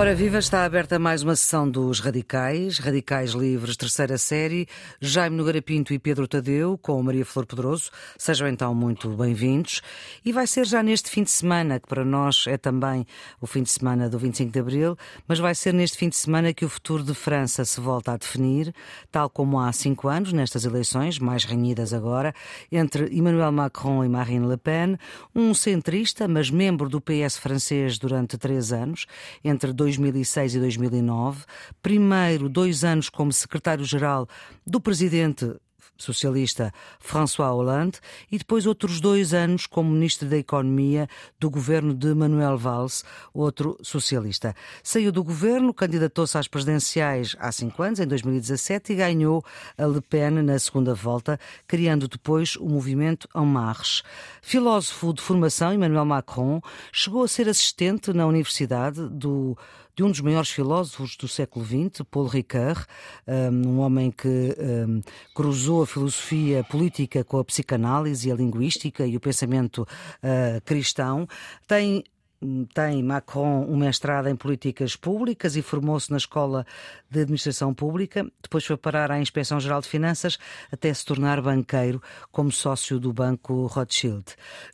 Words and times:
Ora, 0.00 0.14
viva, 0.14 0.38
está 0.38 0.64
aberta 0.64 0.98
mais 0.98 1.22
uma 1.22 1.36
sessão 1.36 1.68
dos 1.68 2.00
Radicais, 2.00 2.78
Radicais 2.78 3.32
Livres, 3.32 3.76
terceira 3.76 4.16
série, 4.16 4.66
Jaime 4.98 5.36
Nogueira 5.36 5.60
Pinto 5.60 5.92
e 5.92 5.98
Pedro 5.98 6.26
Tadeu, 6.26 6.78
com 6.78 7.02
Maria 7.02 7.22
Flor 7.22 7.44
Pedroso. 7.44 7.90
Sejam 8.16 8.48
então 8.48 8.74
muito 8.74 9.10
bem-vindos. 9.10 9.82
E 10.24 10.32
vai 10.32 10.46
ser 10.46 10.64
já 10.64 10.82
neste 10.82 11.10
fim 11.10 11.22
de 11.22 11.30
semana, 11.30 11.78
que 11.78 11.86
para 11.86 12.02
nós 12.02 12.46
é 12.46 12.56
também 12.56 13.06
o 13.42 13.46
fim 13.46 13.62
de 13.62 13.68
semana 13.68 14.08
do 14.08 14.18
25 14.18 14.50
de 14.50 14.58
Abril, 14.58 14.96
mas 15.28 15.38
vai 15.38 15.54
ser 15.54 15.74
neste 15.74 15.98
fim 15.98 16.08
de 16.08 16.16
semana 16.16 16.54
que 16.54 16.64
o 16.64 16.68
futuro 16.70 17.02
de 17.02 17.12
França 17.12 17.62
se 17.66 17.78
volta 17.78 18.12
a 18.12 18.16
definir, 18.16 18.74
tal 19.12 19.28
como 19.28 19.60
há 19.60 19.70
cinco 19.70 20.08
anos, 20.08 20.32
nestas 20.32 20.64
eleições, 20.64 21.18
mais 21.18 21.44
renhidas 21.44 21.92
agora, 21.92 22.34
entre 22.72 23.14
Emmanuel 23.14 23.52
Macron 23.52 24.02
e 24.02 24.08
Marine 24.08 24.48
Le 24.48 24.56
Pen, 24.56 24.96
um 25.34 25.52
centrista, 25.52 26.26
mas 26.26 26.50
membro 26.50 26.88
do 26.88 27.02
PS 27.02 27.36
francês 27.36 27.98
durante 27.98 28.38
três 28.38 28.72
anos, 28.72 29.04
entre 29.44 29.74
2006 29.96 30.54
e 30.54 30.60
2009. 30.60 31.44
Primeiro, 31.82 32.48
dois 32.48 32.84
anos 32.84 33.08
como 33.08 33.32
secretário-geral 33.32 34.28
do 34.66 34.80
presidente 34.80 35.56
socialista 36.00 36.72
François 36.98 37.52
Hollande 37.52 38.00
e 38.30 38.38
depois 38.38 38.66
outros 38.66 39.00
dois 39.00 39.34
anos 39.34 39.66
como 39.66 39.90
ministro 39.90 40.28
da 40.28 40.36
Economia 40.36 41.08
do 41.38 41.50
governo 41.50 41.94
de 41.94 42.14
Manuel 42.14 42.56
Valls, 42.56 43.04
outro 43.32 43.76
socialista. 43.82 44.54
Saiu 44.82 45.12
do 45.12 45.22
governo, 45.22 45.74
candidatou-se 45.74 46.36
às 46.36 46.48
presidenciais 46.48 47.36
há 47.38 47.52
cinco 47.52 47.82
anos, 47.82 48.00
em 48.00 48.06
2017, 48.06 48.92
e 48.92 48.96
ganhou 48.96 49.44
a 49.76 49.86
Le 49.86 50.00
Pen 50.00 50.30
na 50.42 50.58
segunda 50.58 50.94
volta, 50.94 51.38
criando 51.66 52.08
depois 52.08 52.56
o 52.56 52.66
movimento 52.66 53.28
En 53.34 53.46
Marche. 53.46 54.02
Filósofo 54.42 55.12
de 55.12 55.22
formação, 55.22 55.72
Emmanuel 55.72 56.04
Macron 56.04 56.60
chegou 56.92 57.24
a 57.24 57.28
ser 57.28 57.48
assistente 57.48 58.12
na 58.12 58.26
Universidade 58.26 59.08
do 59.08 59.56
de 59.96 60.02
um 60.02 60.10
dos 60.10 60.20
maiores 60.20 60.50
filósofos 60.50 61.16
do 61.16 61.28
século 61.28 61.64
XX, 61.64 62.02
Paul 62.10 62.26
Ricoeur, 62.26 62.86
um 63.52 63.80
homem 63.80 64.10
que 64.10 64.56
cruzou 65.34 65.82
a 65.82 65.86
filosofia 65.86 66.64
política 66.64 67.22
com 67.24 67.38
a 67.38 67.44
psicanálise, 67.44 68.30
a 68.30 68.34
linguística 68.34 69.06
e 69.06 69.16
o 69.16 69.20
pensamento 69.20 69.82
uh, 69.82 70.60
cristão. 70.64 71.26
Tem 71.66 72.04
tem 72.72 73.02
Macron 73.02 73.66
um 73.68 73.76
mestrado 73.76 74.28
em 74.28 74.34
políticas 74.34 74.96
públicas 74.96 75.56
e 75.56 75.62
formou-se 75.62 76.10
na 76.10 76.16
Escola 76.16 76.66
de 77.10 77.20
Administração 77.20 77.74
Pública. 77.74 78.26
Depois 78.42 78.64
foi 78.64 78.76
parar 78.76 79.10
à 79.10 79.20
Inspeção 79.20 79.60
Geral 79.60 79.80
de 79.80 79.88
Finanças 79.88 80.38
até 80.72 80.92
se 80.92 81.04
tornar 81.04 81.42
banqueiro 81.42 82.02
como 82.32 82.50
sócio 82.50 82.98
do 82.98 83.12
Banco 83.12 83.66
Rothschild. 83.66 84.24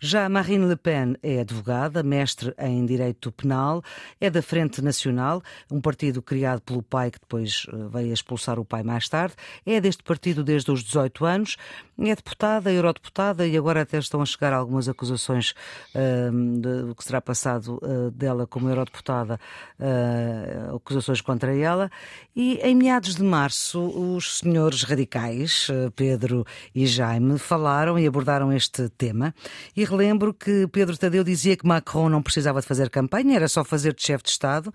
Já 0.00 0.28
Marine 0.28 0.66
Le 0.66 0.76
Pen 0.76 1.16
é 1.22 1.40
advogada, 1.40 2.02
mestre 2.02 2.54
em 2.58 2.86
Direito 2.86 3.32
Penal, 3.32 3.82
é 4.20 4.30
da 4.30 4.42
Frente 4.42 4.80
Nacional, 4.80 5.42
um 5.70 5.80
partido 5.80 6.22
criado 6.22 6.60
pelo 6.60 6.82
pai 6.82 7.10
que 7.10 7.18
depois 7.18 7.66
eh, 7.68 7.76
veio 7.90 8.12
expulsar 8.12 8.60
o 8.60 8.64
pai 8.64 8.82
mais 8.84 9.08
tarde. 9.08 9.34
É 9.64 9.80
deste 9.80 10.04
partido 10.04 10.44
desde 10.44 10.70
os 10.70 10.84
18 10.84 11.24
anos, 11.24 11.56
é 11.98 12.14
deputada, 12.14 12.70
eurodeputada 12.70 13.46
e 13.46 13.56
agora 13.56 13.82
até 13.82 13.98
estão 13.98 14.22
a 14.22 14.26
chegar 14.26 14.52
algumas 14.52 14.88
acusações 14.88 15.54
uh, 15.94 16.60
de 16.60 16.94
que 16.94 17.04
será 17.04 17.20
passado 17.20 17.55
uh, 17.58 18.10
dela 18.10 18.46
como 18.46 18.68
eurodeputada 18.68 19.38
uh, 19.78 20.76
acusações 20.76 21.20
contra 21.20 21.54
ela. 21.54 21.90
E 22.34 22.58
em 22.62 22.74
meados 22.74 23.14
de 23.14 23.22
março, 23.22 23.80
os 23.80 24.38
senhores 24.38 24.82
radicais, 24.82 25.68
uh, 25.68 25.90
Pedro 25.92 26.44
e 26.74 26.86
Jaime, 26.86 27.38
falaram 27.38 27.98
e 27.98 28.06
abordaram 28.06 28.52
este 28.52 28.88
tema. 28.90 29.34
E 29.76 29.84
relembro 29.84 30.34
que 30.34 30.66
Pedro 30.68 30.96
Tadeu 30.96 31.24
dizia 31.24 31.56
que 31.56 31.66
Macron 31.66 32.08
não 32.08 32.22
precisava 32.22 32.60
de 32.60 32.66
fazer 32.66 32.90
campanha, 32.90 33.36
era 33.36 33.48
só 33.48 33.64
fazer 33.64 33.94
de 33.94 34.02
chefe 34.02 34.24
de 34.24 34.30
Estado. 34.30 34.72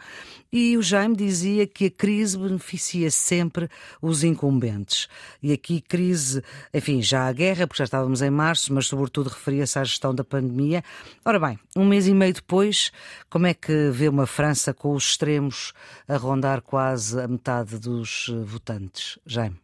E 0.52 0.76
o 0.78 0.82
Jaime 0.82 1.16
dizia 1.16 1.66
que 1.66 1.86
a 1.86 1.92
crise 1.92 2.38
beneficia 2.38 3.10
sempre 3.10 3.70
os 4.02 4.24
incumbentes. 4.24 5.08
E 5.42 5.54
aqui, 5.54 5.80
crise, 5.80 6.44
enfim, 6.74 7.02
já 7.02 7.28
a 7.28 7.32
guerra, 7.32 7.68
porque 7.68 7.80
já 7.80 7.86
estávamos 7.86 8.22
em 8.22 8.30
março, 8.30 8.74
mas 8.74 8.88
sobretudo 8.88 9.30
referia-se 9.30 9.80
à 9.80 9.84
gestão 9.84 10.14
da 10.14 10.24
pandemia. 10.24 10.84
Ora 11.24 11.40
bem, 11.40 11.60
um 11.76 11.86
mês 11.86 12.08
e 12.08 12.14
meio 12.14 12.34
depois, 12.34 12.71
depois, 12.72 12.92
como 13.30 13.48
é 13.48 13.54
que 13.54 13.90
vê 13.90 14.08
uma 14.08 14.26
França 14.26 14.74
com 14.74 14.94
os 14.94 15.10
extremos 15.10 15.74
a 16.08 16.16
rondar 16.16 16.62
quase 16.62 17.20
a 17.20 17.28
metade 17.28 17.78
dos 17.78 18.30
eh, 18.30 18.44
votantes? 18.46 19.20
Jaime. 19.26 19.60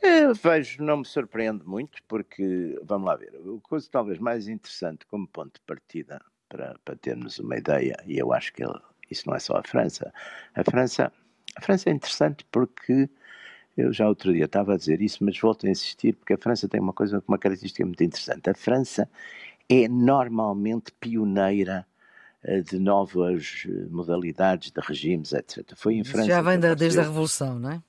Eu 0.00 0.34
vejo, 0.34 0.82
não 0.82 0.98
me 0.98 1.04
surpreende 1.04 1.64
muito, 1.64 2.02
porque, 2.06 2.78
vamos 2.84 3.06
lá 3.06 3.16
ver, 3.16 3.32
a 3.34 3.68
coisa 3.68 3.88
talvez 3.90 4.18
mais 4.18 4.46
interessante 4.46 5.06
como 5.06 5.26
ponto 5.26 5.54
de 5.54 5.60
partida 5.66 6.20
para, 6.48 6.78
para 6.84 6.96
termos 6.96 7.38
uma 7.38 7.56
ideia, 7.56 7.96
e 8.06 8.18
eu 8.18 8.32
acho 8.32 8.52
que 8.52 8.62
isso 9.10 9.26
não 9.26 9.34
é 9.34 9.40
só 9.40 9.56
a 9.56 9.62
França, 9.62 10.12
a 10.54 10.62
França, 10.62 11.10
a 11.56 11.60
França 11.62 11.90
é 11.90 11.92
interessante 11.92 12.46
porque 12.52 13.08
eu 13.76 13.92
já 13.92 14.08
outro 14.08 14.32
dia 14.32 14.44
estava 14.44 14.74
a 14.74 14.76
dizer 14.76 15.00
isso, 15.00 15.24
mas 15.24 15.38
volto 15.38 15.66
a 15.66 15.70
insistir, 15.70 16.14
porque 16.14 16.34
a 16.34 16.38
França 16.38 16.68
tem 16.68 16.80
uma 16.80 16.92
coisa, 16.92 17.22
uma 17.26 17.38
característica 17.38 17.84
muito 17.84 18.02
interessante. 18.02 18.50
A 18.50 18.54
França 18.54 19.08
é 19.68 19.88
normalmente 19.88 20.92
pioneira 20.92 21.86
eh, 22.42 22.60
de 22.60 22.78
novas 22.78 23.64
eh, 23.68 23.86
modalidades 23.90 24.70
de 24.70 24.80
regimes, 24.80 25.32
etc. 25.32 25.74
Foi 25.76 25.94
em 25.94 26.04
França. 26.04 26.28
Já 26.28 26.40
vem 26.40 26.58
da, 26.58 26.74
desde 26.74 27.00
a 27.00 27.02
Revolução, 27.02 27.58
não 27.58 27.70
é? 27.72 27.82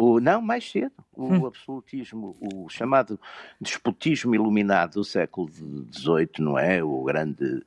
O, 0.00 0.20
não, 0.20 0.40
mais 0.40 0.70
cedo. 0.70 0.92
O 1.12 1.26
hum. 1.26 1.46
absolutismo, 1.46 2.36
o 2.40 2.68
chamado 2.68 3.18
despotismo 3.60 4.32
iluminado 4.32 4.92
do 4.94 5.04
século 5.04 5.50
XVIII, 5.50 6.30
não 6.38 6.56
é? 6.56 6.84
O 6.84 7.02
grande, 7.02 7.64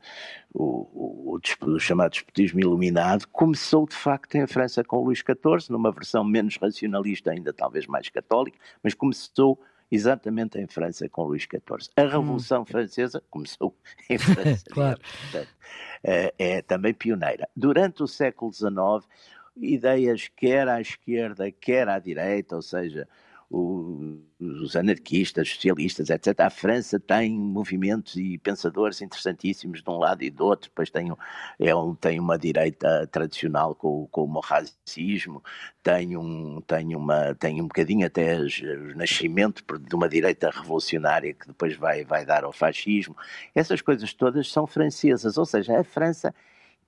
o, 0.53 1.33
o, 1.33 1.39
o, 1.61 1.79
chamado 1.79 2.11
despotismo 2.11 2.61
iluminado, 2.61 3.28
começou 3.28 3.85
de 3.85 3.95
facto 3.95 4.35
em 4.35 4.47
França 4.47 4.81
com 4.81 5.03
Luís 5.03 5.19
XIV, 5.19 5.69
numa 5.69 5.91
versão 5.91 6.23
menos 6.23 6.55
racionalista, 6.55 7.31
ainda 7.31 7.51
talvez 7.51 7.85
mais 7.85 8.07
católica, 8.07 8.57
mas 8.81 8.93
começou 8.93 9.59
exatamente 9.91 10.57
em 10.57 10.68
França 10.68 11.07
com 11.09 11.25
Luís 11.25 11.44
XIV. 11.44 11.91
A 11.97 12.03
hum. 12.03 12.07
Revolução 12.07 12.62
hum. 12.62 12.66
Francesa 12.66 13.22
começou 13.29 13.75
em 14.09 14.18
França. 14.18 14.63
claro. 14.72 15.00
é, 16.03 16.34
é 16.40 16.62
também 16.62 16.94
pioneira. 16.94 17.47
Durante 17.56 18.02
o 18.02 18.07
século 18.07 18.52
XIX, 18.53 19.06
ideias 19.57 20.29
quer 20.29 20.68
à 20.68 20.79
esquerda, 20.79 21.52
quer 21.52 21.90
à 21.90 22.00
direita, 22.00 22.56
ou 22.56 22.62
seja, 22.62 23.07
os 23.51 24.75
anarquistas, 24.75 25.50
socialistas, 25.50 26.09
etc. 26.09 26.39
A 26.39 26.50
França 26.50 27.00
tem 27.00 27.38
movimentos 27.38 28.16
e 28.16 28.38
pensadores 28.38 29.01
interessantíssimos 29.01 29.84
de 29.84 29.89
um 29.89 29.97
lado 29.97 30.23
e 30.23 30.29
do 30.29 30.45
outro, 30.45 30.69
depois 30.69 30.89
tem, 30.89 31.12
é 31.59 31.75
um, 31.75 31.94
tem 31.94 32.19
uma 32.19 32.38
direita 32.40 33.07
tradicional 33.07 33.75
com, 33.75 34.07
com 34.07 34.23
o 34.23 34.40
racismo, 34.40 35.44
tem 35.84 36.16
um, 36.16 36.61
tem, 36.61 36.95
uma, 36.95 37.35
tem 37.35 37.61
um 37.61 37.67
bocadinho 37.67 38.06
até 38.07 38.40
o 38.40 38.95
nascimento 38.95 39.63
de 39.79 39.95
uma 39.95 40.07
direita 40.07 40.50
revolucionária 40.50 41.34
que 41.34 41.47
depois 41.47 41.75
vai, 41.75 42.06
vai 42.06 42.25
dar 42.25 42.44
ao 42.45 42.53
fascismo. 42.53 43.16
Essas 43.53 43.81
coisas 43.81 44.13
todas 44.13 44.50
são 44.50 44.66
francesas, 44.66 45.38
ou 45.38 45.45
seja, 45.45 45.79
a 45.79 45.84
França 45.84 46.34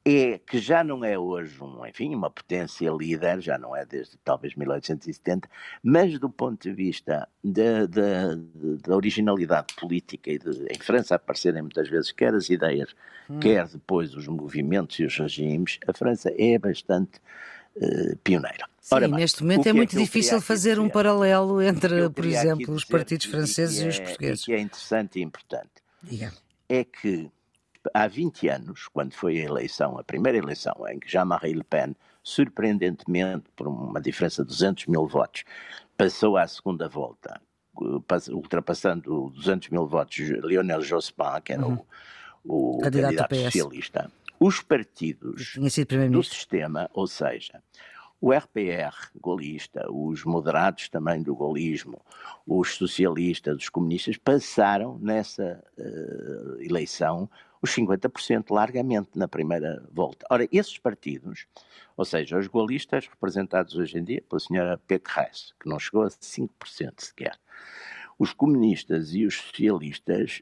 é 0.06 0.38
que 0.38 0.60
já 0.60 0.84
não 0.84 1.04
é 1.06 1.18
hoje, 1.18 1.64
um, 1.64 1.86
enfim, 1.86 2.14
uma 2.14 2.30
potência 2.30 2.90
líder, 2.92 3.40
já 3.40 3.58
não 3.58 3.76
é 3.76 3.86
desde 3.86 4.18
talvez 4.18 4.54
1870, 4.54 5.50
mas 5.82 6.20
do 6.20 6.30
ponto 6.30 6.62
de 6.62 6.74
vista 6.74 7.28
da 7.42 8.96
originalidade 8.96 9.74
política 9.76 10.30
e 10.30 10.38
de, 10.38 10.68
em 10.70 10.80
França 10.80 11.16
aparecerem 11.16 11.62
muitas 11.62 11.88
vezes 11.88 12.12
quer 12.12 12.34
as 12.34 12.50
ideias, 12.50 12.94
hum. 13.30 13.40
quer 13.40 13.66
depois 13.68 14.14
os 14.14 14.28
movimentos 14.28 15.00
e 15.00 15.06
os 15.06 15.18
regimes, 15.18 15.80
a 15.88 15.94
França 15.94 16.34
é 16.38 16.60
bastante 16.60 17.22
uh, 17.78 18.18
pioneira. 18.24 18.68
Sim, 18.82 19.08
neste 19.08 19.42
momento 19.42 19.68
é, 19.68 19.70
é 19.70 19.74
muito 19.74 19.98
difícil 19.98 20.42
fazer 20.42 20.80
um 20.80 20.90
paralelo 20.90 21.62
entre, 21.62 22.10
por 22.10 22.26
exemplo, 22.26 22.74
os 22.74 22.84
partidos 22.84 23.28
franceses 23.28 23.82
e 23.82 23.88
os 23.88 23.98
é, 23.98 24.04
portugueses. 24.04 24.44
O 24.44 24.46
que 24.48 24.54
é 24.54 24.60
interessante 24.60 25.20
e 25.20 25.24
importante 25.24 25.72
Diga. 26.04 26.34
é 26.68 26.84
que 26.84 27.32
há 27.94 28.08
20 28.08 28.48
anos, 28.50 28.88
quando 28.88 29.14
foi 29.14 29.40
a 29.40 29.46
eleição, 29.46 29.98
a 29.98 30.04
primeira 30.04 30.38
eleição, 30.38 30.74
em 30.88 31.00
que 31.00 31.10
Jean-Marie 31.10 31.54
Le 31.54 31.64
Pen, 31.64 31.96
surpreendentemente, 32.22 33.46
por 33.56 33.68
uma 33.68 34.02
diferença 34.02 34.44
de 34.44 34.50
200 34.50 34.88
mil 34.88 35.08
votos, 35.08 35.44
passou 35.98 36.38
à 36.38 36.48
segunda 36.48 36.88
volta, 36.88 37.42
ultrapassando 38.32 39.32
200 39.36 39.70
mil 39.70 39.88
votos 39.88 40.18
Lionel 40.18 40.82
Jospin, 40.82 41.42
que 41.44 41.54
era 41.54 41.66
uhum. 41.66 41.80
o, 42.44 42.78
o 42.78 42.82
candidato, 42.82 43.16
candidato 43.16 43.36
socialista, 43.36 44.12
os 44.40 44.62
partidos 44.62 45.58
do 46.12 46.24
sistema, 46.24 46.90
ou 46.94 47.08
seja, 47.08 47.62
o 48.24 48.32
RPR 48.32 48.96
golista, 49.20 49.86
os 49.92 50.24
moderados 50.24 50.88
também 50.88 51.22
do 51.22 51.36
golismo, 51.36 52.02
os 52.48 52.76
socialistas, 52.76 53.58
os 53.58 53.68
comunistas, 53.68 54.16
passaram 54.16 54.98
nessa 55.00 55.62
uh, 55.78 56.62
eleição 56.62 57.30
os 57.64 57.74
50% 57.74 58.52
largamente 58.52 59.12
na 59.16 59.26
primeira 59.26 59.88
volta. 59.90 60.26
Ora, 60.30 60.46
esses 60.52 60.78
partidos, 60.78 61.48
ou 61.96 62.04
seja, 62.04 62.38
os 62.38 62.48
golistas 62.48 63.08
representados 63.08 63.78
hoje 63.78 63.98
em 63.98 64.04
dia 64.04 64.22
pela 64.28 64.42
senhora 64.42 64.78
Pécresse, 64.86 65.54
que 65.58 65.70
não 65.70 65.80
chegou 65.80 66.04
a 66.04 66.10
5% 66.10 66.50
sequer, 66.98 67.40
os 68.20 68.34
comunistas 68.34 69.16
e 69.16 69.26
os 69.26 69.36
socialistas, 69.36 70.42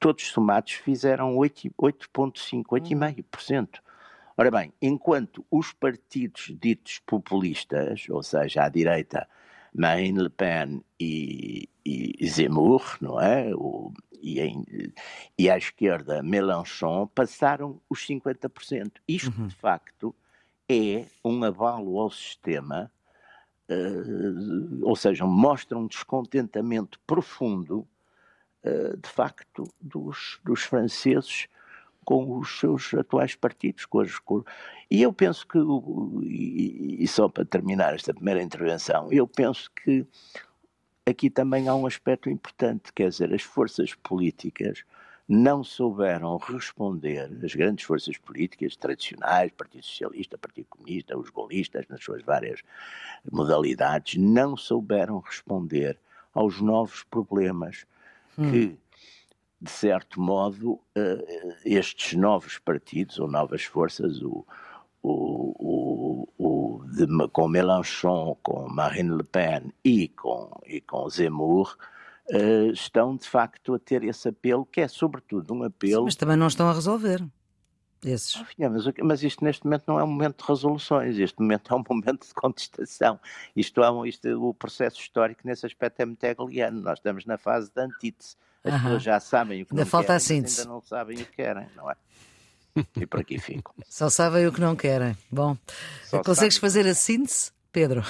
todos 0.00 0.26
somados, 0.28 0.72
fizeram 0.72 1.36
8,5%, 1.36 2.64
8,5%. 2.64 3.68
Ora 4.34 4.50
bem, 4.50 4.72
enquanto 4.80 5.44
os 5.50 5.74
partidos 5.74 6.54
ditos 6.58 7.00
populistas, 7.04 8.06
ou 8.08 8.22
seja, 8.22 8.64
à 8.64 8.70
direita, 8.70 9.28
Marine 9.74 10.22
Le 10.22 10.30
Pen 10.30 10.82
e, 10.98 11.68
e 11.84 12.26
Zemmour, 12.26 12.96
não 12.98 13.20
é? 13.20 13.54
O, 13.54 13.92
e, 14.22 14.40
em, 14.40 14.64
e 15.36 15.50
à 15.50 15.58
esquerda 15.58 16.22
Mélenchon 16.22 17.08
passaram 17.08 17.80
os 17.90 18.06
50%. 18.06 18.92
Isto, 19.06 19.38
uhum. 19.38 19.48
de 19.48 19.54
facto, 19.56 20.14
é 20.68 21.04
um 21.24 21.42
avalo 21.42 21.98
ao 21.98 22.10
sistema, 22.10 22.90
uh, 23.68 24.86
ou 24.86 24.94
seja, 24.94 25.26
mostra 25.26 25.76
um 25.76 25.86
descontentamento 25.86 26.98
profundo, 27.06 27.86
uh, 28.64 28.96
de 28.96 29.08
facto, 29.08 29.64
dos, 29.80 30.40
dos 30.44 30.62
franceses 30.62 31.48
com 32.04 32.38
os 32.38 32.58
seus 32.58 32.94
atuais 32.94 33.34
partidos. 33.34 33.84
Com 33.84 34.00
as, 34.00 34.18
com... 34.18 34.44
E 34.90 35.02
eu 35.02 35.12
penso 35.12 35.46
que, 35.46 35.58
e, 36.22 37.02
e 37.02 37.08
só 37.08 37.28
para 37.28 37.44
terminar 37.44 37.94
esta 37.94 38.14
primeira 38.14 38.42
intervenção, 38.42 39.08
eu 39.12 39.26
penso 39.26 39.70
que 39.70 40.06
aqui 41.06 41.28
também 41.30 41.68
há 41.68 41.74
um 41.74 41.86
aspecto 41.86 42.30
importante, 42.30 42.92
quer 42.92 43.08
dizer, 43.08 43.32
as 43.32 43.42
forças 43.42 43.94
políticas 43.94 44.84
não 45.28 45.62
souberam 45.62 46.36
responder, 46.36 47.30
as 47.42 47.54
grandes 47.54 47.84
forças 47.84 48.18
políticas 48.18 48.76
tradicionais, 48.76 49.52
Partido 49.52 49.84
Socialista, 49.84 50.36
Partido 50.36 50.66
Comunista, 50.68 51.16
os 51.16 51.30
golistas, 51.30 51.86
nas 51.88 52.02
suas 52.02 52.22
várias 52.22 52.60
modalidades, 53.30 54.20
não 54.20 54.56
souberam 54.56 55.20
responder 55.20 55.98
aos 56.34 56.60
novos 56.60 57.02
problemas 57.04 57.86
hum. 58.36 58.50
que 58.50 58.78
de 59.62 59.70
certo 59.70 60.20
modo, 60.20 60.72
uh, 60.72 61.54
estes 61.64 62.18
novos 62.18 62.58
partidos 62.58 63.20
ou 63.20 63.28
novas 63.28 63.62
forças, 63.62 64.20
o, 64.20 64.44
o, 65.02 66.28
o, 66.38 66.84
de, 66.86 67.06
com 67.28 67.48
Mélenchon, 67.48 68.36
com 68.42 68.68
Marine 68.68 69.16
Le 69.16 69.24
Pen 69.24 69.72
e 69.84 70.08
com, 70.08 70.50
e 70.66 70.80
com 70.80 71.08
Zemmour, 71.08 71.76
uh, 72.30 72.70
estão 72.72 73.16
de 73.16 73.28
facto 73.28 73.74
a 73.74 73.78
ter 73.78 74.04
esse 74.04 74.28
apelo, 74.28 74.64
que 74.64 74.80
é 74.80 74.88
sobretudo 74.88 75.54
um 75.54 75.64
apelo. 75.64 76.02
Sim, 76.02 76.04
mas 76.04 76.16
também 76.16 76.36
não 76.36 76.46
estão 76.46 76.68
a 76.68 76.72
resolver. 76.72 77.24
Esses. 78.04 78.34
Ah, 78.36 78.68
mas, 78.68 78.84
mas, 79.00 79.22
isto 79.22 79.44
neste 79.44 79.64
momento 79.64 79.84
não 79.86 79.98
é 79.98 80.02
um 80.02 80.08
momento 80.08 80.42
de 80.42 80.48
resoluções, 80.48 81.18
este 81.18 81.38
momento 81.40 81.72
é 81.72 81.76
um 81.76 81.84
momento 81.88 82.26
de 82.26 82.34
contestação. 82.34 83.18
Isto 83.54 83.82
é 83.82 83.90
um, 83.90 84.04
isto, 84.04 84.28
o 84.28 84.52
processo 84.52 84.98
histórico 84.98 85.42
nesse 85.44 85.64
aspecto 85.64 86.00
é 86.00 86.04
muito 86.04 86.24
hegeliano. 86.24 86.80
Nós 86.80 86.98
estamos 86.98 87.24
na 87.24 87.38
fase 87.38 87.70
da 87.72 87.84
antítese. 87.84 88.36
As 88.64 88.80
pessoas 88.80 89.02
já 89.02 89.20
sabem 89.20 89.62
o 89.62 89.66
que 89.66 89.72
ainda 89.72 89.84
não 89.84 89.90
falta 89.90 90.06
querem, 90.06 90.16
a 90.16 90.20
síntese. 90.20 90.60
ainda 90.60 90.72
não 90.72 90.80
sabem 90.80 91.16
o 91.16 91.24
que 91.24 91.32
querem, 91.32 91.66
não 91.76 91.88
é? 91.88 91.96
E 92.96 93.06
por 93.06 93.20
aqui 93.20 93.38
fico. 93.38 93.74
Só 93.88 94.08
sabem 94.08 94.46
o 94.46 94.52
que 94.52 94.60
não 94.60 94.74
querem. 94.74 95.16
Bom, 95.30 95.56
Só 96.04 96.22
consegues 96.22 96.56
fazer 96.56 96.86
a 96.86 96.94
síntese, 96.94 97.52
Pedro? 97.70 98.02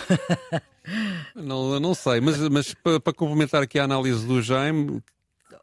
não, 1.35 1.81
não 1.81 1.94
sei, 1.94 2.20
mas, 2.20 2.38
mas 2.49 2.75
para, 2.75 3.00
para 3.00 3.12
complementar 3.12 3.62
aqui 3.62 3.79
a 3.79 3.85
análise 3.85 4.26
do 4.26 4.41
Jaime, 4.41 5.03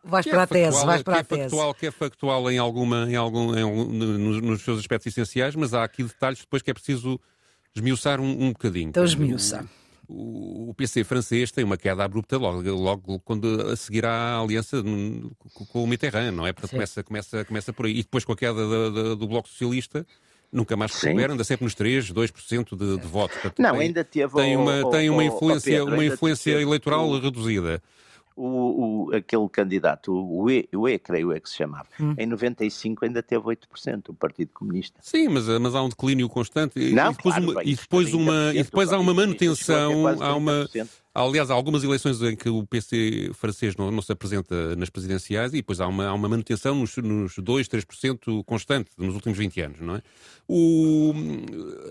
vais 0.04 0.26
para 0.26 0.42
é 0.42 0.44
a 0.44 0.48
tese, 0.48 0.86
vais 0.86 1.04
para 1.04 1.16
a 1.16 1.20
é 1.20 1.24
tese. 1.24 1.42
Factual, 1.42 1.74
que 1.74 1.88
é 1.88 1.92
factual 1.92 2.52
em 2.52 2.58
alguma, 2.58 3.10
em 3.10 3.16
algum, 3.16 3.56
em, 3.56 3.88
nos, 3.88 4.42
nos, 4.42 4.62
seus 4.62 4.80
aspectos 4.80 5.08
essenciais, 5.08 5.56
mas 5.56 5.74
há 5.74 5.84
aqui 5.84 6.04
detalhes 6.04 6.40
depois 6.40 6.62
que 6.62 6.72
é 6.72 6.74
preciso 6.74 7.20
esmiuçar 7.76 8.20
um, 8.20 8.46
um 8.46 8.50
bocadinho. 8.50 8.90
Então 8.90 9.04
esmiuça 9.04 9.66
o, 10.10 10.74
PC 10.76 11.04
francês 11.04 11.52
tem 11.52 11.64
uma 11.64 11.78
queda 11.78 12.04
abrupta 12.04 12.38
logo, 12.38 12.62
logo 12.72 13.20
quando 13.20 13.70
a 13.70 13.76
seguir 13.76 14.06
à 14.06 14.40
aliança 14.40 14.82
com 15.72 15.84
o 15.84 15.88
Mitterrand, 15.88 16.32
não 16.32 16.48
é? 16.48 16.52
Portanto, 16.52 16.72
começa, 16.72 17.04
começa, 17.04 17.46
começa 17.46 17.72
por 17.72 17.86
aí. 17.86 17.94
E 17.94 18.04
depois 18.04 18.26
com 18.26 18.32
a 18.32 18.36
queda 18.36 18.54
do, 18.54 18.92
do, 18.92 19.16
do 19.16 19.28
Bloco 19.28 19.48
Socialista, 19.48 20.06
nunca 20.52 20.76
mais 20.76 20.94
recupera, 20.94 21.34
anda 21.34 21.44
sempre 21.44 21.66
nos 21.66 21.76
3, 21.76 22.12
2% 22.12 22.76
de, 22.76 22.98
de 22.98 23.08
votos. 23.08 23.38
Portanto, 23.38 23.62
não, 23.62 23.74
tem, 23.74 23.82
ainda 23.82 24.04
teve 24.04 24.34
tem 24.34 24.58
uma, 24.58 24.90
tem 24.90 25.10
uma 25.10 25.24
influência, 25.24 25.78
Pedro, 25.78 25.94
uma 25.94 26.06
influência 26.06 26.60
eleitoral 26.60 27.08
o, 27.08 27.20
reduzida 27.20 27.82
o, 28.40 29.10
o, 29.10 29.16
aquele 29.16 29.50
candidato, 29.50 30.14
o 30.14 30.50
E, 30.50 30.70
o 30.74 30.88
e, 30.88 30.98
creio 30.98 31.34
é 31.34 31.40
que 31.40 31.50
se 31.50 31.58
chamava, 31.58 31.88
hum. 32.00 32.16
em 32.18 32.26
95 32.26 33.04
ainda 33.04 33.22
teve 33.22 33.44
8%, 33.44 34.10
o 34.10 34.14
Partido 34.14 34.52
Comunista. 34.54 35.00
Sim, 35.02 35.28
mas, 35.28 35.48
mas 35.60 35.76
há 35.76 35.84
um 35.84 35.90
declínio 35.90 36.30
constante. 36.30 36.80
Não, 36.94 37.12
e 37.12 37.16
depois, 37.16 37.36
claro, 37.36 37.44
uma, 37.52 37.62
bem, 37.62 37.74
e 37.74 37.76
depois, 37.76 38.14
uma, 38.14 38.52
e 38.54 38.64
depois 38.64 38.94
há 38.94 39.00
uma 39.00 39.14
manutenção, 39.14 40.08
há 40.08 40.36
uma, 40.36 40.66
Aliás, 41.20 41.52
há 41.52 41.54
algumas 41.54 41.84
eleições 41.84 42.22
em 42.22 42.34
que 42.34 42.48
o 42.48 42.66
PC 42.66 43.32
francês 43.34 43.76
não, 43.76 43.92
não 43.92 44.02
se 44.02 44.10
apresenta 44.10 44.74
nas 44.78 44.90
presidenciais 44.90 45.52
e 45.52 45.58
depois 45.58 45.82
há 45.82 45.86
uma, 45.86 46.08
há 46.08 46.14
uma 46.14 46.30
manutenção 46.30 46.74
nos, 46.74 46.96
nos 46.96 47.38
2, 47.38 47.68
3% 47.68 48.42
constante 48.46 48.90
nos 48.98 49.16
últimos 49.16 49.38
20 49.38 49.60
anos, 49.60 49.80
não 49.82 49.96
é? 49.98 50.02
O, 50.48 51.14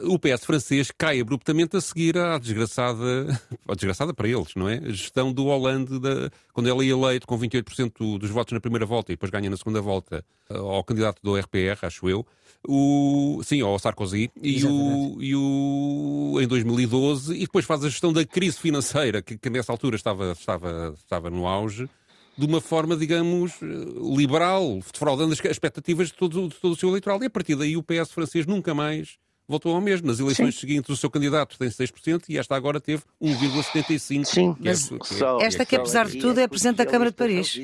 o 0.04 0.18
PS 0.18 0.46
francês 0.46 0.90
cai 0.96 1.20
abruptamente 1.20 1.76
a 1.76 1.80
seguir 1.82 2.16
à 2.16 2.38
desgraçada, 2.38 3.38
à 3.68 3.74
desgraçada 3.74 4.14
para 4.14 4.26
eles, 4.26 4.54
não 4.56 4.66
é? 4.66 4.78
A 4.78 4.88
gestão 4.88 5.30
do 5.30 5.44
Hollande, 5.44 6.00
da, 6.00 6.30
quando 6.54 6.70
ele 6.70 6.88
é 6.88 6.90
eleito 6.90 7.26
com 7.26 7.38
28% 7.38 8.18
dos 8.18 8.30
votos 8.30 8.54
na 8.54 8.60
primeira 8.60 8.86
volta 8.86 9.12
e 9.12 9.14
depois 9.14 9.30
ganha 9.30 9.50
na 9.50 9.58
segunda 9.58 9.82
volta 9.82 10.24
ao 10.48 10.82
candidato 10.82 11.20
do 11.22 11.36
RPR, 11.36 11.78
acho 11.82 12.08
eu, 12.08 12.26
o, 12.66 13.40
sim, 13.44 13.60
ao 13.60 13.78
Sarkozy, 13.78 14.30
e 14.42 14.64
o, 14.64 15.16
e 15.20 15.34
o, 15.36 16.38
em 16.40 16.46
2012, 16.46 17.34
e 17.34 17.40
depois 17.40 17.64
faz 17.64 17.84
a 17.84 17.88
gestão 17.88 18.12
da 18.12 18.24
crise 18.24 18.58
financeira, 18.58 19.17
que, 19.22 19.38
que 19.38 19.50
nessa 19.50 19.72
altura 19.72 19.96
estava, 19.96 20.32
estava, 20.32 20.94
estava 20.96 21.30
no 21.30 21.46
auge, 21.46 21.88
de 22.36 22.46
uma 22.46 22.60
forma, 22.60 22.96
digamos, 22.96 23.52
liberal, 23.60 24.78
defraudando 24.92 25.32
as 25.32 25.44
expectativas 25.44 26.08
de 26.08 26.14
todo, 26.14 26.48
de 26.48 26.54
todo 26.56 26.72
o 26.72 26.76
seu 26.76 26.88
eleitoral. 26.88 27.22
E 27.22 27.26
a 27.26 27.30
partir 27.30 27.56
daí 27.56 27.76
o 27.76 27.82
PS 27.82 28.12
francês 28.12 28.46
nunca 28.46 28.74
mais 28.74 29.18
voltou 29.48 29.74
ao 29.74 29.80
mesmo. 29.80 30.06
Nas 30.06 30.20
eleições 30.20 30.54
Sim. 30.54 30.60
seguintes, 30.60 30.90
o 30.90 30.96
seu 30.96 31.10
candidato 31.10 31.58
tem 31.58 31.68
6% 31.68 32.24
e 32.28 32.38
esta 32.38 32.54
agora 32.54 32.80
teve 32.80 33.02
1,75%. 33.20 34.24
Sim, 34.24 34.50
é, 34.50 34.68
mas 34.68 34.92
é, 34.92 35.46
esta 35.46 35.64
que, 35.64 35.74
apesar 35.74 36.06
de 36.06 36.18
tudo, 36.18 36.38
é 36.38 36.46
Presidente 36.46 36.76
da 36.76 36.86
Câmara 36.86 37.10
de 37.10 37.16
Paris. 37.16 37.58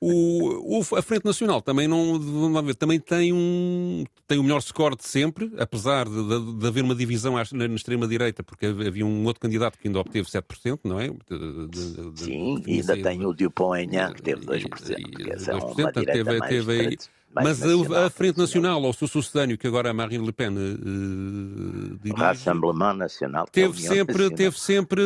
O, 0.00 0.78
o, 0.78 0.96
a 0.96 1.02
Frente 1.02 1.24
Nacional 1.24 1.62
também, 1.62 1.88
não, 1.88 2.62
ver, 2.62 2.74
também 2.74 3.00
tem, 3.00 3.32
um, 3.32 4.04
tem 4.26 4.38
o 4.38 4.42
melhor 4.42 4.60
score 4.60 4.94
de 4.94 5.06
sempre, 5.06 5.50
apesar 5.58 6.06
de, 6.06 6.28
de, 6.28 6.58
de 6.58 6.66
haver 6.66 6.84
uma 6.84 6.94
divisão 6.94 7.34
na, 7.34 7.68
na 7.68 7.74
extrema-direita, 7.74 8.42
porque 8.42 8.66
havia 8.66 9.06
um 9.06 9.24
outro 9.24 9.40
candidato 9.40 9.78
que 9.78 9.88
ainda 9.88 10.00
obteve 10.00 10.28
7%, 10.28 10.80
não 10.84 11.00
é? 11.00 11.08
De, 11.08 12.22
Sim, 12.22 12.62
e 12.66 12.80
ainda 12.80 12.96
tem 13.02 13.24
o 13.24 13.32
Dupont-Aignan, 13.32 14.12
que 14.12 14.22
teve 14.22 14.44
2%. 14.44 14.98
E, 14.98 15.04
que 15.04 15.30
é 15.30 15.36
2% 15.36 16.04
teve, 16.04 16.40
teve, 16.40 16.98
mas 17.34 17.62
a, 17.62 18.06
a, 18.06 18.10
Frente 18.10 18.38
Nacional, 18.38 18.82
ou 18.82 18.90
o 18.90 18.94
seu 18.94 19.06
sucedâneo, 19.06 19.58
que 19.58 19.66
agora 19.66 19.90
a 19.90 19.94
Marine 19.94 20.24
Le 20.24 20.32
Pen 20.32 20.50
uh, 20.50 21.98
dirige, 22.02 22.20
Rassemblement 22.20 22.94
Nacional. 22.94 23.46
Teve 23.50 23.80
sempre, 23.80 24.30
teve 24.30 24.58
sempre 24.58 25.02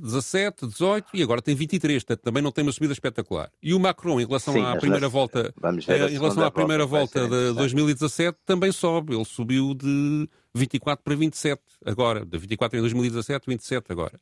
17, 0.00 0.66
18 0.66 1.08
e 1.14 1.22
agora 1.22 1.42
tem 1.42 1.54
23, 1.54 2.02
portanto 2.04 2.24
também 2.24 2.42
não 2.42 2.52
tem 2.52 2.62
uma 2.62 2.72
subida 2.72 2.92
espetacular. 2.92 3.50
E 3.62 3.74
o 3.74 3.80
Macron, 3.80 4.20
em 4.20 4.26
relação 4.26 4.54
Sim, 4.54 4.64
à 4.64 4.76
primeira 4.76 5.08
volta, 5.08 5.52
eh, 5.88 6.08
em 6.08 6.18
relação 6.18 6.44
à 6.44 6.50
primeira 6.50 6.86
volta, 6.86 7.20
volta 7.20 7.52
de 7.52 7.54
2017, 7.54 8.38
também 8.46 8.72
sobe. 8.72 9.14
Ele 9.14 9.24
subiu 9.24 9.74
de 9.74 10.28
24 10.54 11.02
para 11.02 11.14
27 11.14 11.60
agora, 11.84 12.24
de 12.24 12.38
24 12.38 12.78
em 12.78 12.80
2017, 12.80 13.46
27 13.46 13.92
agora. 13.92 14.20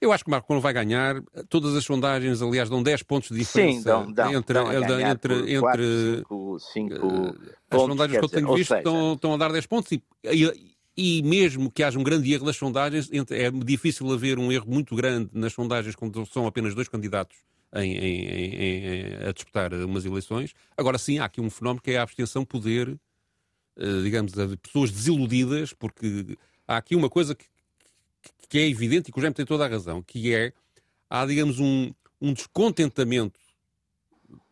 Eu 0.00 0.12
acho 0.12 0.22
que 0.22 0.30
o 0.30 0.30
Marco 0.30 0.52
não 0.54 0.60
vai 0.60 0.72
ganhar. 0.72 1.20
Todas 1.48 1.74
as 1.74 1.84
sondagens, 1.84 2.40
aliás, 2.40 2.70
dão 2.70 2.82
10 2.82 3.02
pontos 3.02 3.30
de 3.30 3.38
diferença 3.38 3.78
Sim, 3.78 3.84
dão, 3.84 4.12
dão, 4.12 4.34
entre, 4.34 4.54
dão 4.54 5.00
entre, 5.00 5.34
entre, 5.54 5.60
4, 5.60 5.82
5, 6.24 6.60
5 6.60 7.06
uh, 7.06 7.36
As 7.70 7.80
sondagens 7.80 8.18
que 8.18 8.24
eu 8.24 8.28
tenho 8.28 8.54
visto 8.54 8.68
seja... 8.68 8.78
estão, 8.78 9.12
estão, 9.14 9.34
a 9.34 9.36
dar 9.36 9.52
10 9.52 9.66
pontos 9.66 9.90
e, 9.90 10.02
e, 10.24 10.74
e, 10.96 11.22
mesmo 11.22 11.70
que 11.70 11.82
haja 11.82 11.98
um 11.98 12.04
grande 12.04 12.32
erro 12.32 12.46
das 12.46 12.56
sondagens, 12.56 13.10
é 13.30 13.50
difícil 13.50 14.12
haver 14.12 14.38
um 14.38 14.52
erro 14.52 14.66
muito 14.68 14.94
grande 14.94 15.30
nas 15.32 15.52
sondagens 15.52 15.96
quando 15.96 16.24
são 16.26 16.46
apenas 16.46 16.74
dois 16.76 16.88
candidatos 16.88 17.36
em, 17.74 17.96
em, 17.96 18.54
em, 18.54 19.28
a 19.28 19.32
disputar 19.32 19.72
umas 19.74 20.04
eleições. 20.04 20.54
Agora 20.76 20.96
sim, 20.96 21.18
há 21.18 21.24
aqui 21.24 21.40
um 21.40 21.50
fenómeno 21.50 21.82
que 21.82 21.90
é 21.90 21.98
a 21.98 22.02
abstenção 22.02 22.44
poder, 22.44 22.88
uh, 22.88 24.02
digamos, 24.04 24.32
de 24.32 24.56
pessoas 24.58 24.92
desiludidas, 24.92 25.72
porque 25.72 26.38
há 26.68 26.76
aqui 26.76 26.94
uma 26.94 27.10
coisa 27.10 27.34
que, 27.34 27.46
que 28.48 28.58
é 28.58 28.68
evidente 28.68 29.10
e 29.10 29.12
que 29.12 29.18
o 29.18 29.22
Jaime 29.22 29.34
tem 29.34 29.46
toda 29.46 29.64
a 29.64 29.68
razão, 29.68 30.02
que 30.02 30.34
é, 30.34 30.52
há, 31.08 31.26
digamos, 31.26 31.58
um, 31.58 31.92
um 32.20 32.32
descontentamento 32.32 33.38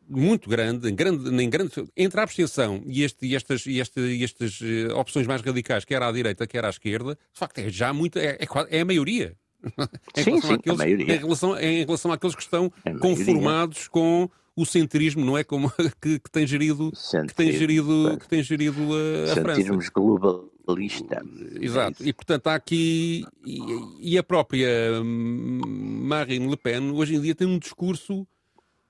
muito 0.08 0.48
grande, 0.48 0.88
em 0.88 0.94
grande, 0.94 1.42
em 1.42 1.50
grande 1.50 1.72
entre 1.96 2.20
a 2.20 2.22
abstenção 2.22 2.82
e, 2.86 3.02
este, 3.02 3.26
e 3.26 3.34
estas, 3.34 3.66
e 3.66 3.80
este, 3.80 4.00
e 4.00 4.22
estas 4.22 4.60
uh, 4.60 4.96
opções 4.96 5.26
mais 5.26 5.42
radicais, 5.42 5.84
quer 5.84 6.00
à 6.02 6.12
direita, 6.12 6.46
quer 6.46 6.64
à 6.64 6.70
esquerda, 6.70 7.14
de 7.14 7.38
facto 7.38 7.58
é 7.58 7.68
já 7.68 7.92
muito, 7.92 8.18
é, 8.18 8.38
é, 8.38 8.46
é 8.70 8.80
a 8.80 8.84
maioria. 8.84 9.36
em, 10.16 10.22
sim, 10.22 10.40
sim, 10.40 10.52
àqueles, 10.52 10.78
a 10.78 10.84
maioria. 10.84 11.14
Em 11.14 11.18
relação, 11.18 11.58
em 11.58 11.84
relação 11.84 12.12
àqueles 12.12 12.36
que 12.36 12.42
estão 12.42 12.72
conformados 13.00 13.88
com 13.88 14.30
o 14.54 14.64
centrismo, 14.64 15.24
não 15.24 15.36
é? 15.36 15.42
Como 15.42 15.70
que, 16.00 16.20
que 16.20 16.30
tem 16.30 16.46
gerido, 16.46 16.92
que 17.26 17.34
tem 17.34 17.52
gerido, 17.52 18.16
que 18.20 18.28
tem 18.28 18.42
gerido 18.42 18.80
a, 19.28 19.32
a 19.32 19.34
França. 19.34 19.90
global 19.92 20.50
lista. 20.74 21.24
Exato. 21.60 22.06
E, 22.06 22.12
portanto, 22.12 22.46
há 22.48 22.54
aqui. 22.54 23.24
E, 23.44 24.12
e, 24.14 24.18
a 24.18 24.22
própria 24.22 24.68
Marine 25.04 26.48
Le 26.48 26.56
Pen, 26.56 26.90
hoje 26.90 27.14
em 27.14 27.20
dia, 27.20 27.34
tem 27.34 27.46
um 27.46 27.58
discurso 27.58 28.26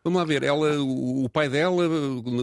Vamos 0.06 0.20
lá 0.20 0.24
ver, 0.24 0.44
ela, 0.44 0.80
o 0.80 1.28
pai 1.28 1.48
dela, 1.48 1.82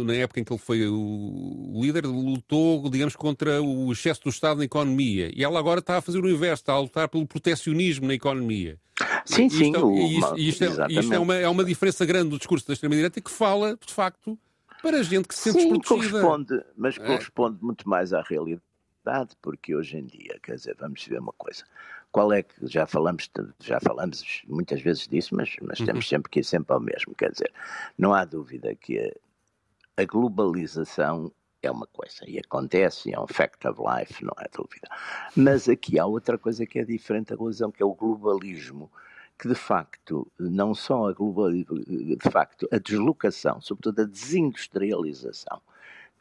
na 0.03 0.13
época 0.15 0.41
em 0.41 0.43
que 0.43 0.51
ele 0.51 0.59
foi 0.59 0.85
o 0.85 1.79
líder, 1.81 2.05
lutou, 2.05 2.89
digamos, 2.89 3.15
contra 3.15 3.61
o 3.61 3.89
excesso 3.89 4.21
do 4.23 4.29
Estado 4.29 4.57
na 4.57 4.65
economia. 4.65 5.31
E 5.33 5.45
ela 5.45 5.59
agora 5.59 5.79
está 5.79 5.95
a 5.95 6.01
fazer 6.01 6.21
o 6.21 6.29
inverso, 6.29 6.61
está 6.61 6.73
a 6.73 6.79
lutar 6.81 7.07
pelo 7.07 7.25
protecionismo 7.25 8.05
na 8.05 8.15
economia. 8.15 8.77
Sim, 9.23 9.47
sim. 9.49 9.67
Isto, 9.67 9.87
o, 9.87 9.97
isto, 9.97 10.37
isto, 10.37 10.63
é, 10.65 10.87
isto 10.89 11.13
é, 11.13 11.17
uma, 11.17 11.35
é 11.35 11.47
uma 11.47 11.63
diferença 11.63 12.05
grande 12.05 12.31
do 12.31 12.37
discurso 12.37 12.67
da 12.67 12.73
extrema-direita 12.73 13.21
que 13.21 13.31
fala, 13.31 13.77
de 13.77 13.93
facto, 13.93 14.37
para 14.81 15.01
gente 15.01 15.29
que 15.29 15.33
se 15.33 15.43
sente 15.43 15.61
sim, 15.61 15.71
desprotegida. 15.71 16.19
corresponde, 16.19 16.65
mas 16.75 16.97
é. 16.97 16.99
corresponde 16.99 17.59
muito 17.61 17.87
mais 17.87 18.11
à 18.11 18.21
realidade, 18.21 18.61
porque 19.41 19.75
hoje 19.75 19.97
em 19.97 20.05
dia, 20.05 20.39
quer 20.41 20.55
dizer, 20.55 20.75
vamos 20.79 21.05
ver 21.05 21.19
uma 21.19 21.33
coisa, 21.33 21.63
qual 22.11 22.31
é 22.31 22.43
que 22.43 22.67
já 22.67 22.85
falamos, 22.85 23.29
já 23.59 23.79
falamos 23.79 24.43
muitas 24.47 24.81
vezes 24.81 25.07
disso, 25.07 25.35
mas, 25.35 25.55
mas 25.61 25.79
uhum. 25.79 25.85
temos 25.85 26.07
sempre 26.07 26.29
que 26.29 26.39
ir 26.39 26.43
sempre 26.43 26.73
ao 26.73 26.79
mesmo. 26.79 27.15
Quer 27.15 27.31
dizer, 27.31 27.51
não 27.97 28.13
há 28.13 28.23
dúvida 28.23 28.75
que 28.75 28.99
a, 28.99 30.01
a 30.01 30.05
globalização 30.05 31.31
é 31.61 31.71
uma 31.71 31.87
coisa 31.87 32.27
e 32.27 32.37
acontece, 32.37 33.13
é 33.13 33.19
um 33.19 33.27
fact 33.27 33.67
of 33.67 33.81
life, 33.81 34.23
não 34.23 34.33
há 34.37 34.45
dúvida. 34.55 34.87
Mas 35.35 35.67
aqui 35.67 35.97
há 35.97 36.05
outra 36.05 36.37
coisa 36.37 36.65
que 36.65 36.79
é 36.79 36.85
diferente 36.85 37.29
da 37.29 37.35
globalização, 37.35 37.71
que 37.71 37.81
é 37.81 37.85
o 37.85 37.95
globalismo, 37.95 38.91
que 39.39 39.47
de 39.47 39.55
facto, 39.55 40.31
não 40.37 40.75
só 40.75 41.09
a 41.09 41.13
globalização, 41.13 41.83
de 41.83 42.29
facto, 42.29 42.67
a 42.71 42.77
deslocação, 42.77 43.59
sobretudo 43.61 44.01
a 44.01 44.05
desindustrialização, 44.05 45.61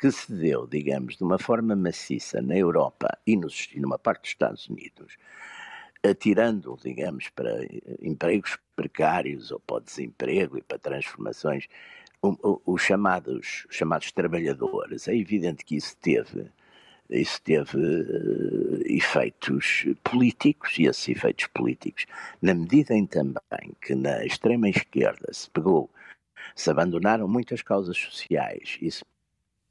que 0.03 0.11
se 0.11 0.33
deu, 0.33 0.67
digamos, 0.67 1.17
de 1.17 1.23
uma 1.23 1.39
forma 1.39 1.77
maciça 1.77 2.43
na 2.43 2.57
Europa 2.57 3.17
e, 3.25 3.35
e 3.35 3.81
numa 3.81 3.97
parte 3.97 4.23
dos 4.23 4.31
Estados 4.31 4.69
Unidos, 4.69 5.17
atirando, 6.03 6.77
digamos, 6.83 7.29
para 7.29 7.65
empregos 8.01 8.59
precários 8.75 9.53
ou 9.53 9.61
para 9.61 9.77
o 9.77 9.81
desemprego 9.81 10.59
e 10.59 10.63
para 10.63 10.77
transformações, 10.77 11.69
os 12.21 12.83
chamados, 12.83 13.65
chamados 13.71 14.11
trabalhadores. 14.11 15.07
É 15.07 15.15
evidente 15.17 15.65
que 15.65 15.77
isso 15.77 15.97
teve, 15.99 16.51
isso 17.09 17.41
teve 17.41 17.77
uh, 17.77 18.83
efeitos 18.85 19.87
políticos 20.03 20.77
e 20.81 20.87
esses 20.87 21.09
efeitos 21.09 21.47
políticos, 21.47 22.07
na 22.43 22.55
medida 22.55 22.93
em 22.93 23.07
também 23.07 23.77
que 23.81 23.95
na 23.95 24.25
extrema 24.27 24.69
esquerda 24.69 25.33
se 25.33 25.49
pegou, 25.49 25.89
se 26.57 26.69
abandonaram 26.69 27.29
muitas 27.29 27.63
causas 27.63 27.97
sociais 27.97 28.79
e 28.83 28.91
se 28.91 29.05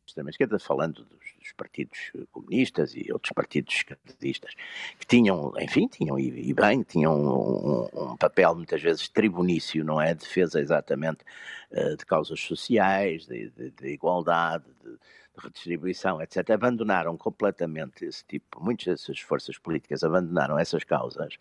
extrema 0.05 0.29
esquerda, 0.29 0.59
falando 0.59 1.03
dos, 1.03 1.19
dos, 1.39 1.51
partidos 1.53 2.11
comunistas 2.31 2.93
e 2.95 3.11
outros 3.11 3.31
partidos 3.33 3.75
esquerdistas, 3.75 4.53
que 4.99 5.05
tinham, 5.05 5.53
enfim, 5.59 5.87
tinham, 5.87 6.19
e, 6.19 6.49
e 6.49 6.53
bem, 6.53 6.83
tinham 6.83 7.15
um, 7.15 7.87
um, 7.93 8.11
um, 8.11 8.17
papel 8.17 8.55
muitas 8.55 8.81
vezes 8.81 9.07
tribunício, 9.09 9.83
não 9.83 10.01
é? 10.01 10.13
Defesa 10.13 10.59
exatamente 10.59 11.23
uh, 11.71 11.95
de 11.95 12.05
causas 12.05 12.39
sociais, 12.39 13.25
de, 13.25 13.49
de, 13.49 13.71
de 13.71 13.87
igualdade, 13.87 14.65
de, 14.83 14.91
de, 14.91 14.97
redistribuição, 15.37 16.21
etc. 16.21 16.51
Abandonaram 16.51 17.17
completamente 17.17 18.05
esse 18.05 18.23
tipo, 18.25 18.61
muitas 18.63 18.85
dessas 18.85 19.19
forças 19.19 19.57
políticas 19.57 20.03
abandonaram 20.03 20.59
essas 20.59 20.83
causas 20.83 21.37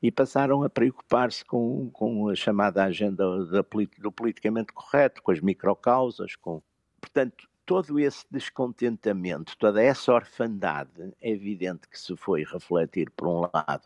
e 0.00 0.10
passaram 0.10 0.62
a 0.62 0.70
preocupar-se 0.70 1.44
com, 1.44 1.90
com 1.90 2.28
a 2.28 2.34
chamada 2.34 2.84
agenda 2.84 3.46
da, 3.46 3.62
do 3.98 4.12
politicamente 4.12 4.72
correto, 4.72 5.22
com 5.22 5.32
as 5.32 5.40
microcausas, 5.40 6.36
com. 6.36 6.62
Portanto, 7.00 7.48
todo 7.72 7.98
esse 7.98 8.26
descontentamento, 8.30 9.56
toda 9.56 9.82
essa 9.82 10.12
orfandade, 10.12 11.14
é 11.22 11.30
evidente 11.30 11.88
que 11.88 11.98
se 11.98 12.14
foi 12.16 12.44
refletir, 12.44 13.10
por 13.16 13.28
um 13.28 13.40
lado, 13.40 13.82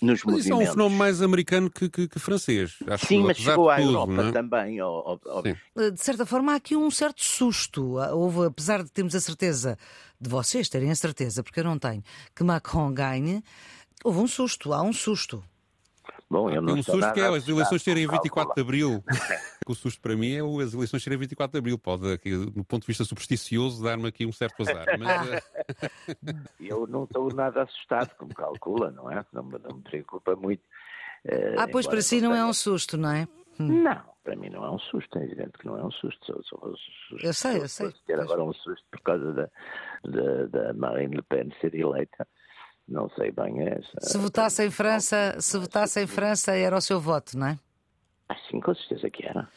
nos 0.00 0.22
mas 0.22 0.38
isso 0.38 0.52
é 0.52 0.54
um 0.54 0.64
fenómeno 0.64 0.96
mais 0.96 1.20
americano 1.20 1.68
que, 1.68 1.88
que, 1.88 2.06
que 2.06 2.20
francês. 2.20 2.76
Acho 2.86 3.04
Sim, 3.04 3.24
mas 3.24 3.36
chegou 3.36 3.68
à 3.68 3.82
Europa 3.82 4.28
é? 4.28 4.30
também. 4.30 4.80
Ó, 4.80 5.18
ó, 5.26 5.42
eh, 5.44 5.90
de 5.90 6.00
certa 6.00 6.24
forma, 6.24 6.52
há 6.52 6.54
aqui 6.54 6.76
um 6.76 6.88
certo 6.88 7.24
susto. 7.24 7.96
Houve, 8.12 8.46
apesar 8.46 8.84
de 8.84 8.92
termos 8.92 9.16
a 9.16 9.20
certeza, 9.20 9.76
de 10.20 10.30
vocês 10.30 10.68
terem 10.68 10.92
a 10.92 10.94
certeza, 10.94 11.42
porque 11.42 11.58
eu 11.58 11.64
não 11.64 11.80
tenho, 11.80 12.00
que 12.32 12.44
Macron 12.44 12.92
ganhe, 12.92 13.42
houve 14.04 14.20
um 14.20 14.28
susto, 14.28 14.72
há 14.72 14.82
um 14.82 14.92
susto. 14.92 15.42
Bom, 16.30 16.50
eu 16.50 16.60
não 16.60 16.74
um 16.74 16.82
susto 16.82 17.12
que 17.12 17.20
é 17.20 17.26
as 17.26 17.48
eleições 17.48 17.82
serem 17.82 18.06
24 18.06 18.54
de 18.54 18.60
Abril. 18.60 19.02
o 19.66 19.74
susto 19.74 20.00
para 20.00 20.14
mim 20.14 20.34
é 20.34 20.40
as 20.62 20.74
eleições 20.74 21.02
serem 21.02 21.18
24 21.18 21.52
de 21.52 21.58
Abril. 21.58 21.78
Pode, 21.78 22.12
aqui, 22.12 22.36
do 22.36 22.64
ponto 22.64 22.82
de 22.82 22.86
vista 22.86 23.04
supersticioso, 23.04 23.82
dar-me 23.82 24.08
aqui 24.08 24.26
um 24.26 24.32
certo 24.32 24.62
azar. 24.62 24.84
Mas... 24.98 25.30
Eh, 25.30 25.42
eu 26.60 26.86
não 26.86 27.04
estou 27.04 27.32
nada 27.32 27.62
assustado, 27.62 28.14
como 28.16 28.34
calcula, 28.34 28.90
não 28.90 29.10
é? 29.10 29.24
Não, 29.32 29.42
não 29.42 29.76
me 29.76 29.82
preocupa 29.82 30.36
muito. 30.36 30.60
Uh, 31.24 31.58
ah, 31.58 31.68
pois 31.70 31.86
para 31.86 32.02
si 32.02 32.20
não 32.20 32.34
é 32.34 32.44
um 32.44 32.52
susto, 32.52 32.98
não 32.98 33.10
é? 33.10 33.26
Hum. 33.58 33.82
Não, 33.82 34.02
para 34.22 34.36
mim 34.36 34.50
não 34.50 34.64
é 34.64 34.70
um 34.70 34.78
susto, 34.78 35.18
é 35.18 35.24
evidente 35.24 35.58
que 35.58 35.66
não 35.66 35.78
é 35.78 35.84
um 35.84 35.90
susto. 35.90 36.24
Sou, 36.26 36.42
sou, 36.44 36.58
sou, 36.60 37.18
eu 37.22 37.32
sei, 37.32 37.56
eu 37.56 37.68
sei. 37.68 37.92
ter 38.06 38.20
agora 38.20 38.44
um 38.44 38.52
susto 38.52 38.84
por 38.90 39.00
causa 39.00 39.32
da, 39.32 39.50
da, 40.04 40.46
da 40.46 40.74
Marine 40.74 41.16
Le 41.16 41.22
Pen 41.22 41.50
ser 41.60 41.74
eleita 41.74 42.28
não 42.88 43.08
sei 43.10 43.30
bem 43.30 43.60
essa. 43.68 44.00
Se 44.00 44.18
votasse 44.18 44.64
em 44.64 44.70
França, 44.70 45.36
se 45.40 45.58
votasse 45.58 46.00
em 46.00 46.06
França 46.06 46.52
era 46.56 46.76
o 46.76 46.80
seu 46.80 47.00
voto, 47.00 47.36
não 47.38 47.48
é? 47.48 47.58
Ah, 48.28 48.36
sim, 48.50 48.60
com 48.60 48.74
certeza 48.74 49.10
que 49.10 49.26
era. 49.26 49.48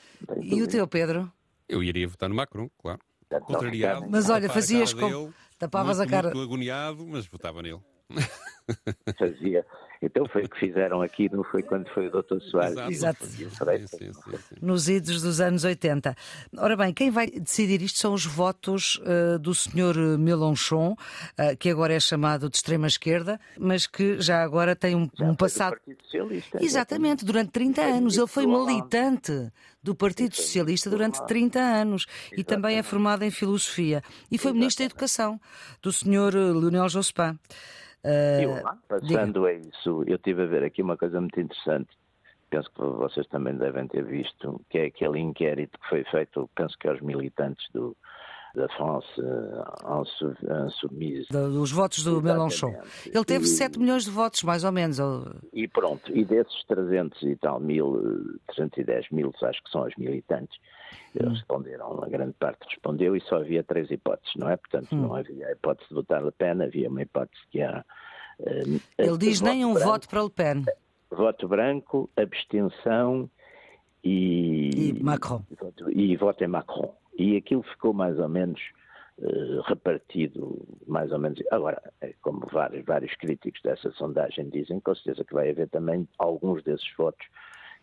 E 0.41 0.61
o 0.61 0.67
teu, 0.67 0.88
Pedro? 0.88 1.31
Eu 1.67 1.83
iria 1.83 2.07
votar 2.07 2.29
no 2.29 2.35
Macron, 2.35 2.69
claro. 2.77 3.00
Contrariado. 3.45 4.05
Mas 4.09 4.29
olha, 4.29 4.50
fazias 4.50 4.93
como. 4.93 5.33
Tapavas 5.57 5.97
muito, 5.97 6.09
a 6.09 6.11
cara. 6.11 6.27
Muito 6.33 6.41
agoniado, 6.41 7.07
mas 7.07 7.25
votava 7.27 7.61
nele. 7.61 7.79
Fazia. 9.17 9.65
Então 10.01 10.25
foi 10.25 10.43
o 10.43 10.49
que 10.49 10.59
fizeram 10.59 11.01
aqui, 11.01 11.29
não 11.31 11.43
foi 11.43 11.61
quando 11.61 11.87
foi 11.93 12.07
o 12.07 12.09
Dr. 12.09 12.41
Soares. 12.49 12.75
Exato. 12.89 13.23
Exato. 13.23 13.25
Sim, 13.27 13.47
sim, 13.47 14.11
sim, 14.11 14.55
Nos 14.59 14.89
idos 14.89 15.21
dos 15.21 15.39
anos 15.39 15.63
80. 15.63 16.15
Ora 16.57 16.75
bem, 16.75 16.91
quem 16.91 17.11
vai 17.11 17.27
decidir 17.27 17.83
isto 17.83 17.99
são 17.99 18.13
os 18.13 18.25
votos 18.25 18.99
uh, 19.03 19.37
do 19.37 19.53
Sr. 19.53 20.17
Mélenchon, 20.17 20.93
uh, 20.93 21.57
que 21.57 21.69
agora 21.69 21.93
é 21.93 21.99
chamado 21.99 22.49
de 22.49 22.55
extrema-esquerda, 22.55 23.39
mas 23.59 23.85
que 23.85 24.19
já 24.19 24.41
agora 24.41 24.75
tem 24.75 24.95
um, 24.95 25.07
um 25.19 25.35
passado. 25.35 25.77
Socialista, 26.01 26.57
exatamente, 26.63 27.23
durante 27.23 27.51
30 27.51 27.81
anos. 27.81 28.17
Ele 28.17 28.27
foi 28.27 28.47
militante 28.47 29.51
do 29.83 29.93
Partido 29.93 30.35
Socialista 30.35 30.89
durante 30.89 31.23
30 31.27 31.59
anos 31.59 32.07
e 32.35 32.43
também 32.43 32.77
é 32.77 32.83
formado 32.83 33.23
em 33.23 33.29
filosofia. 33.29 34.01
E 34.31 34.37
foi 34.39 34.51
Ministro 34.51 34.83
da 34.83 34.85
Educação 34.85 35.39
do 35.79 35.91
Sr. 35.91 36.33
Leonel 36.33 36.89
Jospin. 36.89 37.37
Uh, 38.03 38.41
eu, 38.41 38.63
passando 38.88 39.46
a 39.46 39.53
isso, 39.53 40.03
eu 40.08 40.15
estive 40.15 40.43
a 40.43 40.46
ver 40.48 40.63
aqui 40.63 40.81
uma 40.81 40.98
coisa 40.98 41.20
muito 41.20 41.39
interessante, 41.39 41.89
penso 42.50 42.70
que 42.72 42.81
vocês 42.81 43.27
também 43.27 43.55
devem 43.55 43.88
ter 43.88 44.03
visto, 44.03 44.60
que 44.70 44.79
é 44.79 44.86
aquele 44.86 45.20
inquérito 45.20 45.79
que 45.79 45.89
foi 45.89 46.03
feito, 46.05 46.50
penso 46.55 46.77
que 46.79 46.88
aos 46.88 47.00
militantes 47.01 47.65
do, 47.74 47.96
da 48.55 48.67
France 48.70 49.08
Insoumise. 50.67 51.27
Dos 51.29 51.72
votos 51.72 52.03
do 52.03 52.22
Mélenchon. 52.22 52.74
Ele 53.05 53.25
teve 53.25 53.46
e, 53.46 53.48
7 53.48 53.79
milhões 53.79 54.03
de 54.03 54.12
votos, 54.12 54.43
mais 54.43 54.63
ou 54.63 54.72
menos. 54.72 54.98
E 55.53 55.67
pronto, 55.67 56.12
e 56.15 56.25
desses 56.25 56.63
300 56.67 57.22
e 57.24 57.36
tal 57.36 57.60
mil, 57.60 58.39
310 58.48 59.10
mil, 59.12 59.31
acho 59.41 59.63
que 59.63 59.70
são 59.72 59.84
os 59.86 59.96
militantes, 59.96 60.58
eles 61.15 61.27
hum. 61.27 61.33
responderam, 61.33 62.03
a 62.03 62.10
grande 62.10 62.33
parte 62.33 62.65
respondeu 62.67 63.15
e 63.15 63.21
só 63.21 63.38
havia 63.38 63.63
três 63.63 63.89
hipóteses, 63.91 64.36
não 64.36 64.50
é? 64.50 64.57
Portanto, 64.57 64.93
hum. 64.93 65.01
não 65.01 65.15
havia 65.15 65.48
a 65.48 65.51
hipótese 65.51 65.89
de 65.89 65.95
votar 65.95 66.24
Le 66.24 66.31
Pen, 66.31 66.62
havia 66.62 66.89
uma 66.89 67.01
hipótese 67.01 67.41
que 67.50 67.60
era. 67.60 67.86
Uh, 68.39 68.79
Ele 68.98 69.17
diz 69.17 69.41
nem 69.41 69.65
um 69.65 69.74
branco, 69.74 69.89
voto 69.89 70.10
para 70.10 70.24
Le 70.24 70.29
Pen. 70.29 70.65
Voto 71.10 71.48
branco, 71.48 72.10
abstenção 72.15 73.29
e. 74.03 74.89
E 74.89 75.03
Macron. 75.03 75.43
E 75.51 75.55
voto, 75.55 75.91
e 75.91 76.17
voto 76.17 76.43
em 76.43 76.48
Macron. 76.48 76.95
E 77.17 77.36
aquilo 77.36 77.63
ficou 77.63 77.93
mais 77.93 78.17
ou 78.17 78.29
menos 78.29 78.62
uh, 79.19 79.62
repartido, 79.67 80.65
mais 80.88 81.12
ou 81.12 81.19
menos. 81.19 81.41
Agora, 81.51 81.81
é 82.00 82.13
como 82.21 82.48
vários, 82.51 82.86
vários 82.86 83.13
críticos 83.15 83.62
dessa 83.62 83.91
sondagem 83.91 84.50
dizem, 84.50 84.79
com 84.79 84.95
certeza 84.95 85.25
que 85.25 85.33
vai 85.33 85.50
haver 85.50 85.69
também 85.69 86.07
alguns 86.17 86.63
desses 86.63 86.89
votos 86.98 87.27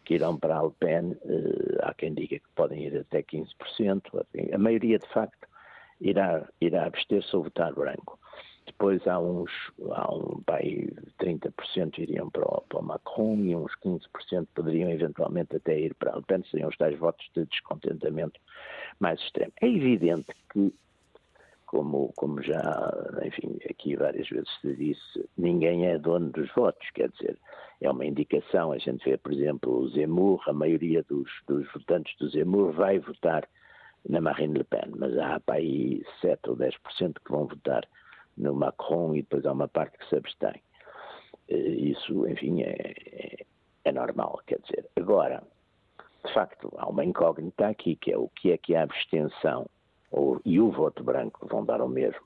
que 0.09 0.15
irão 0.15 0.39
para 0.39 0.57
a 0.59 0.63
Le 0.63 0.73
Pen, 0.81 1.13
uh, 1.13 1.79
há 1.83 1.93
quem 1.93 2.15
diga 2.15 2.39
que 2.39 2.49
podem 2.57 2.83
ir 2.83 2.97
até 2.97 3.23
15%, 3.23 4.27
a 4.55 4.59
maioria 4.59 4.99
de 4.99 5.07
facto 5.09 5.47
irá, 6.01 6.49
irá 6.63 6.87
abster-se 6.87 7.37
ou 7.37 7.43
votar 7.43 7.75
branco. 7.75 8.19
Depois 8.65 9.07
há 9.07 9.21
uns, 9.21 9.51
há 9.91 10.11
um 10.15 10.43
pai, 10.47 10.89
30% 11.21 11.99
iriam 11.99 12.31
para 12.31 12.43
o, 12.43 12.63
para 12.63 12.79
o, 12.79 12.83
Macron 12.83 13.37
e 13.45 13.55
uns 13.55 13.73
15% 13.85 14.47
poderiam 14.55 14.91
eventualmente 14.91 15.57
até 15.57 15.79
ir 15.79 15.95
para 15.97 16.15
a 16.15 16.17
Le 16.17 16.23
Pen, 16.23 16.43
seriam 16.51 16.71
os 16.71 16.77
tais 16.79 16.99
votos 16.99 17.29
de 17.37 17.45
descontentamento 17.45 18.41
mais 18.99 19.21
extremo. 19.21 19.53
É 19.61 19.69
evidente 19.69 20.33
que, 20.51 20.73
como, 21.69 22.13
como 22.17 22.43
já, 22.43 22.91
enfim, 23.23 23.59
aqui 23.69 23.95
várias 23.95 24.27
vezes 24.29 24.49
se 24.61 24.75
disse, 24.75 25.29
ninguém 25.37 25.87
é 25.87 25.99
dono 25.99 26.31
dos 26.31 26.51
votos, 26.55 26.89
quer 26.95 27.11
dizer, 27.11 27.39
é 27.83 27.91
uma 27.91 28.07
indicação. 28.07 28.73
A 28.73 28.79
gente 28.79 29.05
vê, 29.05 29.19
por 29.19 29.33
exemplo, 29.33 29.71
o 29.71 29.89
Zemmour, 29.91 30.43
a 30.49 30.53
maioria 30.55 31.03
dos, 31.03 31.31
dos 31.47 31.71
votantes 31.73 32.17
do 32.17 32.31
Zemmour 32.31 32.73
vai 32.73 32.99
votar 32.99 33.47
na 34.09 34.19
Marine 34.19 34.59
Le 34.59 34.65
Pen, 34.65 34.93
mas 34.97 35.17
há 35.19 35.39
para 35.41 35.57
aí 35.57 36.03
7 36.23 36.49
ou 36.49 36.57
10% 36.57 36.73
que 37.23 37.31
vão 37.31 37.47
votar 37.47 37.87
no 38.37 38.55
Macron 38.55 39.15
e 39.15 39.21
depois 39.21 39.45
há 39.45 39.53
uma 39.53 39.69
parte 39.69 39.99
que 39.99 40.09
se 40.09 40.17
abstém. 40.17 40.63
Eh, 41.49 41.59
isso, 41.59 42.27
enfim, 42.29 42.63
é, 42.63 42.95
é, 43.13 43.47
é 43.85 43.93
normal, 43.93 44.41
quer 44.47 44.59
dizer. 44.61 44.89
Agora, 44.97 45.43
de 46.25 46.33
facto, 46.33 46.73
há 46.79 46.89
uma 46.89 47.05
incógnita 47.05 47.69
aqui, 47.69 47.95
que 47.97 48.11
é 48.11 48.17
o 48.17 48.29
que 48.29 48.53
é 48.53 48.57
que 48.57 48.75
a 48.75 48.85
abstenção 48.85 49.69
ou, 50.11 50.41
e 50.45 50.61
o 50.61 50.71
voto 50.71 51.03
branco 51.03 51.47
vão 51.47 51.65
dar 51.65 51.81
ao 51.81 51.89
mesmo, 51.89 52.21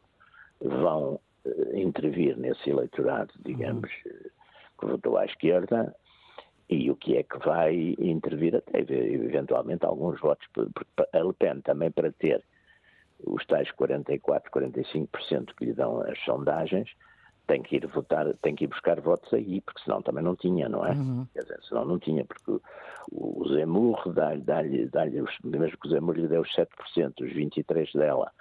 vão 0.61 1.21
uh, 1.45 1.77
intervir 1.77 2.37
nesse 2.37 2.71
eleitorado, 2.71 3.33
digamos, 3.45 3.91
uhum. 4.05 4.31
que 4.81 4.87
votou 4.87 5.17
à 5.17 5.25
esquerda, 5.25 5.95
e 6.69 6.91
o 6.91 6.97
que 6.97 7.17
é 7.17 7.23
que 7.23 7.39
vai 7.39 7.95
intervir 7.99 8.57
até 8.57 8.81
eventualmente 8.81 9.85
alguns 9.85 10.19
votos, 10.21 10.47
porque 10.55 10.85
a 11.13 11.19
Le 11.19 11.33
Pen 11.35 11.61
também 11.61 11.91
para 11.91 12.11
ter 12.13 12.43
os 13.25 13.45
tais 13.47 13.71
44, 13.73 14.51
45% 14.51 15.55
que 15.55 15.67
lhe 15.67 15.73
dão 15.73 16.01
as 16.01 16.19
sondagens, 16.21 16.89
tem 17.53 17.63
que 17.63 17.77
ir 17.77 17.87
votar, 17.87 18.33
tem 18.41 18.55
que 18.55 18.65
ir 18.65 18.69
buscar 18.69 18.99
votos 18.99 19.31
aí, 19.35 19.61
porque 19.61 19.83
senão 19.83 20.01
também 20.01 20.25
não 20.25 20.35
tinha, 20.35 20.71
não 20.71 20.87
é? 20.87 20.93
Uhum. 20.93 21.27
Quer 21.35 21.43
dizer, 21.43 21.59
senão 21.69 21.85
não 21.85 21.99
tinha, 21.99 22.25
porque 22.25 22.59
o 23.13 23.47
Zemur 23.51 24.11
dá-lhe, 24.11 24.41
dá-lhe, 24.41 24.87
dá-lhe 24.87 25.23
mesmo 25.45 25.77
que 25.79 25.87
o 25.87 25.91
Zemur 25.91 26.17
lhe 26.17 26.29
deu 26.29 26.41
os 26.41 26.49
7%, 26.55 26.67
os 27.21 27.31
23% 27.31 27.99
dela, 27.99 28.33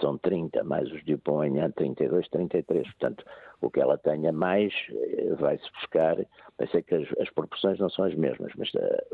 são 0.00 0.16
30, 0.16 0.62
mais 0.62 0.90
os 0.92 1.04
de 1.04 1.14
Uponha, 1.14 1.70
32, 1.72 2.28
33. 2.28 2.86
Portanto, 2.86 3.24
o 3.60 3.68
que 3.68 3.80
ela 3.80 3.98
tenha 3.98 4.32
mais 4.32 4.72
eh, 4.90 5.34
vai-se 5.34 5.70
buscar. 5.72 6.16
Vai 6.56 6.68
ser 6.68 6.82
que 6.82 6.94
as, 6.94 7.08
as, 7.20 7.28
proporções 7.30 7.78
não 7.78 7.90
são 7.90 8.04
as 8.04 8.14
mesmas, 8.14 8.52
mas 8.56 8.70
a, 8.76 8.78
eh, 8.78 9.06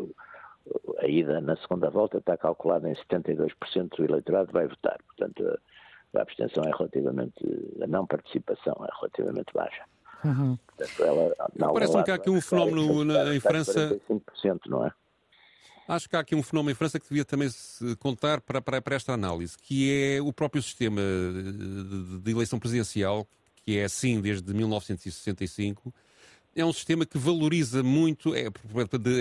a, 0.99 1.09
ida 1.09 1.41
na 1.41 1.57
segunda 1.57 1.91
volta 1.91 2.19
está 2.19 2.37
calculada 2.37 2.89
em 2.89 2.95
72% 2.95 3.97
do 3.97 4.05
eleitorado 4.05 4.53
vai 4.53 4.69
votar. 4.69 4.99
Portanto, 5.07 5.59
a, 6.15 6.23
abstenção 6.23 6.65
é 6.65 6.71
relativamente, 6.77 7.35
a 7.83 7.87
não 7.87 8.07
participação 8.07 8.75
é 8.85 8.89
relativamente 9.01 9.53
baixa. 9.53 9.83
Uhum. 10.25 10.59
Parece-me 11.73 12.05
que 12.05 12.11
há 12.11 12.15
aqui 12.15 12.31
um 12.31 12.41
fenómeno 12.41 13.05
na, 13.05 13.35
em 13.35 13.41
França. 13.41 14.01
45%, 14.11 14.61
não 14.67 14.85
é? 14.87 14.93
Acho 15.89 16.07
que 16.07 16.17
há 16.17 16.21
aqui 16.21 16.35
um 16.35 16.43
fenómeno 16.43 16.73
em 16.73 16.75
França 16.75 17.01
que 17.01 17.09
devia 17.09 17.25
também 17.25 17.49
se 17.49 17.97
contar 17.97 18.43
para, 18.43 18.61
para, 18.61 18.83
para 18.83 18.95
esta 18.95 19.13
análise, 19.13 19.57
que 19.57 19.91
é 19.91 20.21
o 20.21 20.33
próprio 20.33 20.63
sistema 20.63 21.01
de, 21.01 22.21
de 22.21 22.31
eleição 22.31 22.59
presidencial, 22.59 23.27
que 23.65 23.79
é 23.79 23.85
assim 23.85 24.21
desde 24.21 24.53
1965, 24.53 25.95
é 26.61 26.65
um 26.65 26.73
sistema 26.73 27.07
que 27.07 27.17
valoriza 27.17 27.83
muito 27.83 28.35
é, 28.35 28.47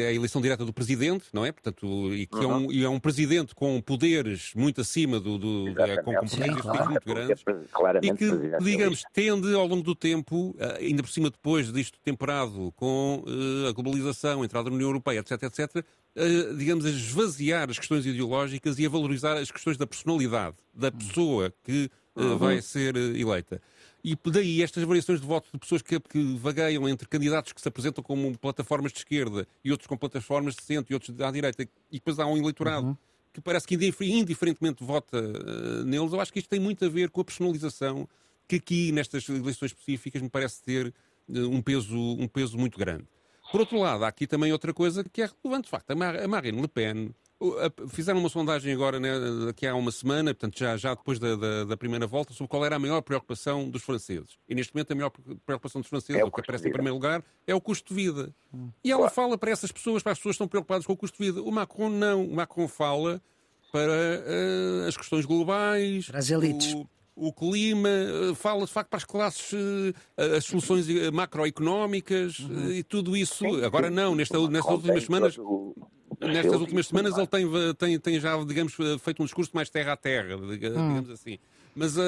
a 0.08 0.14
eleição 0.14 0.42
direta 0.42 0.66
do 0.66 0.74
presidente, 0.74 1.26
não 1.32 1.46
é? 1.46 1.52
Portanto, 1.52 2.14
e 2.14 2.26
que 2.26 2.38
uhum. 2.38 2.44
é, 2.44 2.48
um, 2.48 2.72
e 2.72 2.84
é 2.84 2.90
um 2.90 3.00
presidente 3.00 3.54
com 3.54 3.80
poderes 3.82 4.52
muito 4.56 4.82
acima 4.82 5.20
do, 5.20 5.38
do 5.38 5.82
é, 5.82 6.02
com, 6.02 6.14
com 6.14 6.26
poderes 6.28 6.62
claro. 6.62 6.90
muito 6.90 7.06
grandes 7.06 7.44
e 8.02 8.14
que, 8.14 8.64
digamos, 8.64 9.04
tende 9.14 9.54
ao 9.54 9.68
longo 9.68 9.84
do 9.84 9.96
tempo, 9.96 10.56
eh, 10.60 10.78
ainda 10.82 11.04
por 11.04 11.10
cima 11.10 11.30
depois 11.30 11.72
disto 11.72 12.00
temperado 12.04 12.72
com 12.76 13.24
uh, 13.26 13.68
a 13.68 13.72
globalização, 13.72 14.42
a 14.42 14.46
entrada 14.46 14.70
na 14.70 14.76
União 14.76 14.90
Europeia, 14.90 15.20
etc, 15.20 15.44
etc, 15.44 15.76
uh, 15.76 16.56
digamos, 16.58 16.86
a 16.86 16.90
esvaziar 16.90 17.70
as 17.70 17.78
questões 17.78 18.06
ideológicas 18.06 18.80
e 18.80 18.86
a 18.86 18.90
valorizar 18.90 19.38
as 19.38 19.52
questões 19.52 19.78
da 19.78 19.86
personalidade 19.86 20.56
da 20.74 20.92
pessoa 20.92 21.54
que 21.64 21.90
uh, 22.16 22.22
uhum. 22.22 22.38
vai 22.38 22.62
ser 22.62 22.96
eleita. 22.96 23.62
E 24.04 24.18
daí 24.30 24.62
estas 24.62 24.84
variações 24.84 25.20
de 25.20 25.28
voto 25.28 25.50
de 25.52 25.60
pessoas 25.60 25.82
que, 25.82 26.00
que, 26.00 26.38
vagueiam 26.38 26.88
entre 26.88 27.08
candidatos 27.08 27.52
que 27.52 27.62
se 27.62 27.68
apresentam 27.68 28.04
como 28.04 28.38
plataformas 28.38 28.92
de 28.92 29.00
esquerda 29.00 29.48
e 29.64 29.72
outros 29.72 29.88
com 29.88 29.98
plataformas 29.98 30.56
de 30.56 30.64
centro 30.64 30.92
e 30.92 30.96
outros 30.96 31.20
à 31.20 31.32
direita, 31.32 31.64
e 31.64 31.70
depois 31.92 32.20
há 32.20 32.26
um 32.26 32.38
eleitorado 32.38 32.88
uhum. 32.88 32.98
que 33.34 33.42
parece 33.42 33.68
que 33.68 33.76
indiferentemente 33.76 34.84
vota 34.84 35.18
uh, 35.20 35.84
neles, 35.84 36.14
eu 36.14 36.22
acho 36.22 36.32
que 36.32 36.40
isto 36.40 36.50
tem 36.50 36.60
muito 36.60 36.86
a 36.86 36.90
ver 36.90 37.10
com 37.10 37.22
a 37.22 37.26
personalização 37.26 38.08
que 38.48 38.58
aqui, 38.58 38.92
nestas 38.92 39.28
eleições 39.28 39.72
específicas, 39.72 40.22
me 40.22 40.30
parece 40.30 40.62
ter 40.62 40.94
uh, 41.28 41.40
um, 41.50 41.62
peso, 41.62 41.98
um 41.98 42.28
peso 42.28 42.58
muito 42.58 42.78
grande. 42.78 43.06
Por 43.52 43.62
outro 43.62 43.80
lado, 43.80 44.04
há 44.04 44.08
aqui 44.08 44.28
também 44.28 44.52
outra 44.52 44.74
coisa 44.74 45.04
que 45.04 45.22
é 45.22 45.30
relevante, 45.44 45.66
de 45.66 45.70
facto. 45.70 45.92
A 45.92 46.28
Marine 46.28 46.62
Le 46.62 46.68
Pen 46.68 47.14
Fizeram 47.90 48.20
uma 48.20 48.30
sondagem 48.30 48.74
agora, 48.74 49.00
né, 49.00 49.12
daqui 49.46 49.68
há 49.68 49.76
uma 49.76 49.92
semana, 49.92 50.34
portanto, 50.34 50.58
já, 50.58 50.76
já 50.76 50.96
depois 50.96 51.20
da, 51.20 51.36
da, 51.36 51.64
da, 51.66 51.78
primeira 51.78 52.08
volta, 52.08 52.34
sobre 52.34 52.50
qual 52.50 52.66
era 52.66 52.78
a 52.78 52.80
maior 52.80 53.02
preocupação 53.02 53.70
dos 53.70 53.84
franceses. 53.84 54.38
E 54.50 54.56
neste 54.56 54.74
momento 54.74 54.92
a 54.92 54.96
maior 54.96 55.12
preocupação 55.46 55.80
dos 55.80 55.90
franceses, 55.90 56.20
é 56.20 56.24
o, 56.24 56.28
o 56.28 56.32
que 56.32 56.42
aparece 56.42 56.68
em 56.68 56.72
primeiro 56.72 56.96
lugar, 56.96 57.24
é 57.46 57.54
o 57.54 57.62
custo 57.62 57.94
de 57.94 58.04
vida. 58.04 58.34
Hum. 58.52 58.70
E 58.84 58.92
ela 58.92 59.10
fala 59.10 59.38
para 59.38 59.52
essas 59.52 59.72
pessoas, 59.72 60.02
para 60.02 60.14
as 60.14 60.18
pessoas 60.18 60.34
que 60.34 60.38
estão 60.38 60.48
preocupadas 60.48 60.86
com 60.86 60.94
o 60.94 60.98
custo 60.98 61.18
de 61.18 61.30
vida. 61.30 61.42
O 61.44 61.52
Macron 61.52 61.90
não. 61.90 62.26
O 62.26 62.36
Macron 62.36 62.68
fala 62.68 63.22
para 63.72 63.92
uh, 63.92 64.88
as 64.88 64.98
questões 64.98 65.26
globais. 65.26 66.08
Para 66.08 66.20
as 66.20 66.32
elites. 66.32 66.74
O, 66.74 66.88
o 67.16 67.34
clima, 67.34 67.90
eh, 67.90 68.36
fala 68.36 68.64
de 68.64 68.72
facto 68.72 68.90
para 68.90 68.98
as 68.98 69.04
classes, 69.04 69.52
eh, 70.16 70.38
as 70.38 70.46
soluções 70.46 70.86
macroeconómicas 71.12 72.38
uhum. 72.40 72.72
e 72.72 72.84
tudo 72.84 73.18
isso. 73.18 73.44
Agora 73.66 73.90
não, 73.90 74.14
nesta, 74.14 74.40
nestas 74.48 74.72
últimas 74.72 75.04
semanas. 75.04 75.36
Nestas 76.20 76.60
últimas 76.60 76.88
semanas 76.88 77.18
ele 77.18 77.28
tem, 77.28 77.48
tem, 77.76 78.00
tem 78.00 78.20
já, 78.20 78.36
digamos, 78.44 78.74
feito 79.02 79.22
um 79.22 79.26
discurso 79.26 79.52
mais 79.54 79.70
terra 79.70 79.94
a 79.94 79.98
terra, 79.98 80.36
hum. 80.36 80.50
digamos 80.50 81.10
hum. 81.10 81.14
assim. 81.14 81.38
Mas 81.78 81.96
uh, 81.96 82.02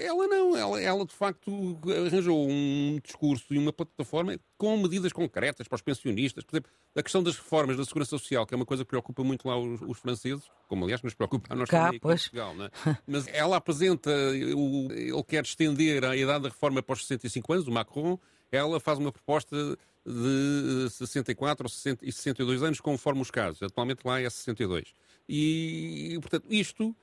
ela 0.00 0.26
não, 0.26 0.56
ela, 0.56 0.80
ela, 0.80 1.04
de 1.04 1.12
facto 1.12 1.78
arranjou 2.06 2.48
um 2.48 2.98
discurso 3.04 3.52
e 3.52 3.58
uma 3.58 3.70
plataforma 3.70 4.40
com 4.56 4.78
medidas 4.78 5.12
concretas 5.12 5.68
para 5.68 5.76
os 5.76 5.82
pensionistas. 5.82 6.42
Por 6.42 6.54
exemplo, 6.56 6.72
a 6.96 7.02
questão 7.02 7.22
das 7.22 7.36
reformas 7.36 7.76
da 7.76 7.84
segurança 7.84 8.16
social, 8.16 8.46
que 8.46 8.54
é 8.54 8.56
uma 8.56 8.64
coisa 8.64 8.82
que 8.82 8.88
preocupa 8.88 9.22
muito 9.22 9.46
lá 9.46 9.58
os, 9.58 9.82
os 9.82 9.98
franceses, 9.98 10.44
como 10.68 10.84
aliás 10.84 11.02
nos 11.02 11.12
preocupa 11.12 11.52
a 11.52 11.54
nós 11.54 11.68
Cá, 11.68 11.84
também 11.84 11.88
aqui 11.88 11.96
em 11.96 12.00
Portugal. 12.00 12.54
É? 12.64 12.96
Mas 13.06 13.28
ela 13.28 13.58
apresenta, 13.58 14.10
o, 14.10 14.90
ele 14.90 15.22
quer 15.24 15.44
estender 15.44 16.02
a 16.02 16.16
idade 16.16 16.44
da 16.44 16.48
reforma 16.48 16.82
para 16.82 16.94
os 16.94 17.06
65 17.06 17.52
anos, 17.52 17.68
o 17.68 17.70
Macron, 17.70 18.18
ela 18.50 18.80
faz 18.80 18.98
uma 18.98 19.12
proposta 19.12 19.76
de 20.04 20.90
64 20.90 21.64
ou 21.64 21.68
60, 21.68 22.04
e 22.04 22.12
62 22.12 22.62
anos, 22.62 22.80
conforme 22.80 23.22
os 23.22 23.30
casos. 23.30 23.62
Atualmente 23.62 24.00
lá 24.04 24.20
é 24.20 24.28
62. 24.28 24.94
E, 25.28 26.18
portanto, 26.20 26.46
isto 26.50 26.94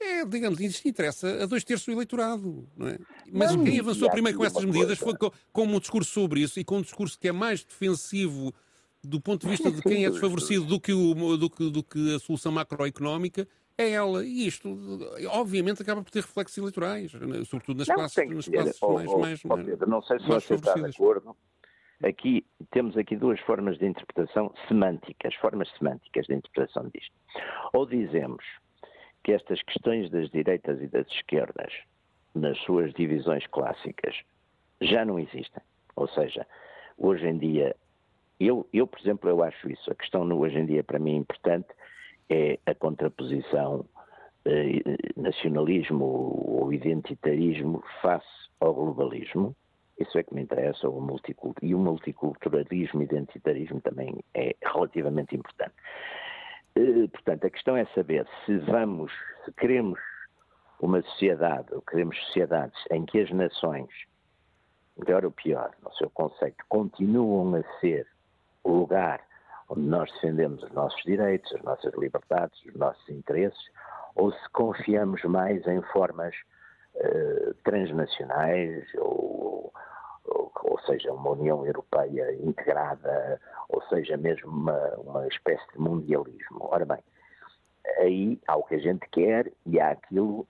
é, 0.00 0.24
digamos, 0.24 0.60
isto 0.60 0.86
interessa 0.86 1.42
a 1.42 1.46
dois 1.46 1.64
terços 1.64 1.86
do 1.86 1.92
eleitorado. 1.92 2.68
Não 2.76 2.88
é? 2.88 2.98
Mas 3.32 3.54
não, 3.54 3.64
quem 3.64 3.80
avançou 3.80 4.10
primeiro 4.10 4.38
com 4.38 4.44
essas 4.44 4.64
medidas 4.64 4.98
foi 4.98 5.16
com, 5.16 5.30
com, 5.52 5.64
um 5.64 5.78
discurso 5.80 6.10
sobre 6.10 6.40
isso 6.40 6.60
e 6.60 6.64
com 6.64 6.78
um 6.78 6.82
discurso 6.82 7.18
que 7.18 7.28
é 7.28 7.32
mais 7.32 7.64
defensivo 7.64 8.52
do 9.02 9.20
ponto 9.20 9.42
de 9.42 9.48
vista 9.48 9.70
de 9.70 9.80
quem 9.82 10.04
é 10.04 10.10
desfavorecido 10.10 10.64
do 10.64 10.80
que, 10.80 10.92
o, 10.92 11.36
do 11.36 11.48
que, 11.48 11.70
do 11.70 11.82
que 11.82 12.14
a 12.14 12.18
solução 12.18 12.50
macroeconómica 12.52 13.46
é 13.78 13.90
ela. 13.90 14.24
E 14.24 14.46
isto, 14.46 14.76
obviamente, 15.28 15.82
acaba 15.82 16.02
por 16.02 16.10
ter 16.10 16.20
reflexos 16.20 16.56
eleitorais, 16.58 17.12
sobretudo 17.48 17.78
nas 17.78 17.88
não, 17.88 17.94
classes, 17.94 18.16
nas 18.16 18.48
classes 18.48 18.78
oh, 18.80 18.92
mais, 18.94 19.08
oh, 19.08 19.18
mais, 19.18 19.40
oh, 19.44 19.56
Pedro, 19.56 19.88
Não 19.88 20.02
sei 20.02 20.18
se 20.18 20.26
você 20.26 20.54
está 20.54 20.74
de 20.74 20.86
acordo, 20.86 21.36
Aqui 22.02 22.44
temos 22.70 22.96
aqui 22.96 23.16
duas 23.16 23.40
formas 23.40 23.78
de 23.78 23.86
interpretação 23.86 24.52
semânticas, 24.68 25.34
formas 25.36 25.68
semânticas 25.78 26.26
de 26.26 26.34
interpretação 26.34 26.90
disto. 26.92 27.14
Ou 27.72 27.86
dizemos 27.86 28.44
que 29.24 29.32
estas 29.32 29.62
questões 29.62 30.10
das 30.10 30.30
direitas 30.30 30.80
e 30.82 30.86
das 30.86 31.06
esquerdas, 31.08 31.72
nas 32.34 32.58
suas 32.58 32.92
divisões 32.92 33.46
clássicas, 33.46 34.14
já 34.80 35.04
não 35.04 35.18
existem. 35.18 35.62
Ou 35.96 36.06
seja, 36.08 36.46
hoje 36.98 37.26
em 37.26 37.38
dia, 37.38 37.74
eu, 38.38 38.68
eu 38.72 38.86
por 38.86 39.00
exemplo, 39.00 39.30
eu 39.30 39.42
acho 39.42 39.70
isso. 39.70 39.90
A 39.90 39.94
questão 39.94 40.30
hoje 40.38 40.58
em 40.58 40.66
dia 40.66 40.84
para 40.84 40.98
mim 40.98 41.16
importante 41.16 41.68
é 42.28 42.58
a 42.66 42.74
contraposição 42.74 43.86
eh, 44.44 44.82
nacionalismo 45.16 46.04
ou 46.04 46.72
identitarismo 46.72 47.82
face 48.02 48.26
ao 48.60 48.74
globalismo 48.74 49.56
isso 49.98 50.18
é 50.18 50.22
que 50.22 50.34
me 50.34 50.42
interessa, 50.42 50.88
o 50.88 51.00
multiculturalismo, 51.00 51.68
e 51.68 51.74
o 51.74 51.78
multiculturalismo, 51.78 53.02
identitarismo 53.02 53.80
também 53.80 54.22
é 54.34 54.54
relativamente 54.62 55.34
importante. 55.34 55.74
Eh, 56.74 57.08
portanto, 57.08 57.46
a 57.46 57.50
questão 57.50 57.76
é 57.76 57.86
saber 57.86 58.26
se 58.44 58.58
vamos, 58.58 59.12
se 59.44 59.52
queremos 59.52 59.98
uma 60.80 61.00
sociedade, 61.02 61.68
ou 61.72 61.80
queremos 61.80 62.16
sociedades 62.26 62.78
em 62.90 63.06
que 63.06 63.20
as 63.20 63.30
nações, 63.30 63.88
melhor 64.98 65.24
ou 65.24 65.30
pior, 65.30 65.70
no 65.82 65.92
seu 65.94 66.10
conceito, 66.10 66.62
continuam 66.68 67.54
a 67.54 67.80
ser 67.80 68.06
o 68.62 68.72
lugar 68.72 69.20
onde 69.68 69.82
nós 69.82 70.12
defendemos 70.12 70.62
os 70.62 70.72
nossos 70.72 71.02
direitos, 71.02 71.52
as 71.54 71.62
nossas 71.62 71.92
liberdades, 71.94 72.62
os 72.66 72.74
nossos 72.74 73.08
interesses, 73.08 73.70
ou 74.14 74.32
se 74.32 74.48
confiamos 74.50 75.22
mais 75.24 75.66
em 75.66 75.82
formas 75.92 76.34
uh, 76.96 77.54
transnacionais 77.64 78.84
ou, 78.96 79.72
ou 80.26 80.78
seja, 80.80 81.12
uma 81.12 81.30
União 81.30 81.64
Europeia 81.66 82.32
integrada, 82.34 83.40
ou 83.68 83.82
seja, 83.82 84.16
mesmo 84.16 84.50
uma, 84.50 84.94
uma 84.96 85.26
espécie 85.28 85.64
de 85.72 85.78
mundialismo. 85.78 86.68
Ora 86.70 86.84
bem, 86.84 86.98
aí 87.98 88.40
há 88.46 88.56
o 88.56 88.62
que 88.64 88.74
a 88.74 88.78
gente 88.78 89.08
quer 89.10 89.52
e 89.64 89.80
há 89.80 89.90
aquilo 89.90 90.46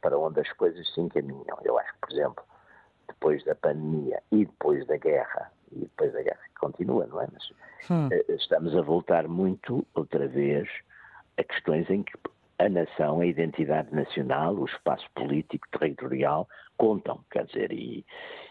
para 0.00 0.18
onde 0.18 0.40
as 0.40 0.52
coisas 0.52 0.86
se 0.92 1.00
encaminham. 1.00 1.58
Eu 1.64 1.78
acho 1.78 1.92
que, 1.94 2.00
por 2.00 2.12
exemplo, 2.12 2.44
depois 3.08 3.44
da 3.44 3.54
pandemia 3.54 4.22
e 4.30 4.44
depois 4.44 4.86
da 4.86 4.96
guerra, 4.96 5.50
e 5.72 5.80
depois 5.80 6.12
da 6.12 6.22
guerra 6.22 6.40
que 6.46 6.60
continua, 6.60 7.06
não 7.06 7.20
é? 7.20 7.28
Mas 7.32 7.50
hum. 7.90 8.08
Eh, 8.12 8.24
estamos 8.34 8.76
a 8.76 8.82
voltar 8.82 9.26
muito, 9.26 9.86
outra 9.94 10.26
vez, 10.28 10.68
a 11.38 11.42
questões 11.42 11.88
em 11.88 12.02
que 12.02 12.16
a 12.58 12.68
nação, 12.68 13.20
a 13.20 13.26
identidade 13.26 13.94
nacional, 13.94 14.54
o 14.54 14.64
espaço 14.64 15.06
político, 15.14 15.66
territorial, 15.78 16.48
contam, 16.76 17.24
quer 17.30 17.46
dizer, 17.46 17.72
e, 17.72 18.04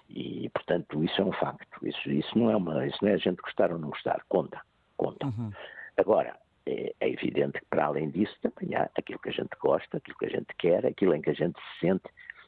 e 0.10 0.50
portanto 0.50 1.04
isso 1.04 1.22
é 1.22 1.26
um 1.26 1.34
facto. 1.34 1.86
Isso, 1.86 2.10
isso 2.10 2.38
não 2.38 2.50
é 2.52 2.56
uma, 2.56 2.86
isso 2.86 2.98
não 3.02 3.10
é 3.10 3.13
a 3.13 3.18
gente 3.18 3.42
gostar 3.42 3.72
ou 3.72 3.80
não 3.80 3.89
gostar, 3.89 4.24
conta, 4.30 4.62
conta. 4.98 5.26
Uhum. 5.26 5.52
Agora, 5.98 6.36
evidente 7.24 7.60
que, 7.60 7.66
para 7.66 7.86
além 7.86 8.10
disso, 8.10 8.36
também 8.42 8.76
há 8.76 8.89
aquilo 8.96 9.20
que 9.20 9.30
a 9.30 9.34
gente 9.34 9.56
gosta, 9.62 9.98
aquilo 9.98 10.18
que 10.18 10.26
a 10.26 10.30
gente 10.30 10.56
quer, 10.58 10.86
aquilo 10.86 11.13
em 11.13 11.22
que 11.22 11.30
a 11.30 11.34
gente 11.34 11.60
se 11.60 11.88
sente. 11.88 12.06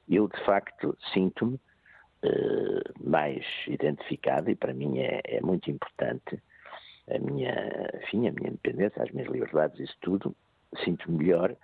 Eu, 0.07 0.27
de 0.27 0.39
facto, 0.45 0.97
sinto-me 1.13 1.55
uh, 1.55 3.09
mais 3.09 3.45
identificado 3.67 4.49
e, 4.49 4.55
para 4.55 4.73
mim, 4.73 4.99
é, 4.99 5.21
é, 5.25 5.41
muito 5.41 5.69
importante 5.69 6.41
a 7.09 7.19
minha, 7.19 7.89
enfim, 8.01 8.27
a 8.27 8.31
minha 8.31 8.49
independência, 8.49 9.01
as 9.01 9.11
minhas 9.11 9.29
liberdades, 9.29 9.79
isso 9.79 9.95
tudo. 10.01 10.35
Sinto-me 10.83 11.17
melhor 11.17 11.55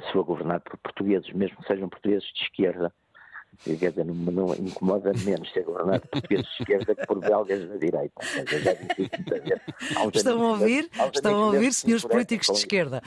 se 0.00 0.12
for 0.12 0.24
governado 0.24 0.64
por 0.64 0.76
portugueses, 0.78 1.32
mesmo 1.32 1.56
que 1.58 1.66
sejam 1.66 1.88
portugueses 1.88 2.24
de 2.34 2.42
esquerda 2.42 2.92
Quer 3.62 3.90
dizer, 3.90 4.04
não, 4.04 4.14
não 4.14 4.54
incomoda 4.54 5.12
menos 5.24 5.50
ser 5.52 5.62
governado 5.64 6.00
por 6.02 6.20
portugueses 6.20 6.46
de 6.46 6.62
esquerda 6.62 6.94
que 6.94 7.06
por 7.06 7.20
belgas 7.20 7.68
da 7.68 7.76
direita. 7.76 8.20
Estão 10.12 10.42
a 10.42 10.48
ouvir? 10.50 10.90
Estão 11.14 11.34
a 11.34 11.46
ouvir, 11.46 11.72
senhores 11.72 12.04
políticos 12.04 12.48
de 12.48 12.54
esquerda? 12.54 13.02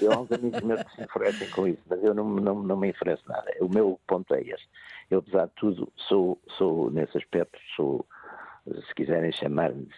Eu 0.00 0.12
há 0.12 0.20
uns 0.20 0.32
amigos 0.32 0.60
meus 0.62 0.82
que 0.82 0.94
se 0.94 1.02
enfurecem 1.02 1.50
com 1.50 1.66
isso, 1.66 1.82
mas 1.88 2.02
eu 2.02 2.14
não, 2.14 2.24
não, 2.24 2.54
não 2.62 2.76
me 2.76 2.88
enfureço 2.90 3.22
nada. 3.26 3.52
O 3.60 3.68
meu 3.68 3.98
ponto 4.06 4.32
é 4.34 4.40
este. 4.40 4.68
Eu, 5.10 5.18
apesar 5.18 5.46
de 5.46 5.52
tudo, 5.56 5.92
sou, 5.96 6.38
sou 6.56 6.90
nesse 6.90 7.16
aspecto, 7.18 7.58
sou, 7.74 8.06
se 8.86 8.94
quiserem 8.94 9.32
chamar-me 9.32 9.88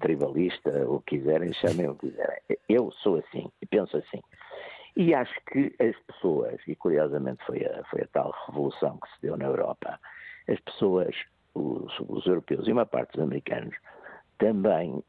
tribalista, 0.00 0.70
ou 0.86 1.00
quiserem, 1.00 1.52
chamem 1.52 1.88
o 1.88 1.94
que 1.94 2.10
quiserem. 2.10 2.40
Eu 2.68 2.90
sou 2.92 3.16
assim, 3.16 3.50
e 3.60 3.66
penso 3.66 3.96
assim. 3.96 4.20
E 4.96 5.14
acho 5.14 5.34
que 5.50 5.74
as 5.78 5.96
pessoas, 6.06 6.60
e 6.66 6.76
curiosamente 6.76 7.44
foi 7.44 7.64
a, 7.64 7.82
foi 7.84 8.02
a 8.02 8.08
tal 8.12 8.34
revolução 8.46 8.98
que 8.98 9.08
se 9.14 9.22
deu 9.22 9.36
na 9.36 9.46
Europa, 9.46 9.98
as 10.48 10.60
pessoas, 10.60 11.14
os, 11.54 11.92
os 12.08 12.26
europeus 12.26 12.66
e 12.66 12.72
uma 12.72 12.84
parte 12.84 13.12
dos 13.12 13.22
americanos, 13.22 13.74
também 14.38 15.02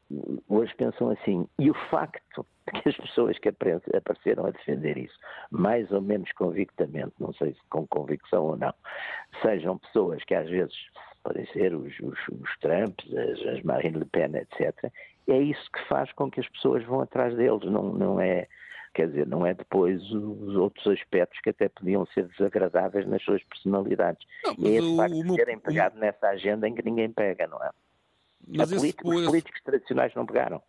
hoje 0.48 0.72
pensam 0.76 1.10
assim. 1.10 1.46
E 1.58 1.70
o 1.70 1.74
facto 1.90 2.46
de 2.72 2.80
que 2.80 2.88
as 2.88 2.96
pessoas 2.96 3.38
que 3.38 3.48
apareceram 3.48 4.46
a 4.46 4.50
defender 4.50 4.96
isso, 4.96 5.18
mais 5.50 5.90
ou 5.90 6.00
menos 6.00 6.30
convictamente, 6.32 7.12
não 7.18 7.32
sei 7.34 7.52
se 7.52 7.60
com 7.68 7.86
convicção 7.86 8.44
ou 8.44 8.56
não, 8.56 8.72
sejam 9.42 9.76
pessoas 9.78 10.22
que 10.24 10.34
às 10.34 10.48
vezes 10.48 10.74
podem 11.24 11.46
ser 11.46 11.74
os, 11.74 11.92
os, 12.00 12.18
os 12.28 12.58
Trumps, 12.60 13.06
as, 13.12 13.56
as 13.56 13.62
Marine 13.62 13.98
Le 13.98 14.04
Pen, 14.04 14.36
etc., 14.36 14.92
é 15.26 15.38
isso 15.38 15.70
que 15.72 15.88
faz 15.88 16.12
com 16.12 16.30
que 16.30 16.38
as 16.38 16.48
pessoas 16.50 16.84
vão 16.84 17.00
atrás 17.00 17.34
deles, 17.34 17.64
não, 17.64 17.92
não 17.92 18.20
é 18.20 18.46
Quer 18.94 19.08
dizer, 19.08 19.26
não 19.26 19.44
é 19.44 19.52
depois 19.52 20.00
os 20.12 20.54
outros 20.54 20.86
aspectos 20.86 21.40
que 21.40 21.50
até 21.50 21.68
podiam 21.68 22.06
ser 22.06 22.28
desagradáveis 22.28 23.04
nas 23.08 23.20
suas 23.24 23.42
personalidades. 23.42 24.24
Não, 24.44 24.52
é 24.68 24.70
esse 24.70 24.96
facto 24.96 25.22
de 25.24 25.34
terem 25.34 25.58
pegado 25.58 25.98
nessa 25.98 26.28
agenda 26.28 26.68
em 26.68 26.74
que 26.76 26.84
ninguém 26.84 27.10
pega, 27.10 27.48
não 27.48 27.60
é? 27.60 27.70
Mas 28.46 28.68
política, 28.70 29.08
os 29.08 29.26
políticos 29.26 29.60
tradicionais 29.64 30.14
não 30.14 30.24
pegaram. 30.24 30.62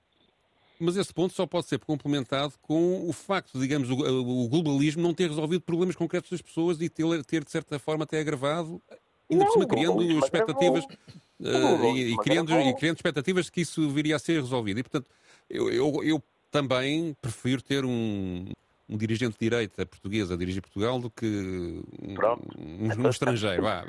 Mas 0.79 0.97
esse 0.97 1.13
ponto 1.13 1.33
só 1.35 1.45
pode 1.45 1.67
ser 1.67 1.77
complementado 1.77 2.53
com 2.63 3.07
o 3.07 3.13
facto, 3.13 3.59
digamos, 3.59 3.91
o, 3.91 3.93
o 3.93 4.49
globalismo 4.49 5.03
não 5.03 5.13
ter 5.13 5.27
resolvido 5.27 5.61
problemas 5.61 5.95
concretos 5.95 6.31
das 6.31 6.41
pessoas 6.41 6.81
e 6.81 6.89
ter, 6.89 7.05
ter 7.25 7.43
de 7.43 7.51
certa 7.51 7.77
forma, 7.77 8.05
até 8.05 8.19
agravado, 8.19 8.81
ainda 9.29 9.45
não, 9.45 9.51
por 9.51 9.53
cima 9.53 9.67
criando 9.67 10.19
expectativas 10.19 10.83
uh, 10.85 11.85
e, 11.95 12.13
e, 12.13 12.17
criando, 12.17 12.51
e 12.51 12.73
criando 12.75 12.95
expectativas 12.97 13.45
de 13.45 13.51
que 13.51 13.61
isso 13.61 13.89
viria 13.89 14.15
a 14.15 14.19
ser 14.19 14.41
resolvido. 14.41 14.79
E, 14.79 14.83
portanto, 14.83 15.09
eu, 15.49 15.71
eu, 15.71 16.03
eu 16.03 16.23
também 16.51 17.15
prefiro 17.21 17.61
ter 17.61 17.85
um, 17.85 18.45
um 18.87 18.97
dirigente 18.97 19.33
de 19.33 19.39
direita 19.39 19.85
português 19.85 20.31
a 20.31 20.35
dirigir 20.35 20.61
Portugal 20.61 20.99
do 20.99 21.09
que 21.09 21.25
um, 21.25 21.83
um, 22.57 23.05
um 23.05 23.09
estrangeiro. 23.09 23.65
Ah, 23.65 23.83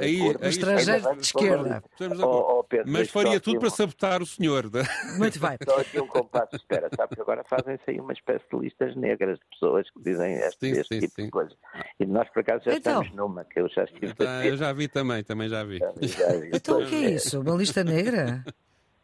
aí, 0.00 0.20
um 0.20 0.36
aí, 0.40 0.50
estrangeiro 0.50 1.08
aí, 1.08 1.16
de 1.16 1.22
esquerda. 1.22 1.82
Oh, 2.22 2.58
oh, 2.58 2.64
Pedro, 2.64 2.92
Mas 2.92 3.10
faria 3.10 3.40
tudo 3.40 3.58
para 3.58 3.70
sabotar 3.70 4.22
o 4.22 4.26
senhor. 4.26 4.70
Muito 5.18 5.38
bem. 5.40 5.56
Só 5.64 5.80
aqui 5.80 6.00
um 6.00 6.06
compasso 6.06 6.50
de 6.50 6.56
espera, 6.56 6.90
sabe? 6.94 7.16
Agora 7.18 7.42
fazem-se 7.44 7.90
aí 7.90 7.98
uma 7.98 8.12
espécie 8.12 8.44
de 8.52 8.58
listas 8.58 8.94
negras 8.96 9.38
de 9.38 9.44
pessoas 9.50 9.90
que 9.90 10.02
dizem 10.02 10.34
este, 10.34 10.60
sim, 10.60 10.80
este 10.80 10.94
sim, 10.94 11.00
tipo 11.00 11.14
sim. 11.14 11.24
de 11.24 11.30
coisa. 11.30 11.54
E 11.98 12.06
nós, 12.06 12.28
por 12.28 12.40
acaso, 12.40 12.64
já 12.64 12.74
então, 12.74 13.02
estamos 13.02 13.16
numa, 13.16 13.44
que 13.44 13.60
eu 13.60 13.68
já 13.68 13.84
estive 13.84 14.08
então, 14.08 14.44
Eu 14.44 14.56
já 14.56 14.72
vi 14.72 14.88
também, 14.88 15.24
também 15.24 15.48
já 15.48 15.64
vi. 15.64 15.78
Já 15.78 15.92
vi, 15.92 16.08
já 16.08 16.28
vi. 16.32 16.50
Então 16.52 16.82
o 16.82 16.86
que 16.86 16.94
é 16.94 17.10
isso? 17.12 17.40
Uma 17.40 17.54
lista 17.54 17.82
negra? 17.82 18.44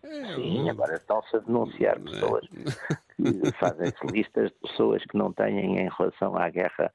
É, 0.03 0.35
Sim, 0.35 0.71
agora 0.71 0.95
estão-se 0.95 1.37
a 1.37 1.41
denunciar 1.41 1.97
é? 1.97 2.01
pessoas 2.01 2.47
que 3.17 3.53
fazem-se 3.59 4.07
listas 4.07 4.51
de 4.51 4.57
pessoas 4.61 5.05
que 5.05 5.17
não 5.17 5.33
têm 5.33 5.79
em 5.79 5.89
relação 5.89 6.37
à 6.37 6.49
guerra 6.49 6.91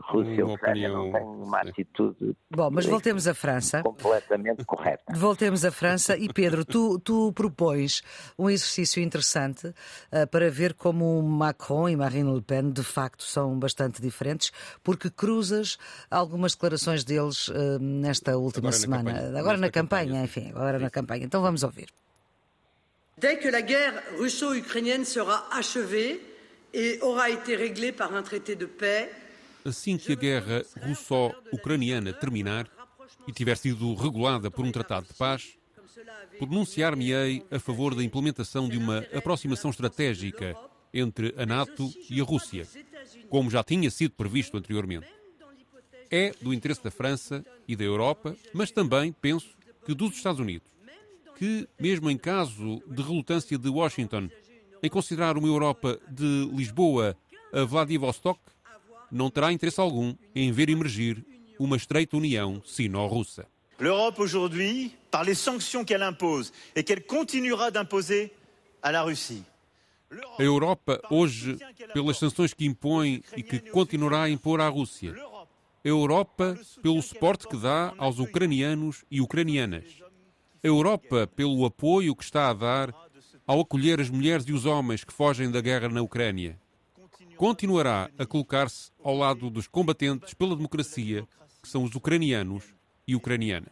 Rússia-Ucrânia 0.00 0.88
não 0.88 1.10
têm 1.10 1.22
uma 1.22 1.60
atitude. 1.60 2.36
Bom, 2.50 2.70
mas 2.70 2.86
voltemos 2.86 3.26
à 3.26 3.34
França. 3.34 3.82
Completamente 3.82 4.64
correta. 4.64 5.12
Voltemos 5.14 5.64
à 5.64 5.70
França 5.70 6.16
e 6.16 6.32
Pedro, 6.32 6.64
tu, 6.64 6.98
tu 7.00 7.32
propões 7.32 8.02
um 8.38 8.48
exercício 8.48 9.02
interessante 9.02 9.68
uh, 9.68 10.26
para 10.30 10.50
ver 10.50 10.74
como 10.74 11.20
Macron 11.22 11.88
e 11.88 11.96
Marine 11.96 12.32
Le 12.32 12.42
Pen 12.42 12.70
de 12.70 12.82
facto 12.82 13.24
são 13.24 13.58
bastante 13.58 14.00
diferentes, 14.00 14.52
porque 14.82 15.10
cruzas 15.10 15.78
algumas 16.10 16.52
declarações 16.52 17.04
deles 17.04 17.48
uh, 17.48 17.78
nesta 17.80 18.36
última 18.36 18.68
agora 18.68 18.80
semana. 18.80 19.30
Na 19.30 19.40
agora 19.40 19.58
na 19.58 19.70
campanha, 19.70 20.06
campanha, 20.06 20.24
enfim, 20.24 20.50
agora 20.50 20.78
na 20.78 20.90
campanha. 20.90 21.24
Então 21.24 21.42
vamos 21.42 21.62
ouvir. 21.62 21.88
Dès 23.20 23.36
que 23.36 23.48
la 23.48 23.62
guerre 23.62 24.00
russo-ukrainienne 24.16 25.04
sera 25.04 25.48
achevée 25.50 26.20
et 26.72 27.00
aura 27.00 27.30
été 27.30 27.56
réglée 27.56 27.90
par 27.90 28.14
un 28.14 28.22
traité 28.22 28.54
de 28.54 28.66
paix, 28.66 29.10
assim 29.64 29.98
que 29.98 30.12
a 30.12 30.14
guerra 30.14 30.62
russo-ucraniana 30.82 32.12
terminar 32.12 32.66
e 33.26 33.32
tiver 33.32 33.56
sido 33.56 33.92
regulada 33.94 34.52
por 34.52 34.64
um 34.64 34.70
tratado 34.70 35.08
de 35.08 35.14
paz, 35.14 35.58
pronunciar-me-ei 36.38 37.44
a 37.50 37.58
favor 37.58 37.96
da 37.96 38.04
implementação 38.04 38.68
de 38.68 38.78
uma 38.78 38.98
aproximação 39.12 39.70
estratégica 39.70 40.56
entre 40.94 41.34
a 41.36 41.44
NATO 41.44 41.92
e 42.08 42.20
a 42.20 42.24
Rússia, 42.24 42.68
como 43.28 43.50
já 43.50 43.64
tinha 43.64 43.90
sido 43.90 44.12
previsto 44.12 44.56
anteriormente. 44.56 45.08
É 46.08 46.32
do 46.40 46.54
interesse 46.54 46.84
da 46.84 46.90
França 46.90 47.44
e 47.66 47.74
da 47.74 47.84
Europa, 47.84 48.36
mas 48.54 48.70
também, 48.70 49.12
penso, 49.12 49.48
que 49.84 49.92
dos 49.92 50.14
Estados 50.14 50.40
Unidos 50.40 50.77
que, 51.38 51.68
mesmo 51.78 52.10
em 52.10 52.18
caso 52.18 52.82
de 52.84 53.00
relutância 53.00 53.56
de 53.56 53.68
Washington 53.68 54.28
em 54.82 54.90
considerar 54.90 55.38
uma 55.38 55.46
Europa 55.46 55.98
de 56.10 56.50
Lisboa 56.52 57.16
a 57.52 57.64
Vladivostok, 57.64 58.40
não 59.10 59.30
terá 59.30 59.52
interesse 59.52 59.80
algum 59.80 60.14
em 60.34 60.50
ver 60.50 60.68
emergir 60.68 61.24
uma 61.58 61.76
estreita 61.76 62.16
união 62.16 62.60
sino-russa. 62.64 63.46
L'Europe 63.78 64.20
aujourd'hui, 64.20 64.92
par 65.10 65.24
les 65.24 65.38
sanctions 65.38 65.84
qu'elle 65.84 66.02
impose 66.02 66.52
et 66.74 66.82
qu'elle 66.82 67.06
continuera 67.06 67.70
d'imposer 67.70 68.32
à 68.82 68.90
la 68.90 69.02
Russie. 69.02 69.44
A 70.38 70.42
Europa, 70.42 71.00
hoje, 71.10 71.56
pelas 71.92 72.18
sanções 72.18 72.52
que 72.52 72.64
impõe 72.64 73.22
e 73.36 73.42
que 73.42 73.60
continuará 73.70 74.22
a 74.22 74.30
impor 74.30 74.60
à 74.60 74.68
Rússia. 74.68 75.14
A 75.84 75.88
Europa, 75.88 76.58
pelo 76.82 77.00
suporte 77.02 77.46
que 77.46 77.56
dá 77.56 77.94
aos 77.98 78.18
ucranianos 78.18 79.04
e 79.10 79.20
ucranianas 79.20 79.84
Europa 80.62 81.26
pelo 81.26 81.64
apoio 81.64 82.14
que 82.16 82.24
está 82.24 82.50
a 82.50 82.54
dar 82.54 82.94
ao 83.46 83.60
acolher 83.60 84.00
as 84.00 84.10
mulheres 84.10 84.44
e 84.46 84.52
os 84.52 84.66
homens 84.66 85.04
que 85.04 85.12
fogem 85.12 85.50
da 85.50 85.60
guerra 85.60 85.88
na 85.88 86.02
Ucrânia. 86.02 86.58
Continuará 87.36 88.10
a 88.18 88.26
colocar-se 88.26 88.90
ao 89.02 89.16
lado 89.16 89.48
dos 89.48 89.66
combatentes 89.66 90.34
pela 90.34 90.56
democracia, 90.56 91.26
que 91.62 91.68
são 91.68 91.84
os 91.84 91.94
ucranianos 91.94 92.64
e 93.06 93.14
ucranianas. 93.14 93.70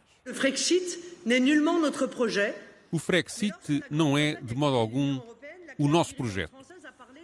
O 2.91 2.97
Frexit 2.97 3.83
não 3.89 4.17
é, 4.17 4.35
de 4.35 4.55
modo 4.55 4.77
algum, 4.77 5.21
o 5.77 5.87
nosso 5.87 6.15
projeto. 6.15 6.55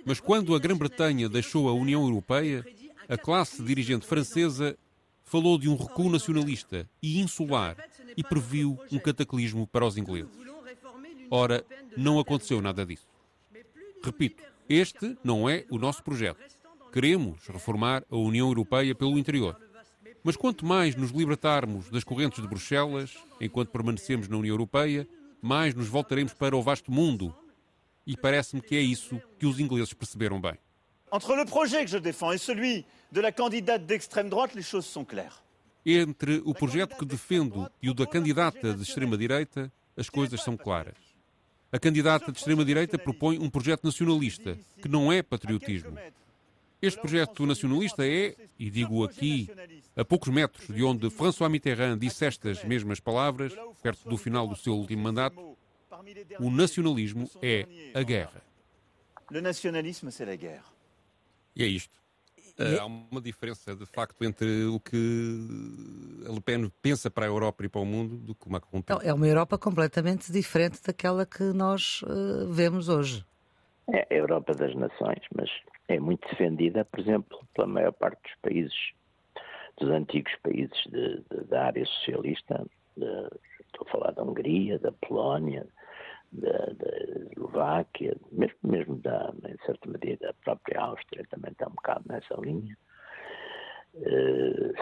Mas 0.06 0.20
quando 0.20 0.54
a 0.54 0.60
Grã-Bretanha 0.60 1.30
deixou 1.30 1.70
a 1.70 1.74
União 1.74 2.04
Europeia, 2.04 2.66
a 3.08 3.18
classe 3.18 3.64
dirigente 3.64 4.06
francesa 4.06 4.78
falou 5.24 5.58
de 5.58 5.70
um 5.70 5.76
recuo 5.76 6.12
nacionalista 6.12 6.88
e 7.02 7.20
insular 7.20 7.78
e 8.16 8.24
previu 8.24 8.80
um 8.92 9.00
cataclismo 9.00 9.68
para 9.68 9.86
os 9.86 9.98
ingleses. 9.98 10.32
Ora, 11.30 11.66
não 11.98 12.20
aconteceu 12.20 12.62
nada 12.62 12.86
disso. 12.86 13.08
Repito, 14.04 14.44
este 14.70 15.18
não 15.24 15.50
é 15.50 15.66
o 15.70 15.78
nosso 15.78 16.04
projeto. 16.04 16.40
Queremos 16.92 17.48
reformar 17.48 18.04
a 18.10 18.16
União 18.16 18.48
Europeia 18.48 18.94
pelo 18.94 19.18
interior. 19.18 19.60
Mas 20.24 20.38
quanto 20.38 20.66
mais 20.66 20.96
nos 20.96 21.12
libertarmos 21.12 21.90
das 21.90 22.04
correntes 22.04 22.42
de 22.42 22.48
Bruxelas, 22.48 23.18
enquanto 23.42 23.70
permanecemos 23.70 24.28
na 24.28 24.38
União 24.38 24.54
Europeia, 24.54 25.08
mais 25.42 25.74
nos 25.74 25.88
voltaremos 25.88 26.34
para 26.34 26.56
o 26.56 26.62
vasto 26.62 26.92
mundo. 26.92 27.36
E 28.06 28.16
parece-me 28.16 28.62
que 28.62 28.76
é 28.76 28.82
isso 28.82 29.22
que 29.38 29.46
os 29.46 29.60
ingleses 29.60 29.94
perceberam 29.94 30.40
bem. 30.40 30.58
Entre 31.12 31.36
le 31.36 31.46
projet 31.46 31.84
que 31.86 31.92
je 31.92 32.00
défends 32.00 32.34
et 32.34 32.40
celui 32.40 32.86
de 33.12 33.22
la 33.22 33.32
candidate 33.32 33.86
d'extrême 33.86 34.30
droite, 34.30 34.56
les 34.56 34.64
choses 34.64 34.86
sont 34.86 35.06
claires. 35.06 35.44
Entre 35.86 36.42
o 36.46 36.54
projeto 36.54 36.98
que 36.98 37.06
defendo 37.06 37.70
e 37.82 37.90
o 37.90 37.94
da 37.94 38.06
candidata 38.08 38.74
de 38.74 38.82
extrema-direita, 38.84 39.72
as 39.98 40.10
coisas 40.10 40.42
são 40.42 40.56
claras. 40.56 40.96
A 41.72 41.80
candidata 41.80 42.32
de 42.32 42.38
extrema-direita 42.38 42.98
propõe 42.98 43.38
um 43.40 43.50
projeto 43.50 43.84
nacionalista, 43.84 44.58
que 44.82 44.88
não 44.88 45.12
é 45.12 45.22
patriotismo. 45.22 45.98
Este 46.82 47.00
projeto 47.00 47.46
nacionalista 47.46 48.06
é, 48.06 48.36
e 48.60 48.70
digo 48.70 49.04
aqui, 49.04 49.50
a 49.96 50.06
poucos 50.06 50.30
metros 50.30 50.68
de 50.68 50.84
onde 50.84 51.10
François 51.10 51.50
Mitterrand 51.50 51.98
disse 51.98 52.26
estas 52.26 52.64
mesmas 52.64 53.00
palavras, 53.00 53.54
perto 53.82 54.08
do 54.08 54.18
final 54.18 54.48
do 54.48 54.56
seu 54.56 54.74
último 54.76 55.04
mandato, 55.04 55.58
o 56.40 56.50
nacionalismo 56.50 57.30
é 57.42 57.66
a 57.94 58.04
guerra. 58.04 58.42
Le 59.32 59.42
nationalisme, 59.42 60.12
c'est 60.12 60.26
la 60.26 60.36
guerre. 60.36 60.66
E 61.56 61.64
é 61.64 61.68
isto. 61.68 62.03
E... 62.58 62.78
Há 62.78 62.86
uma 62.86 63.20
diferença, 63.22 63.76
de 63.76 63.86
facto, 63.86 64.24
entre 64.24 64.66
o 64.66 64.80
que 64.80 64.96
a 66.28 66.32
Le 66.32 66.42
Pen 66.42 66.72
pensa 66.82 67.10
para 67.10 67.26
a 67.26 67.28
Europa 67.28 67.66
e 67.66 67.70
para 67.70 67.82
o 67.82 67.86
mundo 67.86 68.18
do 68.18 68.36
que 68.36 68.48
o 68.48 68.52
Macron 68.52 68.82
pensa. 68.82 69.04
É 69.04 69.14
uma 69.14 69.28
Europa 69.28 69.58
completamente 69.58 70.32
diferente 70.32 70.82
daquela 70.86 71.26
que 71.26 71.44
nós 71.44 72.02
uh, 72.04 72.48
vemos 72.52 72.90
hoje. 72.90 73.26
É 73.92 74.08
a 74.10 74.18
Europa 74.18 74.54
das 74.54 74.76
nações, 74.76 75.20
mas 75.36 75.50
é 75.88 76.00
muito 76.00 76.28
defendida, 76.30 76.86
por 76.86 77.00
exemplo, 77.00 77.40
pela 77.54 77.68
maior 77.68 77.92
parte 77.92 78.22
dos 78.22 78.36
países, 78.42 78.92
dos 79.80 79.90
antigos 79.90 80.34
países 80.44 80.78
de, 80.90 81.24
de, 81.30 81.44
da 81.50 81.66
área 81.66 81.86
socialista. 81.86 82.66
De, 82.96 83.28
estou 83.66 83.88
a 83.88 83.92
falar 83.92 84.12
da 84.12 84.24
Hungria, 84.24 84.78
da 84.78 84.92
Polónia, 84.92 85.66
da, 86.34 86.58
da 86.58 87.30
Eslováquia, 87.32 88.16
mesmo, 88.32 88.58
mesmo 88.64 88.96
da, 88.98 89.34
em 89.48 89.58
certa 89.66 89.90
medida, 89.90 90.30
a 90.30 90.34
própria 90.44 90.82
Áustria 90.82 91.26
também 91.30 91.52
está 91.52 91.68
um 91.68 91.76
bocado 91.76 92.04
nessa 92.08 92.36
linha. 92.36 92.76
Uh, 93.96 94.74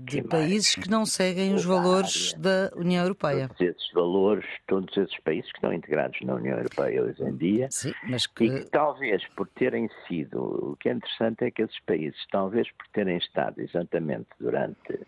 de 0.00 0.22
países 0.22 0.76
mais? 0.76 0.86
que 0.86 0.90
não 0.90 1.06
seguem 1.06 1.54
os 1.54 1.64
valores 1.64 2.34
da 2.34 2.70
União 2.76 3.02
Europeia. 3.02 3.48
Todos 3.48 3.60
esses 3.62 3.92
valores, 3.92 4.44
todos 4.66 4.94
esses 4.94 5.18
países 5.20 5.50
que 5.50 5.56
estão 5.56 5.72
integrados 5.72 6.20
na 6.20 6.34
União 6.34 6.58
Europeia 6.58 7.02
hoje 7.02 7.22
em 7.22 7.34
dia, 7.34 7.68
Sim, 7.70 7.94
mas 8.06 8.26
que... 8.26 8.44
e 8.44 8.50
que 8.50 8.70
talvez 8.70 9.26
por 9.28 9.48
terem 9.48 9.88
sido, 10.06 10.72
o 10.72 10.76
que 10.76 10.90
é 10.90 10.92
interessante 10.92 11.44
é 11.44 11.50
que 11.50 11.62
esses 11.62 11.80
países, 11.80 12.20
talvez 12.30 12.70
por 12.72 12.86
terem 12.88 13.16
estado 13.16 13.58
exatamente 13.58 14.28
durante 14.38 15.00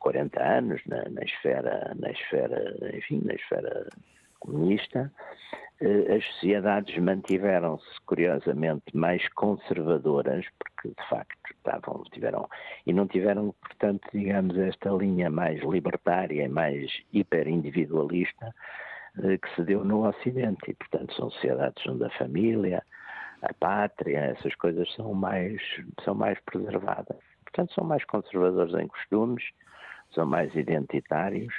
40 0.00 0.40
eh, 0.40 0.58
anos 0.58 0.82
na, 0.86 1.08
na 1.08 1.22
esfera, 1.22 1.94
na 1.96 2.10
esfera, 2.10 2.74
enfim, 2.96 3.22
na 3.24 3.34
esfera 3.34 3.88
comunista, 4.44 5.10
eh, 5.80 6.16
as 6.16 6.24
sociedades 6.34 6.96
mantiveram-se 6.98 8.00
curiosamente 8.06 8.84
mais 8.94 9.26
conservadoras, 9.34 10.46
porque 10.58 10.88
de 10.88 11.08
facto 11.08 11.36
estavam, 11.50 12.02
tiveram, 12.12 12.48
e 12.86 12.92
não 12.92 13.06
tiveram, 13.06 13.54
portanto, 13.60 14.06
digamos, 14.12 14.56
esta 14.58 14.90
linha 14.90 15.30
mais 15.30 15.60
libertária, 15.62 16.48
mais 16.48 16.90
hiperindividualista 17.12 18.54
eh, 19.22 19.38
que 19.38 19.54
se 19.54 19.62
deu 19.62 19.84
no 19.84 20.06
Ocidente. 20.06 20.70
E, 20.70 20.74
portanto, 20.74 21.14
são 21.14 21.30
sociedades 21.30 21.84
onde 21.86 22.04
a 22.04 22.10
família, 22.10 22.82
a 23.42 23.52
pátria, 23.54 24.18
essas 24.18 24.54
coisas 24.54 24.92
são 24.94 25.12
mais, 25.14 25.60
são 26.04 26.14
mais 26.14 26.38
preservadas. 26.40 27.18
Portanto, 27.44 27.74
são 27.74 27.84
mais 27.84 28.04
conservadores 28.04 28.74
em 28.74 28.88
costumes, 28.88 29.44
são 30.14 30.26
mais 30.26 30.54
identitários, 30.54 31.52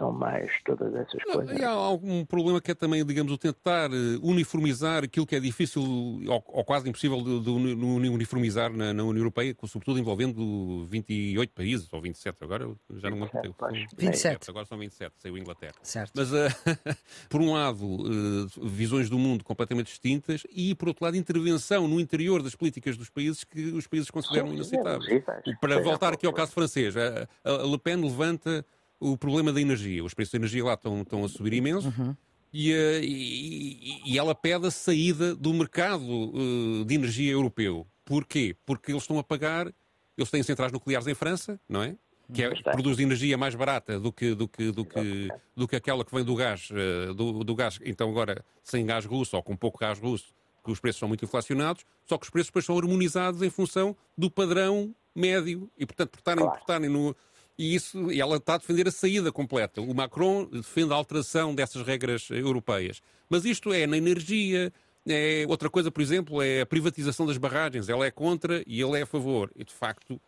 são 0.00 0.10
mais 0.10 0.50
todas 0.64 0.94
essas 0.94 1.22
coisas. 1.24 1.58
E 1.58 1.62
há 1.62 1.70
algum 1.70 2.24
problema 2.24 2.58
que 2.58 2.70
é 2.70 2.74
também, 2.74 3.04
digamos, 3.04 3.30
o 3.30 3.36
tentar 3.36 3.92
eh, 3.92 4.18
uniformizar 4.22 5.04
aquilo 5.04 5.26
que 5.26 5.36
é 5.36 5.40
difícil 5.40 5.82
ou, 5.82 6.42
ou 6.46 6.64
quase 6.64 6.88
impossível 6.88 7.20
de, 7.20 7.40
de, 7.40 7.50
uniformizar 7.50 8.72
na, 8.72 8.94
na, 8.94 9.04
União 9.04 9.20
Europeia, 9.20 9.54
sobretudo 9.66 10.00
envolvendo 10.00 10.86
28 10.86 11.52
países, 11.52 11.92
ou 11.92 12.00
27 12.00 12.38
agora, 12.42 12.66
já 12.96 13.10
não 13.10 13.18
me 13.18 13.30
lembro. 13.34 13.54
27. 13.98 14.48
Agora 14.48 14.64
são 14.64 14.78
27, 14.78 15.12
saiu 15.18 15.36
Inglaterra. 15.36 15.74
Certo. 15.82 16.12
Mas, 16.16 16.32
uh, 16.32 16.48
por 17.28 17.42
um 17.42 17.52
lado, 17.52 17.84
uh, 17.84 18.66
visões 18.66 19.10
do 19.10 19.18
mundo 19.18 19.44
completamente 19.44 19.88
distintas 19.88 20.44
e, 20.50 20.74
por 20.74 20.88
outro 20.88 21.04
lado, 21.04 21.16
intervenção 21.16 21.86
no 21.86 22.00
interior 22.00 22.42
das 22.42 22.54
políticas 22.54 22.96
dos 22.96 23.10
países 23.10 23.44
que 23.44 23.60
os 23.72 23.86
países 23.86 24.10
consideram 24.10 24.54
inaceitáveis. 24.54 25.22
Para 25.60 25.82
voltar 25.82 26.14
aqui 26.14 26.26
ao 26.26 26.32
caso 26.32 26.52
francês, 26.52 26.96
a, 26.96 27.28
a 27.44 27.66
Le 27.66 27.78
Pen 27.78 27.96
levanta 27.96 28.64
o 29.00 29.16
problema 29.16 29.52
da 29.52 29.60
energia. 29.60 30.04
Os 30.04 30.12
preços 30.12 30.32
da 30.32 30.38
energia 30.38 30.64
lá 30.64 30.74
estão, 30.74 31.00
estão 31.00 31.24
a 31.24 31.28
subir 31.28 31.54
imenso. 31.54 31.88
Uhum. 31.88 32.14
E, 32.52 32.72
eh, 32.72 33.00
e, 33.02 34.02
e, 34.12 34.18
ela 34.18 34.34
pede 34.34 34.66
a 34.66 34.70
saída 34.70 35.34
do 35.34 35.54
mercado 35.54 36.04
uh, 36.04 36.84
de 36.84 36.94
energia 36.94 37.30
europeu. 37.30 37.86
Porquê? 38.04 38.56
Porque 38.66 38.90
eles 38.90 39.04
estão 39.04 39.18
a 39.18 39.24
pagar, 39.24 39.72
eles 40.18 40.30
têm 40.30 40.42
centrais 40.42 40.72
nucleares 40.72 41.06
em 41.06 41.14
França, 41.14 41.60
não 41.68 41.82
é? 41.82 41.96
Que 42.32 42.44
é, 42.44 42.50
produz 42.62 42.98
energia 42.98 43.38
mais 43.38 43.54
barata 43.54 43.98
do 43.98 44.12
que, 44.12 44.34
do 44.34 44.48
que, 44.48 44.70
do 44.70 44.84
que, 44.84 45.28
do 45.56 45.66
que 45.66 45.76
aquela 45.76 46.04
que 46.04 46.14
vem 46.14 46.24
do 46.24 46.34
gás, 46.34 46.68
uh, 46.70 47.14
do, 47.14 47.44
do, 47.44 47.54
gás, 47.54 47.78
então 47.84 48.10
agora 48.10 48.44
sem 48.62 48.84
gás 48.84 49.04
russo 49.04 49.36
ou 49.36 49.42
com 49.42 49.56
pouco 49.56 49.78
gás 49.78 49.98
russo, 49.98 50.34
que 50.64 50.70
os 50.70 50.80
preços 50.80 50.98
são 50.98 51.08
muito 51.08 51.24
inflacionados, 51.24 51.84
só 52.04 52.18
que 52.18 52.24
os 52.24 52.30
preços 52.30 52.48
depois 52.48 52.64
são 52.64 52.76
harmonizados 52.76 53.42
em 53.42 53.50
função 53.50 53.96
do 54.18 54.30
padrão 54.30 54.94
médio 55.14 55.70
e, 55.78 55.86
portanto, 55.86 56.10
por 56.10 56.18
estarem, 56.18 56.44
por 56.44 56.58
estarem 56.58 56.88
no, 56.88 57.16
e, 57.60 57.74
isso, 57.74 58.10
e 58.10 58.18
ela 58.18 58.38
está 58.38 58.54
a 58.54 58.56
defender 58.56 58.88
a 58.88 58.90
saída 58.90 59.30
completa. 59.30 59.82
O 59.82 59.94
Macron 59.94 60.46
defende 60.46 60.94
a 60.94 60.96
alteração 60.96 61.54
dessas 61.54 61.82
regras 61.82 62.30
europeias. 62.30 63.02
Mas 63.28 63.44
isto 63.44 63.70
é 63.70 63.86
na 63.86 63.98
energia, 63.98 64.72
é, 65.06 65.44
outra 65.46 65.68
coisa, 65.68 65.90
por 65.90 66.00
exemplo, 66.00 66.40
é 66.40 66.62
a 66.62 66.66
privatização 66.66 67.26
das 67.26 67.36
barragens. 67.36 67.90
Ela 67.90 68.06
é 68.06 68.10
contra 68.10 68.64
e 68.66 68.80
ele 68.80 68.98
é 68.98 69.02
a 69.02 69.06
favor. 69.06 69.50
E, 69.54 69.62
de 69.62 69.74
facto, 69.74 70.18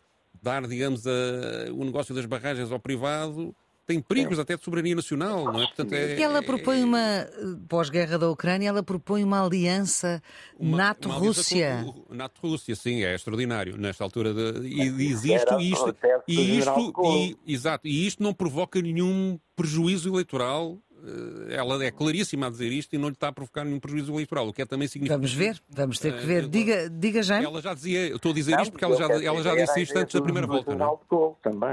dar, 0.43 0.67
digamos, 0.67 1.07
a, 1.07 1.71
o 1.73 1.83
negócio 1.83 2.13
das 2.13 2.27
barragens 2.27 2.71
ao 2.71 2.79
privado 2.79 3.55
tem 3.85 4.01
perigos 4.01 4.39
até 4.39 4.55
de 4.55 4.63
soberania 4.63 4.95
nacional, 4.95 5.45
não 5.45 5.61
é? 5.61 5.65
Portanto, 5.67 5.93
é, 5.93 6.19
ela 6.21 6.41
propõe 6.41 6.81
é- 6.81 6.85
uma, 6.85 7.27
pós-guerra 7.67 8.17
da 8.17 8.29
Ucrânia, 8.29 8.69
ela 8.69 8.83
propõe 8.83 9.23
uma 9.23 9.43
aliança 9.45 10.21
NATO-Rússia. 10.59 11.85
NATO-Rússia, 12.09 12.75
sim, 12.75 13.03
é 13.03 13.15
extraordinário 13.15 13.77
nesta 13.77 14.03
altura. 14.03 14.33
De, 14.33 14.67
e 14.67 14.89
diz 14.89 15.25
isto, 15.25 15.59
e 15.59 15.71
isto, 15.71 15.95
e 16.27 16.57
isto, 16.59 16.93
e, 17.03 17.37
exato, 17.45 17.87
e 17.87 18.07
isto 18.07 18.23
não 18.23 18.33
provoca 18.33 18.81
nenhum 18.81 19.37
prejuízo 19.55 20.09
eleitoral 20.09 20.79
eh, 21.03 21.55
ela 21.55 21.83
é 21.83 21.91
claríssima 21.91 22.47
a 22.47 22.49
dizer 22.49 22.71
isto 22.71 22.95
e 22.95 22.97
não 22.97 23.09
lhe 23.09 23.13
está 23.13 23.27
a 23.27 23.31
provocar 23.31 23.65
nenhum 23.65 23.79
prejuízo 23.79 24.13
eleitoral, 24.13 24.47
o 24.47 24.53
que 24.53 24.61
é 24.61 24.65
também 24.65 24.87
significativo. 24.87 25.27
Vamos 25.27 25.33
ver, 25.33 25.61
vamos 25.69 25.99
ter 25.99 26.17
que 26.17 26.25
ver. 26.25 26.47
Diga, 26.47 26.89
diga 26.89 27.21
já. 27.21 27.43
Ela 27.43 27.61
já 27.61 27.73
dizia, 27.73 28.07
eu 28.07 28.15
estou 28.15 28.31
a 28.31 28.35
dizer 28.35 28.57
isto 28.61 28.71
porque 28.71 28.85
ela 28.85 28.95
já, 28.95 29.05
ela 29.23 29.43
já 29.43 29.55
disse 29.55 29.81
isto 29.81 29.97
antes 29.97 30.15
da 30.15 30.21
primeira 30.21 30.47
volta. 30.47 30.73
Não? 30.73 30.99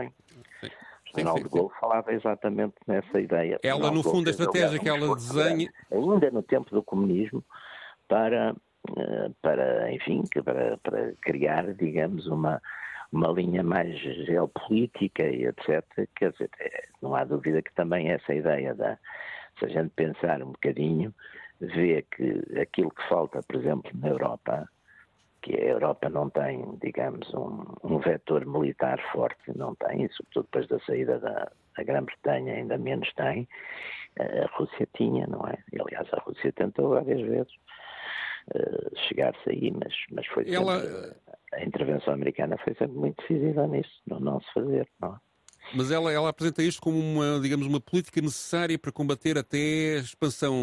É? 0.01 0.11
Também. 1.13 1.43
Sim, 1.43 1.49
de 1.49 1.81
falava 1.81 2.13
exatamente 2.13 2.75
nessa 2.87 3.21
ideia. 3.21 3.59
Ela, 3.63 3.91
no 3.91 4.03
fundo, 4.03 4.29
a 4.29 4.31
estratégia 4.31 4.79
que 4.79 4.89
ela 4.89 5.15
desenha. 5.15 5.73
Ainda 5.91 6.31
no 6.31 6.43
tempo 6.43 6.71
do 6.71 6.83
comunismo, 6.83 7.45
para, 8.09 8.55
eh, 8.97 9.31
para 9.41 9.93
enfim, 9.93 10.25
para, 10.45 10.77
para 10.79 11.13
criar, 11.23 11.73
digamos, 11.75 12.27
uma, 12.27 12.61
uma 13.13 13.29
linha 13.29 13.63
mais 13.63 13.99
geopolítica 13.99 15.25
e 15.25 15.47
etc. 15.47 15.85
Quer 16.17 16.33
dizer, 16.33 16.51
é, 16.61 16.85
não 17.03 17.15
há 17.15 17.25
dúvida 17.25 17.63
que 17.63 17.73
também 17.75 18.11
essa 18.11 18.35
ideia 18.35 18.75
da. 18.75 18.99
Se 19.59 19.67
a 19.67 19.69
gente 19.69 19.91
pensar 19.91 20.43
um 20.43 20.53
bocadinho, 20.53 21.15
vê 21.61 22.03
que 22.17 22.43
aquilo 22.59 22.91
que 22.91 23.07
falta, 23.09 23.43
por 23.43 23.57
exemplo, 23.57 23.91
na 23.95 24.09
Europa, 24.09 24.69
que 25.43 25.55
a 25.57 25.65
Europa 25.65 26.09
não 26.09 26.29
tem, 26.31 26.65
digamos, 26.83 27.33
um, 27.35 27.65
um 27.83 27.99
vetor 27.99 28.45
militar 28.47 29.01
forte, 29.13 29.57
não 29.57 29.75
tem, 29.75 30.05
e 30.05 30.13
sobretudo 30.13 30.45
depois 30.45 30.69
da 30.69 30.79
saída 30.81 31.19
da, 31.19 31.51
da 31.77 31.83
Grã-Bretanha 31.83 32.55
ainda 32.55 32.77
menos 32.79 33.13
tem, 33.15 33.49
a 34.19 34.57
Rússia 34.57 34.89
tinha, 34.97 35.27
não 35.27 35.47
é? 35.47 35.57
E, 35.73 35.81
aliás, 35.81 36.09
a 36.13 36.21
Rússia 36.21 36.53
tentou 36.53 36.91
várias 36.91 37.21
vezes 37.21 37.53
uh, 38.55 38.99
chegar-se 39.09 39.51
aí, 39.51 39.71
mas, 39.71 39.95
mas 40.11 40.27
foi 40.27 40.45
sempre, 40.45 40.57
Ela... 40.57 41.17
a 41.55 41.65
intervenção 41.65 42.15
americana 42.15 42.59
foi 42.59 42.75
sempre 42.75 42.97
muito 42.99 43.23
decisiva 43.23 43.67
nisso, 43.67 44.03
não, 44.07 44.21
não 44.21 44.41
se 44.41 44.53
fazer, 44.53 44.89
não 45.01 45.15
é? 45.15 45.30
Mas 45.75 45.91
ela, 45.91 46.13
ela 46.13 46.29
apresenta 46.29 46.63
isto 46.63 46.81
como 46.81 46.99
uma, 46.99 47.41
digamos, 47.41 47.67
uma 47.67 47.81
política 47.81 48.21
necessária 48.21 48.79
para 48.79 48.91
combater 48.91 49.39
até 49.39 49.99
a 49.99 50.01
expansão 50.01 50.57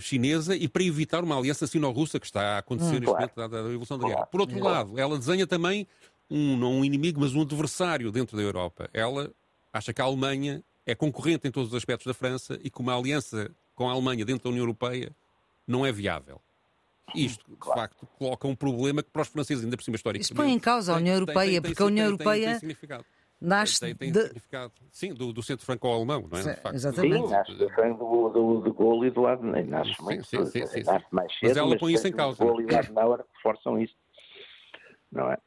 chinesa 0.00 0.56
e 0.56 0.68
para 0.68 0.82
evitar 0.82 1.24
uma 1.24 1.36
aliança 1.36 1.66
sino-russa 1.66 2.20
que 2.20 2.26
está 2.26 2.56
a 2.56 2.58
acontecer 2.58 2.96
hum, 2.96 3.00
neste 3.00 3.06
claro. 3.06 3.32
momento 3.36 3.50
da, 3.50 3.58
evolução 3.58 3.98
da 3.98 4.08
guerra. 4.08 4.26
Por 4.26 4.40
outro 4.40 4.58
lado, 4.62 4.98
ela 4.98 5.18
desenha 5.18 5.46
também 5.46 5.86
um, 6.30 6.56
não 6.56 6.80
um 6.80 6.84
inimigo, 6.84 7.20
mas 7.20 7.34
um 7.34 7.42
adversário 7.42 8.12
dentro 8.12 8.36
da 8.36 8.42
Europa. 8.42 8.88
Ela 8.92 9.30
acha 9.72 9.92
que 9.92 10.00
a 10.00 10.04
Alemanha 10.04 10.62
é 10.86 10.94
concorrente 10.94 11.46
em 11.48 11.50
todos 11.50 11.70
os 11.70 11.74
aspectos 11.74 12.06
da 12.06 12.14
França 12.14 12.58
e 12.62 12.70
que 12.70 12.80
uma 12.80 12.96
aliança 12.96 13.50
com 13.74 13.88
a 13.88 13.92
Alemanha 13.92 14.24
dentro 14.24 14.44
da 14.44 14.50
União 14.50 14.62
Europeia 14.62 15.14
não 15.66 15.84
é 15.84 15.92
viável. 15.92 16.40
Isto, 17.14 17.44
de 17.50 17.56
claro. 17.56 17.80
facto, 17.80 18.06
coloca 18.18 18.46
um 18.46 18.54
problema 18.54 19.02
que 19.02 19.10
para 19.10 19.22
os 19.22 19.28
franceses, 19.28 19.64
ainda 19.64 19.76
por 19.76 19.82
cima 19.82 19.96
historicamente... 19.96 20.26
Isso 20.26 20.34
põe 20.34 20.52
em 20.52 20.58
causa 20.58 20.92
a 20.92 20.96
União 20.96 21.14
Europeia, 21.14 21.36
tem, 21.36 21.52
tem, 21.52 21.62
tem, 21.62 21.70
porque 21.70 21.82
a 21.82 21.86
União 21.86 22.06
Europeia 22.06 22.60
nasce 23.40 23.80
tem, 23.80 23.94
tem 23.94 24.12
de... 24.12 24.22
significado. 24.22 24.72
Sim, 24.90 25.14
do, 25.14 25.32
do 25.32 25.42
centro 25.42 25.64
franco-alemão, 25.64 26.28
não 26.30 26.38
é? 26.38 26.42
Sim, 26.42 26.50
exatamente. 26.74 27.26
Sim, 27.26 27.30
nasce 27.30 27.54
do 27.54 27.70
franco 27.70 28.04
do, 28.04 28.28
do, 28.28 28.60
do 28.60 28.74
Gaulle 28.74 29.08
e 29.08 29.10
do 29.10 29.26
Adenauer. 29.26 29.66
Nasce 29.66 29.94
sim, 29.94 30.02
muito, 30.02 30.24
sim, 30.26 30.46
sim, 30.46 30.66
sim, 30.66 30.82
nasce 30.82 31.06
mais 31.10 31.32
cedo, 31.32 31.48
mas 31.48 31.56
ela 31.56 31.78
põe 31.78 31.94
isso 31.94 32.08
em 32.08 32.12
causa. 32.12 32.44
O 32.44 32.60
e 32.60 32.64
o 32.64 32.76
Adenauer 32.76 33.24
forçam 33.42 33.78
isso, 33.78 33.94
não 35.10 35.30
é? 35.30 35.38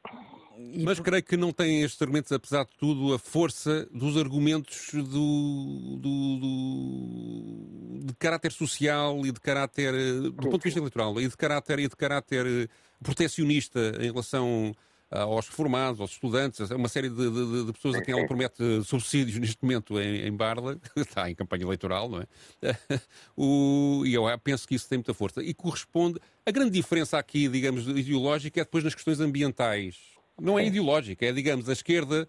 Mas 0.84 1.00
creio 1.00 1.22
que 1.22 1.36
não 1.36 1.50
tem 1.50 1.82
estes 1.82 2.00
argumentos, 2.00 2.30
apesar 2.30 2.64
de 2.64 2.72
tudo, 2.78 3.14
a 3.14 3.18
força 3.18 3.88
dos 3.90 4.16
argumentos 4.16 4.90
do, 4.92 5.96
do, 5.98 6.36
do 6.36 7.98
de 8.04 8.14
caráter 8.14 8.52
social 8.52 9.24
e 9.24 9.32
de 9.32 9.40
caráter, 9.40 9.92
do 10.20 10.32
ponto 10.34 10.58
de 10.58 10.64
vista 10.64 10.78
eleitoral, 10.78 11.20
e 11.20 11.26
de 11.26 11.36
caráter, 11.36 11.78
e 11.78 11.88
de 11.88 11.96
caráter 11.96 12.68
protecionista 13.02 13.92
em 13.98 14.10
relação 14.10 14.74
aos 15.12 15.46
formados, 15.46 16.00
aos 16.00 16.12
estudantes, 16.12 16.70
uma 16.70 16.88
série 16.88 17.08
de, 17.08 17.30
de, 17.30 17.66
de, 17.66 17.72
pessoas 17.72 17.96
a 17.96 18.02
quem 18.02 18.16
ela 18.16 18.26
promete 18.26 18.82
subsídios 18.84 19.38
neste 19.38 19.62
momento 19.62 20.00
em, 20.00 20.26
em 20.26 20.32
Barla, 20.32 20.78
está 20.96 21.30
em 21.30 21.34
campanha 21.34 21.64
eleitoral, 21.64 22.08
não 22.08 22.20
é? 22.20 22.26
o, 23.36 24.02
e 24.06 24.14
eu 24.14 24.24
penso 24.42 24.66
que 24.66 24.74
isso 24.74 24.88
tem 24.88 24.98
muita 24.98 25.12
força. 25.12 25.42
E 25.42 25.52
corresponde. 25.52 26.18
A 26.46 26.50
grande 26.50 26.70
diferença 26.70 27.18
aqui, 27.18 27.48
digamos, 27.48 27.86
ideológica 27.86 28.60
é 28.60 28.64
depois 28.64 28.82
nas 28.82 28.94
questões 28.94 29.20
ambientais. 29.20 29.96
Não 30.40 30.58
é 30.58 30.66
ideológica, 30.66 31.26
é, 31.26 31.32
digamos, 31.32 31.68
a 31.68 31.72
esquerda 31.72 32.28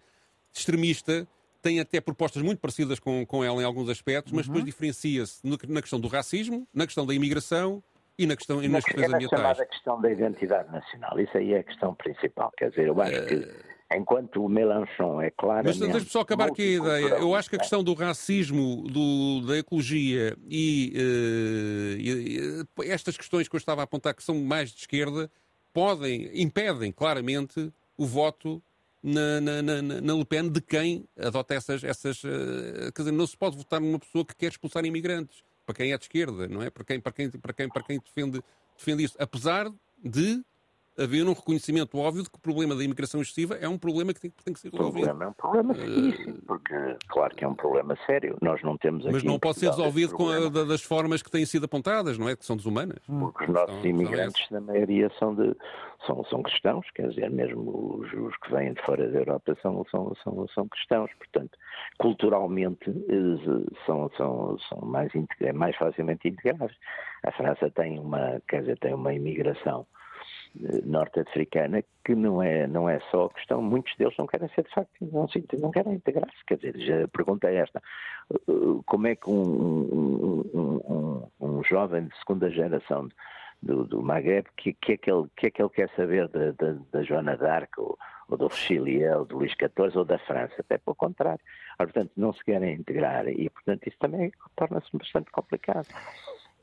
extremista 0.52 1.26
tem 1.62 1.80
até 1.80 1.98
propostas 1.98 2.42
muito 2.42 2.58
parecidas 2.58 3.00
com, 3.00 3.24
com 3.24 3.42
ela 3.42 3.62
em 3.62 3.64
alguns 3.64 3.88
aspectos, 3.88 4.30
mas 4.34 4.44
depois 4.44 4.60
uhum. 4.60 4.66
diferencia-se 4.66 5.40
na 5.66 5.80
questão 5.80 5.98
do 5.98 6.08
racismo, 6.08 6.68
na 6.74 6.84
questão 6.84 7.06
da 7.06 7.14
imigração 7.14 7.82
e 8.18 8.26
na 8.26 8.36
questão 8.36 8.62
e 8.62 8.68
nas 8.68 8.84
questões 8.84 9.10
é 9.10 9.14
ambientais. 9.14 9.40
chamada 9.40 9.66
questão 9.66 10.00
da 10.00 10.10
identidade 10.10 10.70
nacional, 10.70 11.18
isso 11.18 11.36
aí 11.36 11.54
é 11.54 11.58
a 11.58 11.64
questão 11.64 11.94
principal. 11.94 12.52
Quer 12.56 12.70
dizer, 12.70 12.86
eu 12.86 13.00
acho 13.00 13.26
que 13.26 13.34
eh, 13.34 13.96
enquanto 13.96 14.44
o 14.44 14.48
Melanchon 14.48 15.20
é 15.20 15.30
claro. 15.30 15.66
Mas 15.66 15.78
deixe-me 15.78 16.04
só 16.04 16.20
acabar 16.20 16.48
aqui 16.48 16.62
a 16.62 16.82
ideia. 16.82 17.14
Eu 17.16 17.34
acho 17.34 17.50
que 17.50 17.56
a 17.56 17.58
questão 17.58 17.82
do 17.82 17.92
racismo, 17.94 18.82
do, 18.88 19.46
da 19.46 19.58
ecologia 19.58 20.36
e, 20.48 20.92
uh, 20.96 22.84
e, 22.84 22.90
estas 22.90 23.16
questões 23.16 23.48
que 23.48 23.56
eu 23.56 23.58
estava 23.58 23.82
a 23.82 23.84
apontar 23.84 24.14
que 24.14 24.22
são 24.22 24.36
mais 24.36 24.70
de 24.70 24.80
esquerda 24.80 25.30
podem, 25.72 26.30
impedem 26.40 26.92
claramente 26.92 27.72
o 27.96 28.06
voto 28.06 28.62
na, 29.02 29.40
na, 29.40 29.62
na, 29.62 29.82
na, 29.82 30.14
Le 30.14 30.24
Pen 30.24 30.48
de 30.48 30.60
quem 30.60 31.04
adota 31.18 31.54
essas. 31.54 31.82
essas 31.82 32.22
uh, 32.22 32.92
quer 32.94 33.02
dizer, 33.02 33.12
não 33.12 33.26
se 33.26 33.36
pode 33.36 33.56
votar 33.56 33.80
numa 33.80 33.98
pessoa 33.98 34.24
que 34.24 34.36
quer 34.36 34.48
expulsar 34.48 34.84
imigrantes. 34.84 35.42
Para 35.64 35.74
quem 35.74 35.92
é 35.92 35.98
de 35.98 36.04
esquerda, 36.04 36.46
não 36.48 36.62
é? 36.62 36.70
Para 36.70 36.84
quem, 36.84 37.00
para 37.00 37.12
quem, 37.12 37.30
para 37.30 37.52
quem, 37.52 37.68
para 37.68 37.82
quem 37.82 37.98
defende, 37.98 38.42
defende 38.76 39.04
isso. 39.04 39.16
Apesar 39.18 39.72
de 40.02 40.42
haver 40.98 41.26
um 41.26 41.32
reconhecimento 41.32 41.98
óbvio 41.98 42.22
de 42.22 42.30
que 42.30 42.36
o 42.36 42.40
problema 42.40 42.74
da 42.74 42.84
imigração 42.84 43.20
excessiva 43.20 43.56
é 43.56 43.68
um 43.68 43.76
problema 43.78 44.14
que 44.14 44.20
tem, 44.20 44.30
que, 44.30 44.44
tem 44.44 44.54
que 44.54 44.60
ser 44.60 44.70
resolvido. 44.70 45.04
Problema 45.04 45.24
é 45.24 45.28
um 45.28 45.32
problema 45.32 45.74
seríssimo, 45.74 46.38
porque 46.46 46.96
claro 47.08 47.34
que 47.34 47.44
é 47.44 47.48
um 47.48 47.54
problema 47.54 47.96
sério. 48.06 48.36
Nós 48.40 48.62
não 48.62 48.76
temos 48.76 49.04
Mas 49.04 49.22
não 49.22 49.38
pode 49.38 49.58
ser 49.58 49.70
resolvido 49.70 50.14
com 50.14 50.28
a, 50.28 50.48
das 50.64 50.82
formas 50.82 51.22
que 51.22 51.30
têm 51.30 51.44
sido 51.44 51.64
apontadas, 51.64 52.16
não 52.16 52.28
é? 52.28 52.36
Que 52.36 52.44
são 52.44 52.56
desumanas. 52.56 52.98
Porque 53.06 53.44
os 53.44 53.50
nossos 53.50 53.74
são, 53.74 53.84
imigrantes, 53.84 54.46
são 54.48 54.60
na 54.60 54.66
maioria, 54.66 55.10
são, 55.18 55.34
de, 55.34 55.54
são, 56.06 56.24
são 56.24 56.42
cristãos, 56.42 56.86
quer 56.94 57.08
dizer, 57.08 57.30
mesmo 57.30 57.98
os, 58.00 58.12
os, 58.12 58.36
que 58.36 58.52
vêm 58.52 58.72
de 58.72 58.82
fora 58.82 59.08
da 59.08 59.18
Europa 59.18 59.56
são, 59.62 59.84
são, 59.90 60.14
são, 60.22 60.46
são 60.48 60.68
cristãos, 60.68 61.10
portanto, 61.18 61.58
culturalmente 61.98 62.90
eh, 62.90 63.72
são, 63.86 64.10
são, 64.16 64.58
são 64.68 64.78
mais, 64.82 65.10
mais 65.54 65.76
facilmente 65.76 66.28
integrados. 66.28 66.76
A 67.24 67.32
França 67.32 67.70
tem 67.70 67.98
uma, 67.98 68.40
quer 68.48 68.60
dizer, 68.60 68.78
tem 68.78 68.94
uma 68.94 69.12
imigração 69.12 69.86
norte-africana 70.84 71.82
que 72.04 72.14
não 72.14 72.42
é, 72.42 72.66
não 72.66 72.88
é 72.88 73.00
só 73.10 73.28
questão, 73.28 73.60
muitos 73.60 73.94
deles 73.96 74.14
não 74.16 74.26
querem 74.26 74.48
ser 74.50 74.62
de 74.62 74.70
facto, 74.70 74.90
não, 75.00 75.26
não 75.58 75.70
querem 75.70 75.94
integrar-se. 75.94 76.44
Quer 76.46 76.58
dizer, 76.58 77.04
a 77.04 77.08
pergunta 77.08 77.48
é 77.48 77.56
esta: 77.56 77.82
como 78.86 79.06
é 79.06 79.16
que 79.16 79.28
um, 79.28 79.42
um, 79.42 80.50
um, 80.54 81.30
um 81.40 81.64
jovem 81.64 82.06
de 82.06 82.18
segunda 82.18 82.50
geração 82.50 83.08
do, 83.62 83.84
do 83.84 84.02
Maghreb, 84.02 84.46
que, 84.56 84.74
que, 84.74 84.92
é 84.92 84.96
que, 84.96 85.10
ele, 85.10 85.26
que 85.36 85.46
é 85.46 85.50
que 85.50 85.62
ele 85.62 85.70
quer 85.70 85.90
saber 85.96 86.28
da, 86.28 86.52
da, 86.52 86.76
da 86.92 87.02
Joana 87.02 87.36
d'Arc 87.36 87.78
ou, 87.78 87.98
ou 88.28 88.36
do 88.36 88.46
Richelieu, 88.46 89.24
do 89.24 89.38
Luís 89.38 89.52
XIV 89.52 89.98
ou 89.98 90.04
da 90.04 90.18
França? 90.18 90.54
Até 90.58 90.78
pelo 90.78 90.94
contrário. 90.94 91.40
Portanto, 91.78 92.12
não 92.16 92.32
se 92.32 92.44
querem 92.44 92.74
integrar 92.74 93.26
e, 93.26 93.48
portanto, 93.50 93.86
isso 93.86 93.96
também 93.98 94.30
torna-se 94.54 94.88
bastante 94.96 95.30
complicado. 95.30 95.88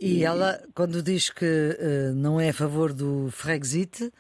E 0.02 0.24
ela, 0.24 0.60
quando 0.74 1.04
diz 1.04 1.30
que 1.30 1.46
uh, 1.46 2.16
não 2.16 2.42
é 2.42 2.50
a 2.50 2.54
favor 2.54 2.92
do 2.92 3.30
Frexit, 3.30 4.12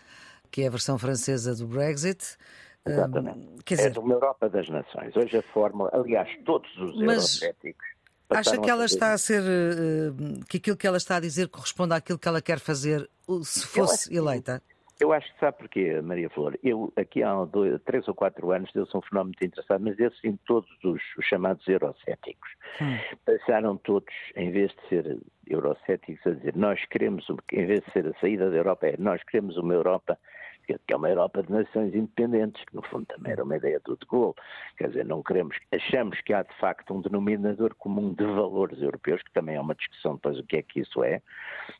que 0.52 0.62
é 0.62 0.67
a 0.67 0.70
versão 0.70 0.98
francesa 0.98 1.56
do 1.56 1.65
Brexit, 1.65 2.38
eh, 2.86 2.91
Exatamente. 2.91 3.63
Quer 3.65 3.76
dizer... 3.76 3.88
É 3.88 3.91
de 3.91 4.00
uma 4.00 4.13
Europa 4.13 4.50
das 4.50 4.70
Nações. 4.70 5.15
Hoje 5.15 5.38
a 5.38 5.41
fórmula, 5.41 5.89
aliás, 5.94 6.30
todos 6.46 6.70
os 6.78 6.96
Mas... 6.98 7.41
eurocéticos. 7.41 7.91
Acha 8.30 8.58
que 8.58 8.70
ela 8.70 8.86
está 8.86 9.12
a 9.12 9.17
ser. 9.17 9.41
Uh, 9.41 10.46
que 10.48 10.56
aquilo 10.56 10.78
que 10.78 10.88
ela 10.88 10.96
está 10.96 11.17
a 11.17 11.20
dizer 11.20 11.50
corresponde 11.50 11.94
àquilo 11.94 12.17
que 12.17 12.30
ela 12.30 12.41
quer 12.41 12.60
fazer 12.60 13.10
se 13.44 13.67
fosse 13.67 14.15
eleita? 14.15 14.63
Eu 15.01 15.11
acho 15.11 15.33
que 15.33 15.39
sabe 15.39 15.57
porquê, 15.57 15.99
Maria 15.99 16.29
Flor? 16.29 16.55
Eu, 16.63 16.93
aqui 16.95 17.23
há 17.23 17.43
dois, 17.45 17.81
três 17.81 18.07
ou 18.07 18.13
quatro 18.13 18.51
anos, 18.51 18.71
deu-se 18.71 18.95
um 18.95 19.01
fenómeno 19.01 19.33
muito 19.35 19.43
interessante, 19.43 19.81
mas 19.81 19.97
deu-se 19.97 20.27
em 20.27 20.37
todos 20.45 20.69
os, 20.83 21.01
os 21.17 21.25
chamados 21.25 21.67
eurocéticos. 21.67 22.51
Hum. 22.79 22.97
Passaram 23.25 23.77
todos, 23.77 24.13
em 24.35 24.51
vez 24.51 24.69
de 24.69 24.89
ser 24.89 25.17
eurocéticos, 25.47 26.25
a 26.27 26.35
dizer 26.35 26.55
nós 26.55 26.85
queremos, 26.85 27.25
em 27.51 27.65
vez 27.65 27.83
de 27.83 27.91
ser 27.93 28.05
a 28.05 28.13
saída 28.19 28.51
da 28.51 28.57
Europa, 28.57 28.89
é 28.89 28.95
nós 28.99 29.23
queremos 29.23 29.57
uma 29.57 29.73
Europa 29.73 30.19
que 30.63 30.93
é 30.93 30.95
uma 30.95 31.09
Europa 31.09 31.43
de 31.43 31.51
nações 31.51 31.93
independentes, 31.93 32.63
que 32.65 32.75
no 32.75 32.83
fundo 32.83 33.05
também 33.07 33.33
era 33.33 33.43
uma 33.43 33.57
ideia 33.57 33.81
do 33.83 33.97
De 33.97 34.05
Gaulle. 34.05 34.35
Quer 34.77 34.89
dizer, 34.89 35.05
não 35.05 35.21
queremos, 35.23 35.57
achamos 35.71 36.21
que 36.21 36.33
há 36.33 36.43
de 36.43 36.53
facto 36.59 36.93
um 36.93 37.01
denominador 37.01 37.75
comum 37.75 38.13
de 38.13 38.23
valores 38.23 38.81
europeus, 38.81 39.21
que 39.23 39.33
também 39.33 39.55
é 39.55 39.59
uma 39.59 39.75
discussão 39.75 40.15
depois 40.15 40.37
o 40.39 40.43
que 40.43 40.57
é 40.57 40.61
que 40.61 40.79
isso 40.79 41.03
é, 41.03 41.21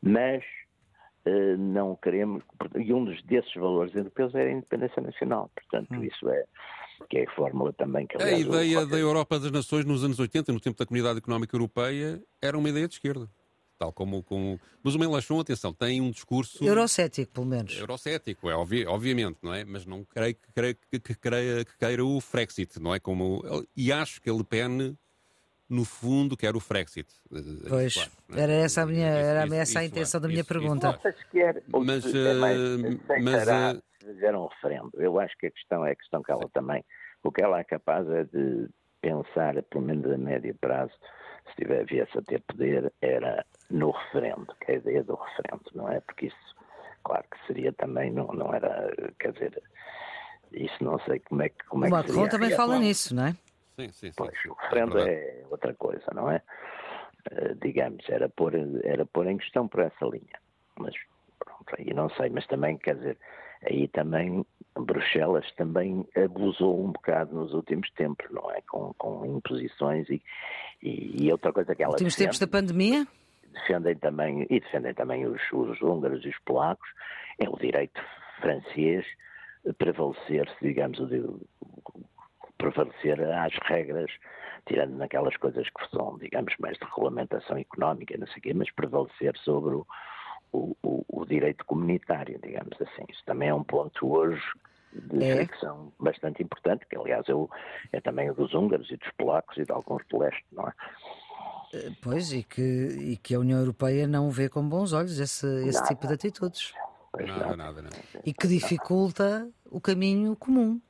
mas 0.02 0.42
não 1.58 1.96
queremos, 1.96 2.42
e 2.76 2.92
um 2.92 3.04
desses 3.04 3.54
valores 3.54 3.94
europeus 3.94 4.34
é 4.34 4.48
a 4.48 4.52
independência 4.52 5.00
nacional, 5.02 5.50
portanto 5.54 5.92
hum. 5.92 6.04
isso 6.04 6.28
é 6.28 6.44
que 7.08 7.18
é 7.18 7.24
a 7.24 7.30
fórmula 7.34 7.72
também 7.72 8.06
que... 8.06 8.16
Aliás, 8.16 8.34
a 8.34 8.48
ideia 8.48 8.86
da 8.86 8.96
Europa 8.96 9.38
das 9.38 9.50
Nações 9.50 9.84
nos 9.84 10.04
anos 10.04 10.18
80, 10.18 10.52
no 10.52 10.60
tempo 10.60 10.78
da 10.78 10.86
Comunidade 10.86 11.18
Económica 11.18 11.54
Europeia, 11.56 12.22
era 12.40 12.56
uma 12.56 12.68
ideia 12.68 12.86
de 12.86 12.94
esquerda. 12.94 13.28
Tal 13.78 13.92
como, 13.92 14.22
como... 14.22 14.60
Mas 14.82 14.94
o 14.94 14.98
Melanchon, 14.98 15.40
atenção, 15.40 15.72
tem 15.72 16.00
um 16.00 16.10
discurso... 16.10 16.64
Eurocético, 16.64 17.32
pelo 17.32 17.46
menos. 17.46 17.76
Eurocético, 17.76 18.48
é 18.48 18.54
obvi... 18.54 18.86
obviamente, 18.86 19.38
não 19.42 19.52
é? 19.52 19.64
Mas 19.64 19.84
não 19.84 20.04
creio 20.04 20.34
que, 20.34 20.52
creio, 20.52 20.76
que, 20.90 21.00
que, 21.00 21.14
creia, 21.16 21.64
que 21.64 21.76
queira 21.76 22.04
o 22.04 22.20
Frexit, 22.20 22.78
não 22.80 22.94
é? 22.94 23.00
Como... 23.00 23.42
E 23.76 23.92
acho 23.92 24.20
que 24.20 24.30
a 24.30 24.32
Le 24.32 24.44
Pen 24.44 24.96
no 25.72 25.84
fundo, 25.84 26.36
quer 26.36 26.54
o 26.54 26.60
Frexit. 26.60 27.08
Eh, 27.32 27.68
pois, 27.68 27.94
claro, 27.94 28.10
é? 28.34 28.40
era 28.40 28.52
essa 28.52 28.82
a 28.82 28.86
minha, 28.86 29.08
era 29.08 29.46
isso, 29.46 29.54
essa 29.54 29.62
isso, 29.62 29.78
a 29.78 29.84
intenção 29.84 30.18
isso, 30.18 30.20
da 30.20 30.28
minha 30.28 30.44
pergunta. 30.44 31.00
Não 31.02 31.12
se 31.12 31.26
quer, 31.30 31.62
mas, 31.68 32.14
é 32.14 32.34
mais, 32.34 32.58
mas 33.22 33.48
uh... 33.48 33.82
fazer 34.04 34.36
um 34.36 34.46
referendo. 34.46 34.90
Eu 34.94 35.18
acho 35.18 35.36
que 35.38 35.46
a 35.46 35.50
questão 35.50 35.86
é 35.86 35.92
a 35.92 35.96
questão 35.96 36.22
que 36.22 36.30
ela 36.30 36.48
também, 36.52 36.84
o 37.22 37.32
que 37.32 37.42
ela 37.42 37.58
é 37.58 37.64
capaz 37.64 38.06
é 38.10 38.24
de 38.24 38.68
pensar, 39.00 39.60
pelo 39.64 39.84
menos 39.84 40.12
a 40.12 40.18
médio 40.18 40.54
prazo, 40.60 40.92
se 41.48 41.56
tiver, 41.56 41.84
viesse 41.86 42.16
a 42.16 42.22
ter 42.22 42.40
poder, 42.42 42.92
era 43.00 43.44
no 43.70 43.90
referendo, 43.90 44.54
que 44.60 44.72
é 44.72 44.74
a 44.74 44.78
ideia 44.78 45.02
do 45.02 45.14
referendo, 45.14 45.64
não 45.74 45.88
é? 45.88 46.00
Porque 46.00 46.26
isso, 46.26 46.56
claro 47.02 47.24
que 47.30 47.46
seria 47.46 47.72
também, 47.72 48.12
não, 48.12 48.26
não 48.28 48.54
era, 48.54 48.92
quer 49.18 49.32
dizer, 49.32 49.62
isso 50.52 50.84
não 50.84 50.98
sei 51.00 51.18
como 51.20 51.42
é 51.42 51.48
que. 51.48 51.64
Como 51.64 51.82
o 51.82 51.86
é 51.86 51.88
que 51.88 51.94
Macron 51.94 52.28
também 52.28 52.50
fala 52.50 52.78
nisso, 52.78 53.14
não 53.14 53.26
é? 53.26 53.36
Sim, 53.76 53.88
sim, 53.88 54.08
sim. 54.08 54.12
Pois, 54.16 54.44
o 54.46 54.54
referendo 54.54 54.98
é, 54.98 55.12
é, 55.12 55.44
outra 55.50 55.74
coisa, 55.74 56.04
não 56.14 56.30
é? 56.30 56.42
Uh, 57.30 57.54
digamos, 57.62 58.08
era 58.08 58.28
pôr, 58.28 58.52
era 58.84 59.06
pôr 59.06 59.26
em 59.26 59.38
questão 59.38 59.68
por 59.68 59.80
essa 59.80 60.04
linha. 60.04 60.40
Mas, 60.78 60.94
pronto, 61.38 61.74
aí 61.78 61.94
não 61.94 62.10
sei, 62.10 62.30
mas 62.30 62.46
também, 62.46 62.76
quer 62.78 62.96
dizer, 62.96 63.18
aí 63.64 63.88
também 63.88 64.44
Bruxelas 64.74 65.50
também 65.52 66.06
abusou 66.16 66.84
um 66.84 66.92
bocado 66.92 67.34
nos 67.34 67.52
últimos 67.52 67.90
tempos, 67.92 68.26
não 68.30 68.50
é? 68.50 68.60
Com, 68.62 68.92
com 68.94 69.26
imposições 69.26 70.08
e, 70.08 70.22
e, 70.82 71.26
e 71.26 71.32
outra 71.32 71.52
coisa 71.52 71.74
que 71.74 71.82
ela. 71.82 71.92
Últimos 71.92 72.16
tempos 72.16 72.38
da 72.38 72.46
pandemia? 72.46 73.06
Defendem 73.52 73.96
também, 73.96 74.46
e 74.48 74.60
defendem 74.60 74.94
também 74.94 75.26
os, 75.26 75.40
os 75.52 75.80
húngaros 75.82 76.24
e 76.24 76.30
os 76.30 76.38
polacos, 76.40 76.88
é 77.38 77.48
o 77.48 77.56
direito 77.56 78.00
francês 78.40 79.06
prevalecer-se, 79.78 80.56
digamos, 80.60 80.98
o, 80.98 81.40
prevalecer 82.62 83.20
às 83.20 83.52
regras, 83.68 84.10
tirando 84.66 84.96
naquelas 84.96 85.36
coisas 85.36 85.68
que 85.68 85.90
são, 85.90 86.16
digamos, 86.18 86.54
mais 86.60 86.78
de 86.78 86.84
regulamentação 86.84 87.56
económica, 87.56 88.16
não 88.16 88.26
sei 88.28 88.38
o 88.38 88.40
quê, 88.40 88.54
mas 88.54 88.70
prevalecer 88.70 89.36
sobre 89.38 89.74
o, 89.74 89.86
o, 90.52 91.04
o, 91.08 91.26
direito 91.26 91.64
comunitário, 91.64 92.38
digamos 92.42 92.80
assim. 92.80 93.04
Isso 93.08 93.22
também 93.26 93.48
é 93.48 93.54
um 93.54 93.64
ponto 93.64 94.12
hoje 94.12 94.42
de 94.92 95.24
é. 95.24 95.36
fricção 95.36 95.92
bastante 95.98 96.42
importante, 96.42 96.86
que 96.88 96.96
aliás 96.96 97.28
é, 97.28 97.34
o, 97.34 97.48
é 97.92 98.00
também 98.00 98.30
o 98.30 98.34
dos 98.34 98.54
húngaros 98.54 98.90
e 98.90 98.96
dos 98.96 99.10
polacos 99.18 99.56
e 99.56 99.64
de 99.64 99.72
alguns 99.72 100.02
do 100.08 100.18
leste, 100.18 100.44
não 100.52 100.68
é? 100.68 100.72
Eh, 101.74 101.90
pois, 102.02 102.32
e 102.32 102.42
que, 102.42 102.62
e 102.62 103.16
que 103.16 103.34
a 103.34 103.40
União 103.40 103.58
Europeia 103.58 104.06
não 104.06 104.30
vê 104.30 104.48
com 104.48 104.68
bons 104.68 104.92
olhos 104.92 105.18
esse, 105.18 105.46
esse 105.66 105.82
tipo 105.84 106.06
de 106.06 106.14
atitudes. 106.14 106.74
Nada, 107.18 107.56
nada, 107.56 107.82
nada. 107.82 107.96
E 108.24 108.32
que 108.32 108.46
dificulta 108.46 109.48
o 109.70 109.80
caminho 109.80 110.36
comum 110.36 110.80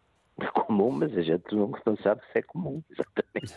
comum, 0.72 0.90
mas 0.90 1.16
a 1.16 1.22
gente 1.22 1.54
não, 1.54 1.70
não 1.84 1.96
sabe 1.98 2.20
se 2.32 2.38
é 2.38 2.42
comum, 2.42 2.82
exatamente. 2.90 3.54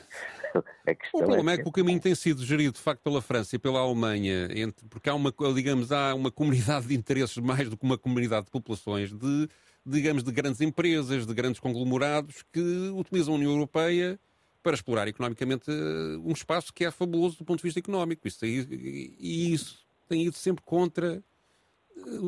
o 1.13 1.17
problema 1.19 1.51
é, 1.51 1.55
é 1.55 1.57
que 1.57 1.67
o 1.67 1.71
caminho 1.71 1.99
tem 1.99 2.13
sido 2.13 2.43
gerido 2.43 2.73
de 2.73 2.81
facto 2.81 3.01
pela 3.01 3.21
França 3.21 3.55
e 3.55 3.59
pela 3.59 3.79
Alemanha, 3.79 4.49
entre, 4.51 4.87
porque 4.87 5.09
há 5.09 5.15
uma, 5.15 5.33
digamos, 5.53 5.91
há 5.91 6.13
uma 6.13 6.31
comunidade 6.31 6.87
de 6.87 6.95
interesses 6.95 7.37
mais 7.37 7.69
do 7.69 7.77
que 7.77 7.85
uma 7.85 7.97
comunidade 7.97 8.45
de 8.45 8.51
populações, 8.51 9.11
de, 9.11 9.47
digamos, 9.85 10.23
de 10.23 10.31
grandes 10.31 10.61
empresas, 10.61 11.25
de 11.25 11.33
grandes 11.33 11.59
conglomerados 11.59 12.43
que 12.51 12.89
utilizam 12.93 13.33
a 13.33 13.37
União 13.37 13.51
Europeia 13.51 14.19
para 14.61 14.73
explorar 14.73 15.07
economicamente 15.07 15.69
eh, 15.69 16.17
um 16.23 16.31
espaço 16.31 16.73
que 16.73 16.83
é 16.83 16.89
fabuloso 16.89 17.37
do 17.37 17.45
ponto 17.45 17.59
de 17.59 17.63
vista 17.63 17.79
económico. 17.79 18.27
Isso, 18.27 18.43
e, 18.45 19.15
e 19.19 19.53
isso 19.53 19.85
tem 20.07 20.23
ido 20.25 20.35
sempre 20.35 20.63
contra 20.65 21.23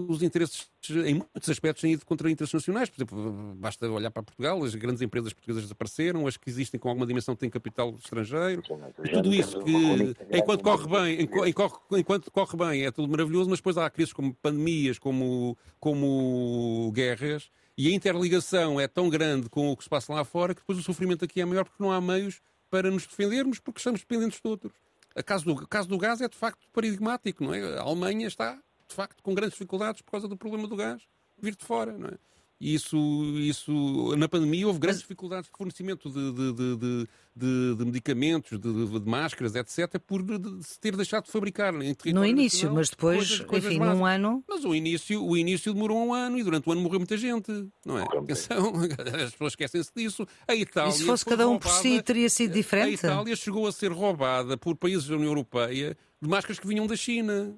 os 0.09 0.21
interesses, 0.23 0.69
em 0.89 1.15
muitos 1.15 1.49
aspectos, 1.49 1.81
têm 1.81 1.93
ido 1.93 2.05
contra 2.05 2.31
interesses 2.31 2.53
nacionais. 2.53 2.89
Por 2.89 2.97
exemplo, 2.97 3.55
basta 3.55 3.89
olhar 3.89 4.09
para 4.11 4.23
Portugal, 4.23 4.63
as 4.63 4.73
grandes 4.75 5.01
empresas 5.01 5.33
portuguesas 5.33 5.63
desapareceram, 5.63 6.25
as 6.25 6.37
que 6.37 6.49
existem 6.49 6.79
com 6.79 6.89
alguma 6.89 7.05
dimensão 7.05 7.35
têm 7.35 7.49
capital 7.49 7.93
estrangeiro. 7.95 8.63
E 9.03 9.09
tudo 9.09 9.33
isso 9.33 9.59
que, 9.61 10.15
enquanto 10.31 10.63
corre 10.63 10.87
bem, 10.87 11.21
enquanto, 11.21 11.81
enquanto 11.91 12.31
corre 12.31 12.57
bem, 12.57 12.85
é 12.85 12.91
tudo 12.91 13.09
maravilhoso, 13.09 13.49
mas 13.49 13.59
depois 13.59 13.77
há 13.77 13.89
crises 13.89 14.13
como 14.13 14.33
pandemias, 14.33 14.97
como, 14.97 15.57
como 15.79 16.91
guerras, 16.93 17.49
e 17.77 17.89
a 17.89 17.91
interligação 17.91 18.79
é 18.79 18.87
tão 18.87 19.09
grande 19.09 19.49
com 19.49 19.71
o 19.71 19.77
que 19.77 19.83
se 19.83 19.89
passa 19.89 20.11
lá 20.11 20.25
fora 20.25 20.55
que 20.55 20.61
depois 20.61 20.79
o 20.79 20.83
sofrimento 20.83 21.23
aqui 21.23 21.39
é 21.39 21.45
maior 21.45 21.63
porque 21.63 21.81
não 21.81 21.91
há 21.91 22.01
meios 22.01 22.41
para 22.69 22.89
nos 22.89 23.05
defendermos, 23.05 23.59
porque 23.59 23.79
estamos 23.79 23.99
dependentes 24.01 24.41
de 24.41 24.47
outros. 24.47 24.73
O 25.15 25.23
caso 25.23 25.45
do, 25.45 25.67
caso 25.67 25.87
do 25.87 25.97
gás 25.97 26.21
é 26.21 26.27
de 26.27 26.35
facto 26.35 26.67
paradigmático, 26.71 27.43
não 27.43 27.53
é? 27.53 27.77
A 27.77 27.81
Alemanha 27.81 28.27
está, 28.27 28.59
de 28.87 28.95
facto, 28.95 29.21
com 29.21 29.33
grandes 29.33 29.53
dificuldades 29.53 30.01
por 30.01 30.11
causa 30.11 30.27
do 30.27 30.37
problema 30.37 30.67
do 30.67 30.75
gás 30.75 31.01
vir 31.39 31.55
de 31.55 31.65
fora, 31.65 31.97
não 31.97 32.09
é? 32.09 32.17
E 32.59 32.73
isso, 32.73 32.97
isso, 33.37 34.15
na 34.17 34.27
pandemia 34.27 34.65
houve 34.65 34.79
grandes 34.79 35.01
dificuldades 35.01 35.47
de 35.47 35.55
fornecimento 35.55 36.09
de, 36.09 36.31
de, 36.31 36.53
de, 36.53 37.07
de, 37.35 37.75
de 37.75 37.85
medicamentos, 37.85 38.59
de, 38.59 38.99
máscaras, 39.05 39.53
etc., 39.53 39.99
por 39.99 40.23
se 40.63 40.79
ter 40.79 40.95
deixado 40.95 41.25
de 41.25 41.31
fabricar. 41.31 41.71
no 41.71 42.25
início, 42.25 42.73
mas 42.73 42.89
depois, 42.89 43.27
coisas, 43.27 43.45
coisas 43.45 43.71
enfim, 43.71 43.79
básicas. 43.79 43.99
num 43.99 44.05
ano. 44.05 44.43
Mas 44.47 44.65
o 44.65 44.73
início, 44.73 45.23
o 45.23 45.37
início 45.37 45.71
demorou 45.71 45.99
um 45.99 46.13
ano 46.15 46.39
e 46.39 46.43
durante 46.43 46.67
o 46.67 46.71
ano 46.71 46.81
morreu 46.81 46.99
muita 46.99 47.15
gente, 47.15 47.69
não 47.85 47.99
é? 47.99 48.03
Atenção, 48.03 48.73
as 49.23 49.31
pessoas 49.33 49.51
esquecem-se 49.53 49.91
disso. 49.95 50.27
A 50.47 50.55
Itália. 50.55 50.89
E 50.89 50.93
se 50.93 51.03
fosse 51.03 51.25
cada 51.25 51.47
um 51.47 51.51
roubada, 51.51 51.69
por 51.69 51.81
si, 51.83 52.01
teria 52.01 52.27
sido 52.27 52.53
diferente? 52.53 53.05
A 53.05 53.09
Itália 53.11 53.35
chegou 53.35 53.67
a 53.67 53.71
ser 53.71 53.91
roubada 53.91 54.57
por 54.57 54.75
países 54.75 55.07
da 55.07 55.13
União 55.13 55.29
Europeia 55.29 55.95
de 56.19 56.27
máscaras 56.27 56.57
que 56.57 56.65
vinham 56.65 56.87
da 56.87 56.95
China. 56.95 57.55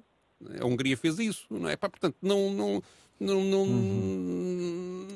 A 0.60 0.66
Hungria 0.66 0.96
fez 0.96 1.18
isso, 1.18 1.46
não 1.50 1.68
é? 1.68 1.76
Pá, 1.76 1.88
portanto, 1.88 2.16
não, 2.22 2.52
não, 2.52 2.82
não, 3.18 3.44
não 3.44 3.62
uhum. 3.62 5.06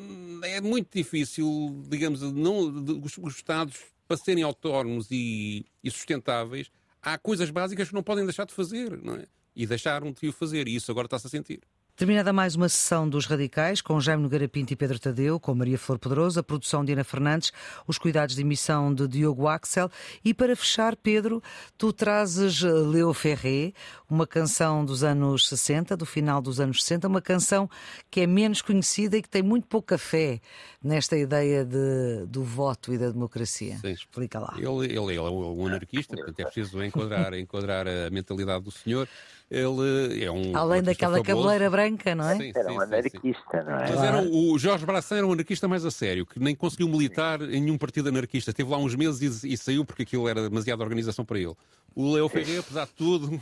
é 0.42 0.60
muito 0.60 0.88
difícil, 0.92 1.82
digamos, 1.88 2.20
não, 2.20 2.58
os, 3.02 3.16
os 3.18 3.36
Estados 3.36 3.76
para 4.06 4.16
serem 4.16 4.44
autónomos 4.44 5.08
e, 5.10 5.64
e, 5.82 5.90
sustentáveis, 5.90 6.70
há 7.00 7.16
coisas 7.16 7.50
básicas 7.50 7.88
que 7.88 7.94
não 7.94 8.02
podem 8.02 8.24
deixar 8.24 8.44
de 8.44 8.52
fazer, 8.52 9.02
não 9.02 9.14
é? 9.16 9.26
E 9.56 9.66
deixaram 9.66 10.12
de 10.12 10.28
o 10.28 10.32
fazer, 10.32 10.68
e 10.68 10.74
isso 10.74 10.90
agora 10.90 11.06
está-se 11.06 11.26
a 11.26 11.30
sentir. 11.30 11.60
Terminada 11.96 12.32
mais 12.32 12.56
uma 12.56 12.68
sessão 12.68 13.08
dos 13.08 13.24
Radicais, 13.24 13.80
com 13.80 14.00
Jaime 14.00 14.24
Nogueira 14.24 14.48
Pinto 14.48 14.72
e 14.72 14.76
Pedro 14.76 14.98
Tadeu, 14.98 15.38
com 15.38 15.54
Maria 15.54 15.78
Flor 15.78 15.96
Pedroso, 15.96 16.40
a 16.40 16.42
produção 16.42 16.84
de 16.84 16.92
Ana 16.92 17.04
Fernandes, 17.04 17.52
os 17.86 17.98
cuidados 17.98 18.34
de 18.34 18.40
emissão 18.40 18.92
de 18.92 19.06
Diogo 19.06 19.46
Axel. 19.46 19.88
E 20.24 20.34
para 20.34 20.56
fechar, 20.56 20.96
Pedro, 20.96 21.40
tu 21.78 21.92
trazes 21.92 22.62
Leo 22.62 23.14
Ferré, 23.14 23.72
uma 24.10 24.26
canção 24.26 24.84
dos 24.84 25.04
anos 25.04 25.48
60, 25.48 25.96
do 25.96 26.04
final 26.04 26.42
dos 26.42 26.58
anos 26.58 26.82
60, 26.82 27.06
uma 27.06 27.22
canção 27.22 27.70
que 28.10 28.22
é 28.22 28.26
menos 28.26 28.60
conhecida 28.60 29.16
e 29.16 29.22
que 29.22 29.28
tem 29.28 29.44
muito 29.44 29.68
pouca 29.68 29.96
fé 29.96 30.40
nesta 30.82 31.16
ideia 31.16 31.64
de, 31.64 32.26
do 32.26 32.42
voto 32.42 32.92
e 32.92 32.98
da 32.98 33.08
democracia. 33.08 33.78
Sim. 33.78 33.92
Explica 33.92 34.40
lá. 34.40 34.56
Ele, 34.58 34.66
ele, 34.66 34.98
ele 34.98 35.16
é 35.16 35.20
um 35.20 35.64
anarquista, 35.68 36.16
portanto 36.16 36.40
é 36.40 36.44
preciso 36.44 36.82
enquadrar, 36.82 37.34
enquadrar 37.34 37.86
a 37.86 38.10
mentalidade 38.10 38.64
do 38.64 38.72
senhor. 38.72 39.08
Ele 39.50 40.24
é 40.24 40.30
um. 40.30 40.56
Além 40.56 40.82
daquela 40.82 41.18
famoso. 41.18 41.30
cabeleira 41.30 41.70
branca, 41.70 42.14
não 42.14 42.28
é? 42.28 42.36
Sim, 42.36 42.52
era 42.54 42.72
um 42.72 42.80
anarquista, 42.80 43.62
não 43.62 43.78
é? 43.78 43.90
Mas 43.90 44.02
era 44.02 44.22
o 44.22 44.58
Jorge 44.58 44.86
Brassan 44.86 45.16
era 45.16 45.26
um 45.26 45.32
anarquista 45.32 45.68
mais 45.68 45.84
a 45.84 45.90
sério, 45.90 46.24
que 46.24 46.40
nem 46.40 46.54
conseguiu 46.54 46.88
militar 46.88 47.42
em 47.42 47.60
nenhum 47.60 47.76
partido 47.76 48.08
anarquista. 48.08 48.50
Esteve 48.50 48.70
lá 48.70 48.78
uns 48.78 48.94
meses 48.94 49.44
e, 49.44 49.52
e 49.52 49.56
saiu 49.56 49.84
porque 49.84 50.02
aquilo 50.02 50.28
era 50.28 50.48
demasiada 50.48 50.82
organização 50.82 51.24
para 51.24 51.38
ele. 51.38 51.54
O 51.94 52.12
Leo 52.12 52.28
Ferreira, 52.28 52.60
apesar 52.60 52.86
de 52.86 52.92
tudo, 52.92 53.30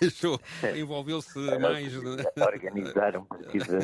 deixou, 0.00 0.40
envolveu-se 0.76 1.38
mais. 1.58 1.92
Organizar 2.36 3.16
um 3.16 3.24
partido 3.24 3.66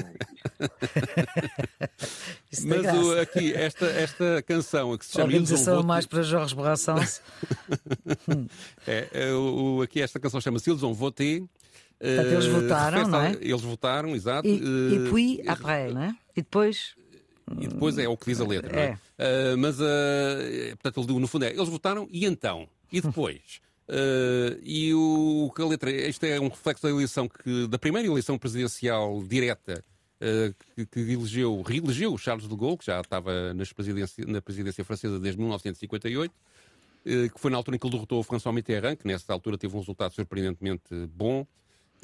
Mas 2.64 2.94
o, 2.94 3.18
aqui, 3.18 3.52
esta, 3.52 3.86
esta 3.86 4.42
canção 4.42 4.96
que 4.96 5.06
se 5.06 5.12
chama. 5.12 5.24
Organização 5.24 5.82
mais 5.82 6.06
para 6.06 6.22
Jorge 6.22 6.54
Brassens. 6.54 7.20
é, 8.86 9.08
é, 9.12 9.32
o, 9.32 9.82
aqui 9.82 10.00
esta 10.00 10.20
canção 10.20 10.40
chama-se 10.40 10.70
Ils 10.70 10.84
ont 10.84 10.94
voté. 10.94 11.42
Portanto, 12.02 12.26
eles 12.26 12.46
votaram, 12.46 13.08
não 13.08 13.22
é? 13.22 13.38
Eles 13.40 13.60
votaram, 13.60 14.16
exato. 14.16 14.48
E, 14.48 14.56
e 14.56 15.08
puis, 15.08 15.40
après, 15.46 15.92
não 15.92 16.02
é? 16.02 16.16
E 16.36 16.42
depois. 16.42 16.96
E 17.60 17.68
depois 17.68 17.96
é 17.96 18.08
o 18.08 18.16
que 18.16 18.26
diz 18.26 18.40
a 18.40 18.46
letra, 18.46 18.70
é. 18.72 18.74
não 18.74 18.82
é? 18.82 19.54
Uh, 19.54 19.58
mas, 19.58 19.78
uh, 19.78 20.76
portanto, 20.80 21.18
no 21.18 21.28
fundo 21.28 21.44
é, 21.44 21.52
eles 21.52 21.68
votaram 21.68 22.08
e 22.10 22.24
então? 22.24 22.68
E 22.90 23.00
depois? 23.00 23.60
Uh, 23.88 24.58
e 24.64 24.92
o 24.94 25.52
que 25.54 25.62
a 25.62 25.66
letra. 25.66 25.90
Este 25.92 26.28
é 26.28 26.40
um 26.40 26.48
reflexo 26.48 26.82
da 26.82 26.90
eleição 26.90 27.28
que, 27.28 27.68
da 27.68 27.78
primeira 27.78 28.08
eleição 28.08 28.36
presidencial 28.36 29.22
direta 29.22 29.84
uh, 30.22 30.54
que, 30.74 30.86
que, 30.86 31.00
elegeu, 31.00 31.62
reelegeu 31.62 32.18
Charles 32.18 32.48
de 32.48 32.56
Gaulle, 32.56 32.78
que 32.78 32.86
já 32.86 33.00
estava 33.00 33.54
nas 33.54 33.72
presidência, 33.72 34.24
na 34.26 34.42
presidência 34.42 34.84
francesa 34.84 35.20
desde 35.20 35.38
1958, 35.38 36.32
uh, 36.32 36.34
que 37.04 37.40
foi 37.40 37.50
na 37.50 37.58
altura 37.58 37.76
em 37.76 37.78
que 37.78 37.86
ele 37.86 37.92
derrotou 37.92 38.18
o 38.18 38.22
François 38.24 38.52
Mitterrand, 38.52 38.96
que 38.96 39.06
nessa 39.06 39.32
altura 39.32 39.56
teve 39.56 39.76
um 39.76 39.78
resultado 39.78 40.12
surpreendentemente 40.14 40.82
bom, 41.14 41.46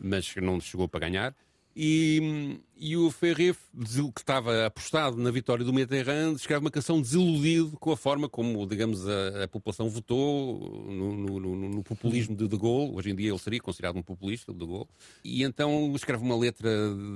mas 0.02 0.34
não 0.36 0.60
chegou 0.60 0.88
para 0.88 1.00
ganhar. 1.00 1.34
E, 1.80 2.58
e 2.76 2.96
o 2.96 3.08
Ferrer, 3.08 3.54
que 3.54 4.20
estava 4.20 4.66
apostado 4.66 5.16
na 5.16 5.30
vitória 5.30 5.64
do 5.64 5.72
Mitterrand, 5.72 6.34
escreve 6.34 6.64
uma 6.64 6.72
canção 6.72 7.00
desiludido 7.00 7.76
com 7.78 7.92
a 7.92 7.96
forma 7.96 8.28
como, 8.28 8.66
digamos, 8.66 9.08
a, 9.08 9.44
a 9.44 9.48
população 9.48 9.88
votou 9.88 10.58
no, 10.90 11.38
no, 11.38 11.68
no, 11.68 11.82
populismo 11.84 12.34
de 12.34 12.48
De 12.48 12.56
Gaulle. 12.58 12.96
Hoje 12.96 13.10
em 13.10 13.14
dia 13.14 13.30
ele 13.30 13.38
seria 13.38 13.60
considerado 13.60 13.96
um 13.96 14.02
populista, 14.02 14.52
De 14.52 14.66
Gaulle. 14.66 14.88
E 15.22 15.44
então 15.44 15.92
escreve 15.94 16.24
uma 16.24 16.36
letra, 16.36 16.68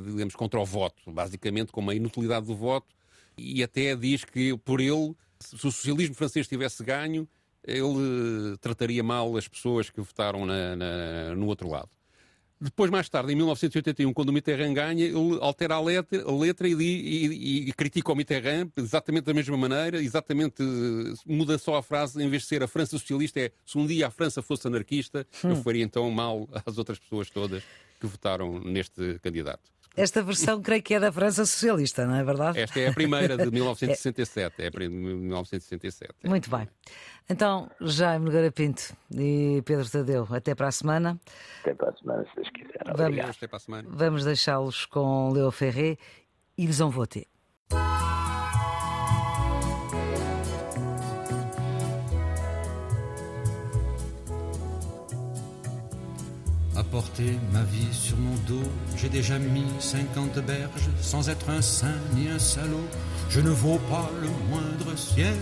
digamos, 0.07 0.37
contra 0.37 0.61
o 0.61 0.65
voto, 0.65 1.11
basicamente 1.11 1.73
com 1.73 1.91
a 1.91 1.95
inutilidade 1.97 2.47
do 2.47 2.55
voto. 2.55 2.95
E 3.37 3.65
até 3.65 3.97
diz 3.97 4.25
que, 4.25 4.57
por 4.59 4.81
ele, 4.81 5.13
se 5.41 5.57
o 5.57 5.59
socialismo 5.59 6.15
francês 6.15 6.47
tivesse 6.47 6.85
ganho, 6.85 7.29
ele 7.67 8.57
trataria 8.61 9.03
mal 9.03 9.37
as 9.37 9.49
pessoas 9.49 9.91
que 9.91 10.01
votaram 10.01 10.47
na, 10.47 10.77
na, 10.77 11.35
no 11.35 11.47
outro 11.47 11.69
lado. 11.69 11.91
Depois, 12.63 12.93
mais 12.93 13.09
tarde, 13.09 13.33
em 13.33 13.35
1981, 13.35 14.13
quando 14.13 14.29
o 14.29 14.33
Mitterrand 14.33 14.73
ganha, 14.73 15.05
ele 15.05 15.39
altera 15.41 15.75
a 15.75 15.81
letra, 15.81 16.23
a 16.23 16.33
letra 16.33 16.69
e, 16.69 16.75
e, 16.75 17.69
e, 17.69 17.73
critica 17.73 18.13
o 18.13 18.15
Mitterrand 18.15 18.69
exatamente 18.77 19.25
da 19.25 19.35
mesma 19.35 19.57
maneira, 19.57 20.01
exatamente 20.01 20.63
muda 21.27 21.59
só 21.59 21.75
a 21.75 21.83
frase, 21.83 22.23
em 22.23 22.29
vez 22.29 22.43
de 22.43 22.49
ser 22.49 22.63
a 22.63 22.69
França 22.69 22.97
socialista, 22.97 23.41
é 23.41 23.51
se 23.67 23.77
um 23.77 23.85
dia 23.85 24.07
a 24.07 24.11
França 24.13 24.41
fosse 24.41 24.69
anarquista, 24.69 25.27
hum. 25.45 25.51
eu 25.51 25.57
faria 25.57 25.83
então 25.83 26.09
mal 26.13 26.49
às 26.65 26.79
outras 26.79 27.01
pessoas 27.01 27.29
todas 27.31 27.65
que 27.99 28.07
votaram 28.07 28.61
neste 28.61 29.19
candidato. 29.21 29.69
Esta 29.97 30.23
versão 30.23 30.61
creio 30.63 30.83
que 30.83 30.95
é 30.95 31.01
da 31.01 31.13
França 31.13 31.45
Socialista, 31.45 32.07
não 32.07 32.15
é 32.15 32.25
verdade? 32.25 32.61
Esta 32.61 32.81
é 32.81 32.89
a 32.89 32.93
primeira 32.93 33.37
de 33.37 33.51
1967. 33.53 34.63
é, 34.63 34.67
é 34.67 34.71
de 34.71 34.89
1967. 34.89 36.15
É. 36.23 36.29
Muito 36.29 36.51
bem. 36.51 36.69
Então, 37.29 37.71
Jaime 37.81 38.25
Nogueira 38.25 38.51
Pinto 38.51 38.95
e 39.15 39.63
Pedro 39.65 39.89
Tadeu, 39.89 40.27
até 40.31 40.55
para 40.55 40.69
a 40.69 40.73
semana. 40.73 41.21
Até 41.61 41.75
para 41.75 41.91
a 41.91 41.97
semana, 41.97 42.25
se 42.25 42.35
vocês 42.35 42.49
quiserem. 42.51 42.95
Vamos, 42.97 43.37
até 43.37 43.47
para 43.47 43.57
a 43.57 43.61
semana. 43.61 43.89
Vamos 43.91 44.25
deixá-los 44.25 44.87
com 44.87 45.31
Leo 45.31 45.51
Ferré. 45.51 45.97
Ils 46.59 46.81
ont 46.81 46.91
voté. 46.91 47.27
Ma 57.53 57.63
vie 57.63 57.93
sur 57.93 58.17
mon 58.19 58.35
dos. 58.47 58.69
J'ai 58.97 59.09
déjà 59.09 59.39
mis 59.39 59.65
cinquante 59.79 60.39
berges 60.47 60.91
sans 61.01 61.29
être 61.29 61.51
un 61.51 61.63
saint 61.63 62.01
ni 62.15 62.29
un 62.29 62.39
salaud. 62.39 62.87
Je 63.31 63.41
ne 63.41 63.51
vaux 63.51 63.79
pas 63.91 64.11
le 64.21 64.29
moindre 64.49 64.97
cierge. 64.97 65.37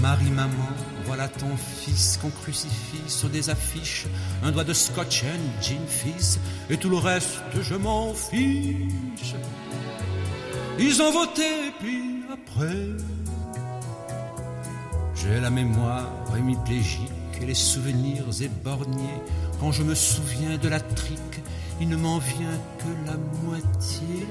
Marie, 0.00 0.30
maman, 0.30 0.68
voilà 1.06 1.28
ton 1.28 1.56
fils 1.56 2.18
qu'on 2.20 2.30
crucifie 2.30 3.08
sur 3.08 3.28
des 3.28 3.50
affiches. 3.50 4.06
Un 4.42 4.52
doigt 4.52 4.64
de 4.64 4.72
scotch 4.72 5.24
and 5.24 5.62
gin 5.62 5.86
fils, 5.86 6.38
et 6.70 6.76
tout 6.76 6.90
le 6.90 6.98
reste, 6.98 7.40
je 7.60 7.74
m'en 7.74 8.14
fiche. 8.14 9.34
Ils 10.78 11.02
ont 11.02 11.10
voté, 11.10 11.72
puis 11.80 12.22
après, 12.32 12.86
j'ai 15.16 15.40
la 15.40 15.50
mémoire 15.50 16.08
hémiplégique 16.36 17.17
les 17.46 17.54
souvenirs 17.54 18.24
éborgnés. 18.40 19.22
Quand 19.60 19.72
je 19.72 19.82
me 19.82 19.94
souviens 19.94 20.56
de 20.58 20.68
la 20.68 20.80
trique, 20.80 21.40
il 21.80 21.88
ne 21.88 21.96
m'en 21.96 22.18
vient 22.18 22.58
que 22.78 23.10
la 23.10 23.16
moitié. 23.44 24.26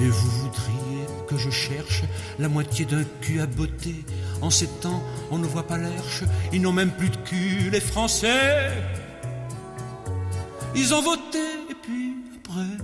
Et 0.00 0.08
vous 0.08 0.30
voudriez 0.30 1.06
que 1.28 1.36
je 1.36 1.50
cherche 1.50 2.04
la 2.38 2.48
moitié 2.48 2.84
d'un 2.84 3.04
cul 3.20 3.40
à 3.40 3.46
beauté. 3.46 3.94
En 4.40 4.50
ces 4.50 4.68
temps, 4.68 5.02
on 5.30 5.38
ne 5.38 5.46
voit 5.46 5.66
pas 5.66 5.76
l'herche, 5.76 6.22
ils 6.52 6.62
n'ont 6.62 6.72
même 6.72 6.92
plus 6.92 7.10
de 7.10 7.16
cul, 7.16 7.70
les 7.70 7.80
Français. 7.80 8.70
Ils 10.76 10.94
ont 10.94 11.02
voté, 11.02 11.38
et 11.70 11.74
puis 11.82 12.14
après. 12.36 12.76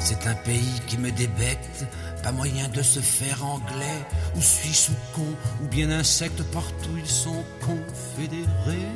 C'est 0.00 0.26
un 0.26 0.34
pays 0.34 0.80
qui 0.86 0.98
me 0.98 1.10
débecte, 1.12 1.86
pas 2.24 2.32
moyen 2.32 2.68
de 2.68 2.80
se 2.80 3.00
faire 3.00 3.44
anglais, 3.44 4.00
ou 4.34 4.40
suisse 4.40 4.88
ou 4.88 4.96
con, 5.14 5.28
ou 5.62 5.68
bien 5.68 5.90
insecte, 5.90 6.42
partout 6.44 6.96
ils 6.96 7.06
sont 7.06 7.44
confédérés. 7.60 8.88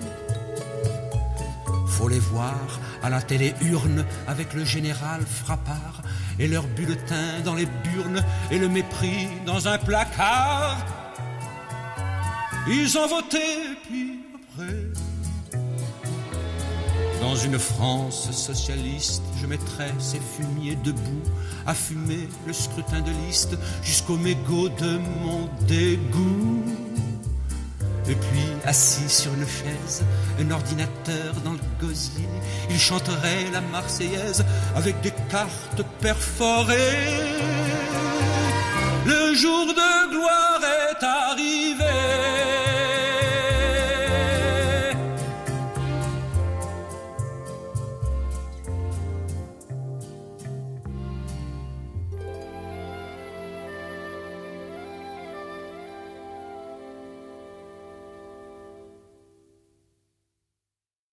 faut 1.88 2.08
les 2.08 2.20
voir 2.20 2.80
à 3.02 3.10
la 3.10 3.20
télé 3.20 3.54
urne 3.60 4.06
avec 4.26 4.54
le 4.54 4.64
général 4.64 5.20
Frappard 5.26 6.02
et 6.38 6.48
leur 6.48 6.66
bulletin 6.68 7.40
dans 7.44 7.54
les 7.54 7.66
burnes 7.66 8.24
et 8.50 8.58
le 8.58 8.68
mépris 8.68 9.28
dans 9.44 9.68
un 9.68 9.76
placard. 9.76 10.86
Ils 12.66 12.96
ont 12.96 13.08
voté, 13.08 13.46
puis 13.86 14.20
après. 14.36 15.07
Dans 17.20 17.34
une 17.34 17.58
France 17.58 18.30
socialiste, 18.30 19.22
je 19.40 19.46
mettrai 19.46 19.86
ces 19.98 20.20
fumiers 20.20 20.76
debout 20.76 21.22
à 21.66 21.74
fumer 21.74 22.28
le 22.46 22.52
scrutin 22.52 23.00
de 23.00 23.10
liste 23.26 23.56
jusqu'au 23.82 24.16
mégot 24.16 24.68
de 24.68 24.98
mon 25.22 25.48
dégoût. 25.66 26.64
Et 28.08 28.14
puis, 28.14 28.46
assis 28.64 29.08
sur 29.08 29.34
une 29.34 29.46
chaise, 29.46 30.02
un 30.40 30.50
ordinateur 30.50 31.34
dans 31.44 31.52
le 31.52 31.58
gosier, 31.80 32.28
il 32.70 32.78
chanterait 32.78 33.50
la 33.52 33.60
Marseillaise 33.60 34.44
avec 34.74 35.00
des 35.02 35.12
cartes 35.28 35.82
perforées. 36.00 36.76
Le 39.04 39.34
jour 39.34 39.66
de 39.66 40.10
gloire 40.10 40.60
est 40.62 41.04
arrivé. 41.04 42.07